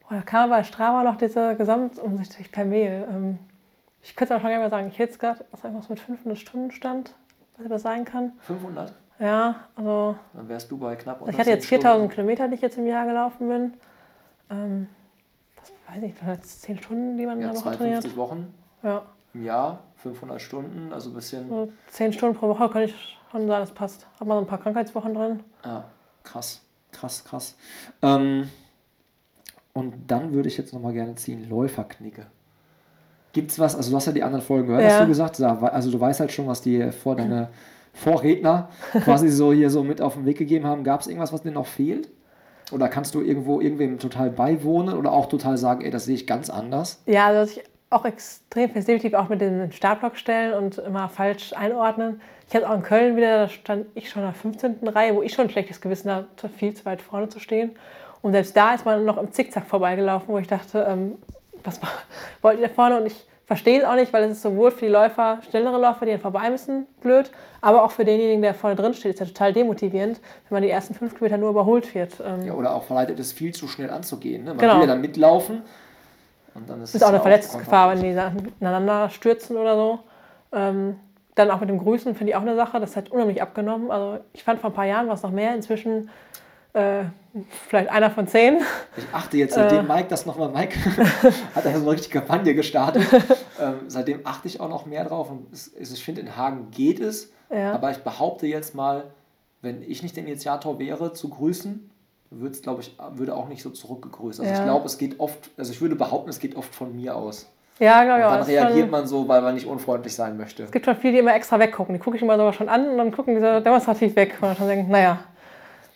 [0.00, 3.06] Boah, da kam bei Strava noch diese Gesamtumsicht per Mail.
[3.10, 3.38] Ähm,
[4.02, 6.70] ich könnte auch schon gerne mal sagen, ich hätte jetzt gerade was mit 500 Stunden
[6.70, 7.14] stand,
[7.56, 8.32] was das sein kann.
[8.40, 8.94] 500?
[9.18, 10.16] Ja, also.
[10.34, 12.14] Dann wärst du bei knapp unter Ich hatte jetzt 4000 Stunden.
[12.14, 13.74] Kilometer, die ich jetzt im Jahr gelaufen bin.
[14.50, 14.86] Ähm,
[15.88, 18.16] weiß nicht, jetzt 10 Stunden, die man ja, in der Woche trainiert.
[18.16, 19.02] Wochen ja.
[19.34, 21.48] im Jahr, 500 Stunden, also ein bisschen.
[21.48, 22.94] So 10 Stunden pro Woche kann ich
[23.30, 24.06] schon sagen, das passt.
[24.18, 25.40] Hat man so ein paar Krankheitswochen drin.
[25.64, 25.84] Ja,
[26.22, 26.62] krass,
[26.92, 27.56] krass, krass.
[28.02, 28.48] Ähm,
[29.72, 32.26] und dann würde ich jetzt nochmal gerne ziehen, Läuferknicke.
[33.32, 34.90] Gibt es was, also du hast ja die anderen Folgen gehört, ja.
[34.90, 37.50] hast du gesagt, also du weißt halt schon, was die vor deine
[37.92, 38.68] Vorredner
[39.04, 40.82] quasi so hier so mit auf den Weg gegeben haben.
[40.82, 42.08] Gab es irgendwas, was dir noch fehlt?
[42.72, 46.26] Oder kannst du irgendwo irgendwem total beiwohnen oder auch total sagen, ey, das sehe ich
[46.26, 47.02] ganz anders?
[47.06, 51.52] Ja, also was ich auch extrem sensitiv auch mit den Startblock stellen und immer falsch
[51.54, 52.20] einordnen.
[52.48, 54.88] Ich hatte auch in Köln wieder, da stand ich schon in der 15.
[54.88, 57.76] Reihe, wo ich schon ein schlechtes Gewissen hatte, viel zu weit vorne zu stehen.
[58.20, 61.16] Und selbst da ist man noch im Zickzack vorbeigelaufen, wo ich dachte, ähm,
[61.64, 61.80] was
[62.42, 63.00] wollt ihr da vorne?
[63.00, 66.04] Und ich verstehe es auch nicht, weil es ist sowohl für die Läufer, schnellere Läufer,
[66.04, 67.30] die dann vorbei müssen, blöd,
[67.62, 70.68] aber auch für denjenigen, der vorne drin steht, ist ja total demotivierend, wenn man die
[70.68, 72.20] ersten fünf Kilometer nur überholt wird.
[72.24, 74.44] Ähm ja, oder auch verleitet es viel zu schnell anzugehen.
[74.44, 74.50] Ne?
[74.50, 74.74] Man genau.
[74.74, 75.62] will ja dann mitlaufen.
[76.54, 78.10] Und dann ist ist auch eine Verletzungsgefahr, wenn die
[78.60, 79.98] ineinander stürzen oder so.
[80.52, 80.96] Ähm,
[81.34, 83.90] dann auch mit dem Grüßen finde ich auch eine Sache, das hat unheimlich abgenommen.
[83.90, 86.10] Also ich fand vor ein paar Jahren war es noch mehr, inzwischen
[86.74, 87.04] äh,
[87.68, 88.58] vielleicht einer von zehn.
[88.96, 90.78] Ich achte jetzt, seitdem äh, Mike das nochmal, Mike
[91.54, 93.02] hat da so eine richtige Kampagne gestartet.
[93.60, 97.00] ähm, seitdem achte ich auch noch mehr drauf und es, ich finde, in Hagen geht
[97.00, 97.72] es, ja.
[97.72, 99.04] aber ich behaupte jetzt mal,
[99.62, 101.90] wenn ich nicht der Initiator wäre, zu grüßen,
[102.30, 104.40] würde es, glaube ich, würde auch nicht so zurückgegrüßt.
[104.40, 104.58] Also ja.
[104.58, 107.50] ich glaube, es geht oft, also ich würde behaupten, es geht oft von mir aus.
[107.78, 108.32] Ja, ich auch.
[108.32, 110.64] Dann reagiert schon, man so, weil man nicht unfreundlich sein möchte.
[110.64, 111.94] Es gibt schon viele, die immer extra weggucken.
[111.94, 114.34] Die gucke ich immer sogar schon an und dann gucken die so demonstrativ weg.
[114.40, 115.20] Und dann schon denken, naja,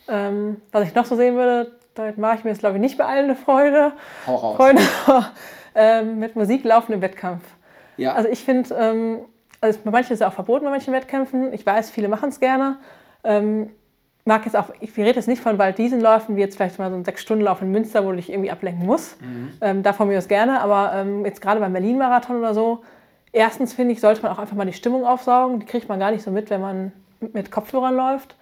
[0.07, 2.97] ähm, was ich noch so sehen würde, damit mache ich mir jetzt glaube ich nicht
[2.97, 3.93] bei allen eine Freude.
[4.27, 4.57] Hau raus.
[4.57, 4.81] Freunde
[5.75, 7.43] ähm, mit Musik laufen im Wettkampf.
[7.97, 8.13] Ja.
[8.13, 9.19] Also ich finde, ähm,
[9.61, 11.53] also bei manchen ist es auch verboten bei manchen Wettkämpfen.
[11.53, 12.77] Ich weiß, viele machen es gerne.
[13.23, 13.69] Ähm,
[14.25, 17.05] mag jetzt auch, ich rede jetzt nicht von Waldwiesenläufen, wie jetzt vielleicht mal so ein
[17.05, 19.21] Sechs-Stunden-Lauf in Münster, wo du dich irgendwie ablenken musst.
[19.21, 19.51] Mhm.
[19.61, 22.83] Ähm, davon mir das gerne, aber ähm, jetzt gerade beim Berlin-Marathon oder so,
[23.31, 25.59] erstens finde ich, sollte man auch einfach mal die Stimmung aufsaugen.
[25.59, 28.35] Die kriegt man gar nicht so mit, wenn man mit Kopfhörern läuft.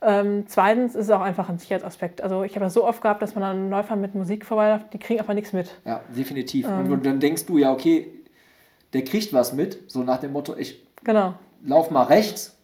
[0.00, 2.22] Ähm, zweitens ist es auch einfach ein Sicherheitsaspekt.
[2.22, 4.98] Also ich habe das so oft gehabt, dass man dann Läufer mit Musik vorbeiläuft, die
[4.98, 5.74] kriegen einfach nichts mit.
[5.84, 6.66] Ja, definitiv.
[6.66, 6.92] Ähm.
[6.92, 8.08] Und dann denkst du ja, okay,
[8.92, 11.34] der kriegt was mit, so nach dem Motto, ich genau.
[11.64, 12.54] lauf mal rechts.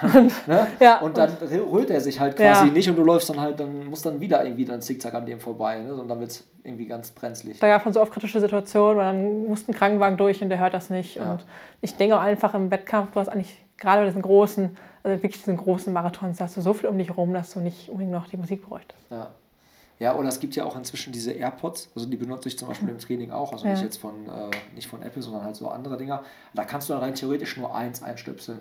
[0.46, 0.66] ne?
[0.80, 1.30] ja, und dann
[1.70, 2.72] rührt er sich halt quasi ja.
[2.72, 5.40] nicht und du läufst dann halt, dann musst dann wieder irgendwie dann zickzack an dem
[5.40, 5.78] vorbei.
[5.80, 5.94] Ne?
[5.94, 7.58] Und dann wird es irgendwie ganz brenzlig.
[7.58, 10.58] Da gab es so oft kritische Situationen, weil dann musste ein Krankenwagen durch und der
[10.58, 11.16] hört das nicht.
[11.16, 11.32] Ja.
[11.32, 11.44] Und
[11.82, 15.38] ich denke auch einfach im Wettkampf, du hast eigentlich gerade bei diesen großen, also wirklich
[15.38, 18.12] diesen großen Marathons, da hast du so viel um dich herum, dass du nicht unbedingt
[18.12, 19.00] noch die Musik bräuchtest.
[19.10, 19.30] Ja.
[19.98, 22.88] Ja, oder es gibt ja auch inzwischen diese AirPods, also die benutze ich zum Beispiel
[22.88, 23.72] im Training auch, also ja.
[23.72, 26.22] nicht jetzt von, äh, nicht von Apple, sondern halt so andere Dinger.
[26.54, 28.60] Da kannst du dann rein theoretisch nur eins einstöpseln.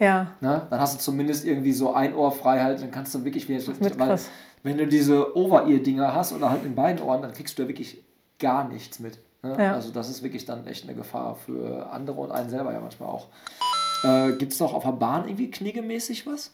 [0.00, 0.32] Ja.
[0.40, 0.66] Ne?
[0.68, 3.62] Dann hast du zumindest irgendwie so ein Ohr frei halt, dann kannst du wirklich wieder.
[3.98, 4.18] Weil,
[4.64, 8.02] wenn du diese Over-Ear-Dinger hast oder halt in beiden Ohren, dann kriegst du ja wirklich
[8.40, 9.18] gar nichts mit.
[9.44, 9.56] Ne?
[9.56, 9.74] Ja.
[9.74, 13.10] Also das ist wirklich dann echt eine Gefahr für andere und einen selber ja manchmal
[13.10, 13.28] auch.
[14.04, 16.52] Äh, Gibt es noch auf der Bahn irgendwie kniegemäßig was?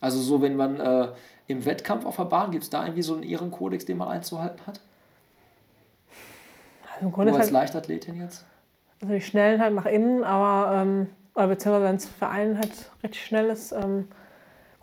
[0.00, 1.08] Also so, wenn man äh,
[1.46, 4.60] im Wettkampf auf der Bahn, gibt es da irgendwie so einen Ehrenkodex, den man einzuhalten
[4.66, 4.80] hat?
[6.94, 8.44] Also im Grunde du als halt, Leichtathletin jetzt?
[9.00, 12.90] Also die Schnellen halt nach innen, aber ähm, oder beziehungsweise wenn es für einen halt
[13.02, 13.72] richtig schnell ist.
[13.72, 14.08] Ähm,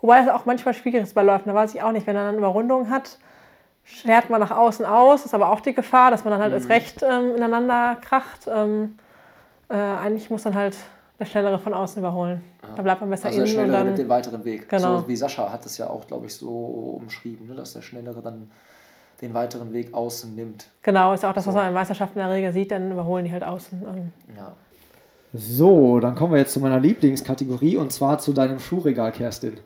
[0.00, 2.24] wobei es auch manchmal schwierig ist bei Läufen, da weiß ich auch nicht, wenn er
[2.24, 3.18] dann Überrundung hat,
[3.84, 6.58] schert man nach außen aus, ist aber auch die Gefahr, dass man dann halt mhm.
[6.58, 8.48] erst recht ähm, ineinander kracht.
[8.48, 8.98] Ähm,
[9.68, 10.76] äh, eigentlich muss dann halt
[11.18, 12.42] der Schnellere von außen überholen.
[12.62, 12.74] Ja.
[12.76, 13.46] Da bleibt man besser also innen.
[13.46, 14.68] Der Schnellere und dann, den weiteren Weg.
[14.68, 14.98] Genau.
[14.98, 16.48] So wie Sascha hat es ja auch, glaube ich, so
[17.00, 17.54] umschrieben, ne?
[17.54, 18.50] dass der Schnellere dann
[19.20, 20.66] den weiteren Weg außen nimmt.
[20.82, 23.32] Genau, ist auch das, was man in Meisterschaften in der Regel sieht, dann überholen die
[23.32, 24.12] halt außen.
[24.36, 24.52] Ja.
[25.32, 29.58] So, dann kommen wir jetzt zu meiner Lieblingskategorie und zwar zu deinem Schuhregal, Kerstin.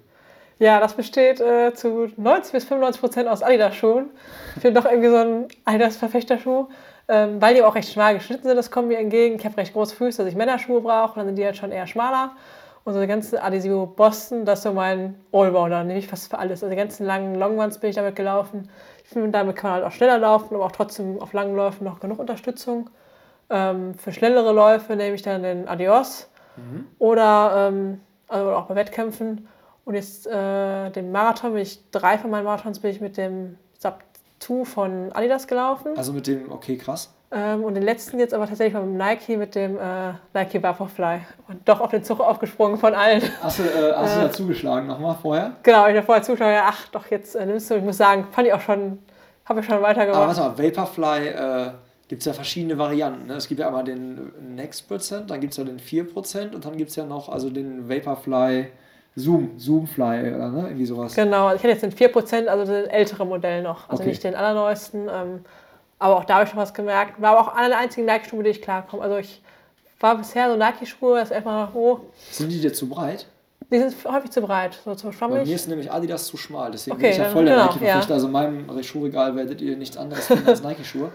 [0.59, 4.07] Ja, das besteht äh, zu 90 bis 95 Prozent aus Adidas-Schuhen.
[4.55, 6.68] Ich finde doch irgendwie so ein Adidas-Verfechterschuh
[7.09, 9.36] ähm, weil die auch recht schmal geschnitten sind, das kommt mir entgegen.
[9.36, 11.86] Ich habe recht große Füße, dass ich Männerschuhe brauche, dann sind die halt schon eher
[11.86, 12.32] schmaler.
[12.84, 16.38] Und so die ganze Adesio Boston, das ist so mein Allrounder, nehme ich fast für
[16.38, 16.62] alles.
[16.62, 18.70] Also die ganzen langen Longruns bin ich damit gelaufen.
[19.02, 21.84] Ich finde, damit kann man halt auch schneller laufen, aber auch trotzdem auf langen Läufen
[21.84, 22.90] noch genug Unterstützung.
[23.50, 26.86] Ähm, für schnellere Läufe nehme ich dann den Adios mhm.
[26.98, 29.48] oder ähm, also auch bei Wettkämpfen.
[29.84, 33.59] Und jetzt äh, den Marathon bin ich, drei von meinen Marathons bin ich mit dem
[34.41, 35.97] 2 von Adidas gelaufen.
[35.97, 37.12] Also mit dem, okay, krass.
[37.32, 41.20] Ähm, und den letzten jetzt aber tatsächlich mit dem Nike, mit dem äh, Nike Vaporfly.
[41.49, 43.20] Und doch auf den Zug aufgesprungen von allen.
[43.43, 45.57] Hast du, äh, hast äh, du da zugeschlagen nochmal vorher?
[45.62, 47.74] Genau, ich habe vorher zugeschaut, ja, ach doch, jetzt äh, nimmst du.
[47.74, 48.99] Ich muss sagen, fand ich auch schon,
[49.45, 50.20] habe ich schon weitergemacht.
[50.20, 51.70] Aber warte mal, Vaporfly äh,
[52.07, 53.26] gibt es ja verschiedene Varianten.
[53.26, 53.34] Ne?
[53.34, 56.76] Es gibt ja einmal den Next Prozent, dann gibt es ja den 4% und dann
[56.76, 58.68] gibt es ja noch also den Vaporfly
[59.16, 60.64] Zoom, Zoomfly oder ne?
[60.66, 61.14] irgendwie sowas.
[61.14, 64.10] Genau, ich hätte jetzt den 4%, also das ältere Modell noch, also okay.
[64.10, 65.08] nicht den allerneuesten.
[65.08, 65.44] Ähm,
[65.98, 67.20] aber auch da habe ich schon was gemerkt.
[67.20, 69.02] War aber auch einer der einzigen Nike-Schuhe, mit denen ich klarkomme.
[69.02, 69.42] Also ich
[69.98, 72.00] war bisher so Nike-Schuhe, das ist erstmal hoch.
[72.30, 73.26] Sind die dir zu breit?
[73.70, 75.38] Die sind häufig zu breit, so zu schwammig.
[75.38, 77.66] Bei mir ist nämlich Adidas zu schmal, deswegen okay, bin ich ja voll der genau,
[77.66, 78.08] Nike-Verfechter.
[78.08, 78.14] Ja.
[78.14, 81.10] Also in meinem Schuhregal werdet ihr nichts anderes finden als Nike-Schuhe.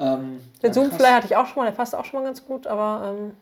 [0.00, 2.44] Ähm, den ja, Zoomfly hatte ich auch schon mal, der passt auch schon mal ganz
[2.44, 3.32] gut, aber ähm,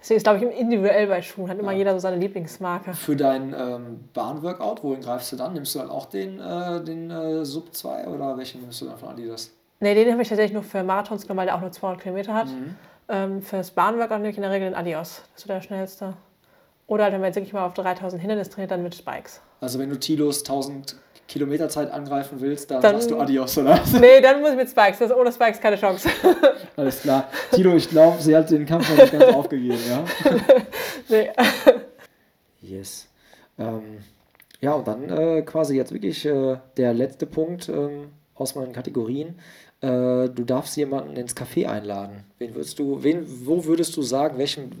[0.00, 1.78] Deswegen ist, glaube ich, individuell bei Schuhen, hat immer ja.
[1.78, 2.94] jeder so seine Lieblingsmarke.
[2.94, 5.52] Für dein ähm, Bahnworkout, wohin greifst du dann?
[5.52, 8.96] Nimmst du dann auch den, äh, den äh, Sub 2 oder welchen nimmst du dann
[8.96, 9.50] von Adidas?
[9.80, 12.34] Nee, den habe ich tatsächlich nur für Marathons genommen, weil der auch nur 200 Kilometer
[12.34, 12.46] hat.
[12.46, 12.76] Mhm.
[13.08, 15.22] Ähm, für das Bahnworkout nehme ich in der Regel den Adios.
[15.32, 16.14] Das ist so der schnellste.
[16.86, 19.40] Oder halt, wenn man jetzt wirklich mal auf 3000 Hindernis trainiert, dann mit Spikes.
[19.60, 20.96] Also wenn du Tilos 1000
[21.30, 23.80] Kilometerzeit angreifen willst, dann, dann sagst du Adios, oder?
[24.00, 24.98] Nee, dann muss ich mit Spikes.
[24.98, 26.08] Das ist ohne Spikes keine Chance.
[26.76, 27.28] Alles klar.
[27.52, 30.04] Tilo, ich glaube, sie hat den Kampf noch nicht ganz aufgegeben, ja?
[31.08, 31.30] nee.
[32.60, 33.06] Yes.
[33.60, 33.98] Ähm,
[34.60, 39.38] ja, und dann äh, quasi jetzt wirklich äh, der letzte Punkt ähm, aus meinen Kategorien.
[39.82, 42.24] Äh, du darfst jemanden ins Café einladen.
[42.38, 44.72] Wen würdest du, wen, wo würdest du sagen, welchem,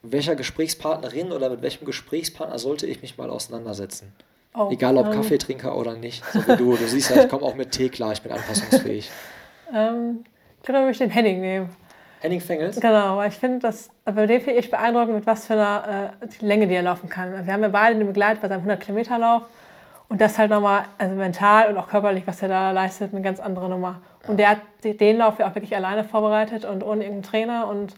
[0.00, 4.14] welcher Gesprächspartnerin oder mit welchem Gesprächspartner sollte ich mich mal auseinandersetzen?
[4.56, 6.24] Oh, Egal ob ähm, Kaffeetrinker oder nicht.
[6.32, 6.76] So wie du.
[6.76, 9.10] Du siehst ja, ich komme auch mit Tee klar, ich bin anpassungsfähig.
[9.74, 10.24] ähm,
[10.62, 11.70] ich würde mich den Henning nehmen.
[12.20, 12.80] Henning Fengels?
[12.80, 16.44] Genau, weil ich finde das, bei dem finde ich beeindruckend, mit was für einer äh,
[16.46, 17.46] Länge die er laufen kann.
[17.46, 19.42] Wir haben ja beide den Begleit bei seinem 100 Kilometer Lauf
[20.08, 23.40] und das halt nochmal, also mental und auch körperlich, was er da leistet, eine ganz
[23.40, 24.00] andere Nummer.
[24.26, 27.94] Und der hat den Lauf ja auch wirklich alleine vorbereitet und ohne irgendeinen Trainer und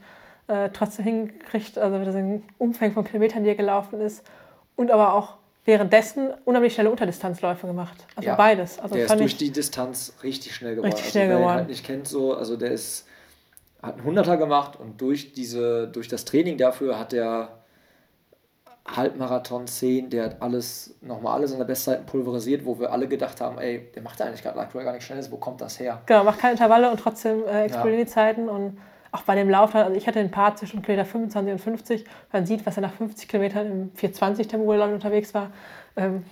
[0.49, 4.27] äh, trotzdem hingekriegt, also diesen Umfang von Kilometern, die er gelaufen ist
[4.75, 5.35] und aber auch
[5.67, 8.07] währenddessen unheimlich schnelle Unterdistanzläufe gemacht.
[8.15, 8.79] Also ja, beides.
[8.79, 10.93] Also der ist durch die Distanz richtig schnell geworden.
[10.93, 11.49] Richtig also schnell also, geworden.
[11.49, 13.07] Wer ihn halt nicht kennt so, also der ist,
[13.83, 17.59] hat einen Hunderter gemacht und durch, diese, durch das Training dafür hat er
[18.87, 23.41] Halbmarathon 10, der hat alles, nochmal alles in der Bestzeiten pulverisiert, wo wir alle gedacht
[23.41, 26.01] haben, ey, der macht eigentlich gar, gar nicht schnell, wo kommt das her?
[26.07, 28.05] Genau, macht keine Intervalle und trotzdem äh, explodieren ja.
[28.05, 28.79] die Zeiten und
[29.17, 32.47] auch bei dem Lauf, also ich hatte den Part zwischen Kilometer 25 und 50, man
[32.47, 35.51] sieht, was er nach 50 Kilometern im 420 Tempo unterwegs war.
[35.99, 36.25] Ähm,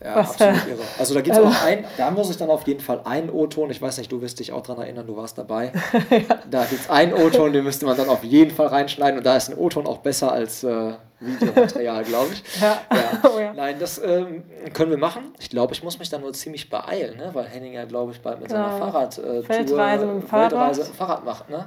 [0.00, 0.82] ja, was, absolut irre.
[0.96, 3.30] Also da gibt es äh, auch ein, da muss ich dann auf jeden Fall einen
[3.30, 5.72] O-Ton, ich weiß nicht, du wirst dich auch daran erinnern, du warst dabei.
[6.10, 6.38] ja.
[6.48, 9.36] Da gibt es einen O-Ton, den müsste man dann auf jeden Fall reinschneiden und da
[9.36, 12.60] ist ein O-Ton auch besser als äh, Videomaterial, glaube ich.
[12.60, 12.80] Ja.
[12.92, 12.98] ja.
[13.34, 13.52] Oh, ja.
[13.52, 15.32] Nein, das ähm, können wir machen.
[15.40, 17.30] Ich glaube, ich muss mich dann nur ziemlich beeilen, ne?
[17.32, 18.78] weil Henning ja, glaube ich, bald mit seiner.
[18.78, 20.50] Fahrradtour Feldreise mit dem Fahrrad.
[20.50, 21.50] Feldreise mit dem Fahrrad macht.
[21.50, 21.66] Ne?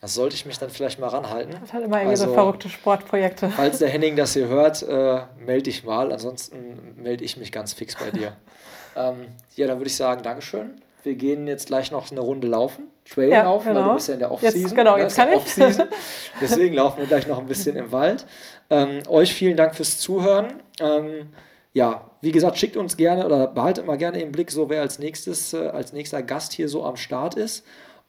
[0.00, 1.56] Das sollte ich mich dann vielleicht mal ranhalten.
[1.60, 3.48] Das hat immer irgendwie also, so verrückte Sportprojekte.
[3.50, 6.12] Falls der Henning das hier hört, äh, melde dich mal.
[6.12, 8.36] Ansonsten melde ich mich ganz fix bei dir.
[8.96, 10.80] ähm, ja, dann würde ich sagen, Dankeschön.
[11.02, 12.88] Wir gehen jetzt gleich noch eine Runde laufen.
[13.08, 13.80] Trail ja, laufen, genau.
[13.80, 14.76] weil du bist ja in der Off-Season.
[14.76, 15.54] Genau, jetzt kann ich.
[16.40, 18.26] Deswegen laufen wir gleich noch ein bisschen im Wald.
[18.68, 20.54] Ähm, euch vielen Dank fürs Zuhören.
[20.80, 21.28] Ähm,
[21.72, 24.98] ja, wie gesagt, schickt uns gerne oder behaltet mal gerne im Blick, so wer als
[24.98, 27.64] nächstes, äh, als nächster Gast hier so am Start ist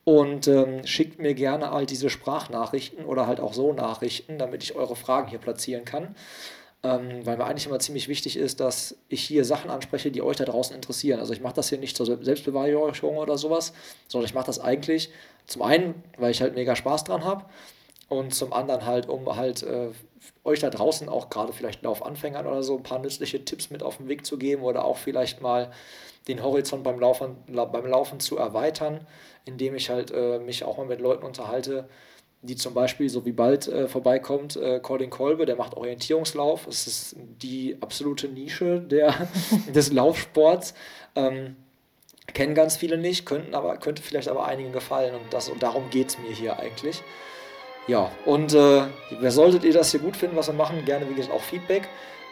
[0.08, 4.74] und ähm, schickt mir gerne all diese Sprachnachrichten oder halt auch so Nachrichten, damit ich
[4.74, 6.16] eure Fragen hier platzieren kann.
[6.82, 10.38] Ähm, weil mir eigentlich immer ziemlich wichtig ist, dass ich hier Sachen anspreche, die euch
[10.38, 11.20] da draußen interessieren.
[11.20, 13.74] Also ich mache das hier nicht zur Selbstbeweihräucherung oder sowas,
[14.08, 15.10] sondern ich mache das eigentlich
[15.45, 17.43] zum einen, weil ich halt mega Spaß dran habe
[18.08, 19.89] und zum anderen halt, um halt äh,
[20.45, 23.97] euch da draußen auch gerade vielleicht Laufanfängern oder so ein paar nützliche Tipps mit auf
[23.97, 25.70] den Weg zu geben oder auch vielleicht mal
[26.28, 29.05] den Horizont beim Laufen, beim Laufen zu erweitern
[29.47, 31.88] indem ich halt äh, mich auch mal mit Leuten unterhalte,
[32.41, 36.65] die zum Beispiel, so wie bald äh, vorbeikommt, äh, Colin Kolbe, der macht Orientierungslauf.
[36.65, 39.28] Das ist die absolute Nische der,
[39.73, 40.73] des Laufsports.
[41.15, 41.55] Ähm,
[42.34, 45.89] kennen ganz viele nicht, könnten aber, könnte vielleicht aber einigen gefallen und, das, und darum
[45.89, 47.01] geht es mir hier eigentlich.
[47.88, 48.84] Ja, und äh,
[49.19, 51.88] wer solltet ihr das hier gut finden, was wir machen, gerne wie gesagt auch Feedback.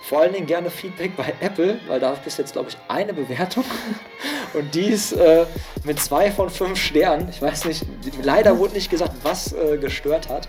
[0.08, 3.66] Vor allen Dingen gerne Feedback bei Apple, weil da ist jetzt, glaube ich, eine Bewertung.
[4.54, 5.48] Und die ist äh,
[5.84, 7.28] mit zwei von fünf Sternen.
[7.30, 7.84] Ich weiß nicht,
[8.22, 10.48] leider wurde nicht gesagt, was äh, gestört hat.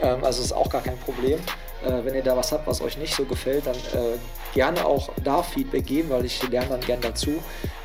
[0.00, 1.38] Ähm, also ist auch gar kein Problem.
[1.84, 4.18] Äh, wenn ihr da was habt, was euch nicht so gefällt, dann äh,
[4.52, 7.40] gerne auch da Feedback geben, weil ich lerne dann gerne dazu.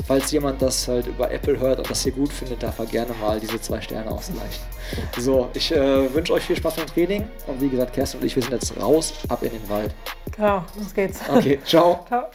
[0.05, 3.13] Falls jemand das halt über Apple hört und das hier gut findet, darf er gerne
[3.21, 4.61] mal diese zwei Sterne ausgleichen.
[5.17, 8.35] So, ich äh, wünsche euch viel Spaß beim Training und wie gesagt, Kerstin und ich,
[8.35, 9.93] wir sind jetzt raus, ab in den Wald.
[10.35, 11.19] Genau, los geht's.
[11.29, 12.05] Okay, ciao.
[12.07, 12.25] ciao.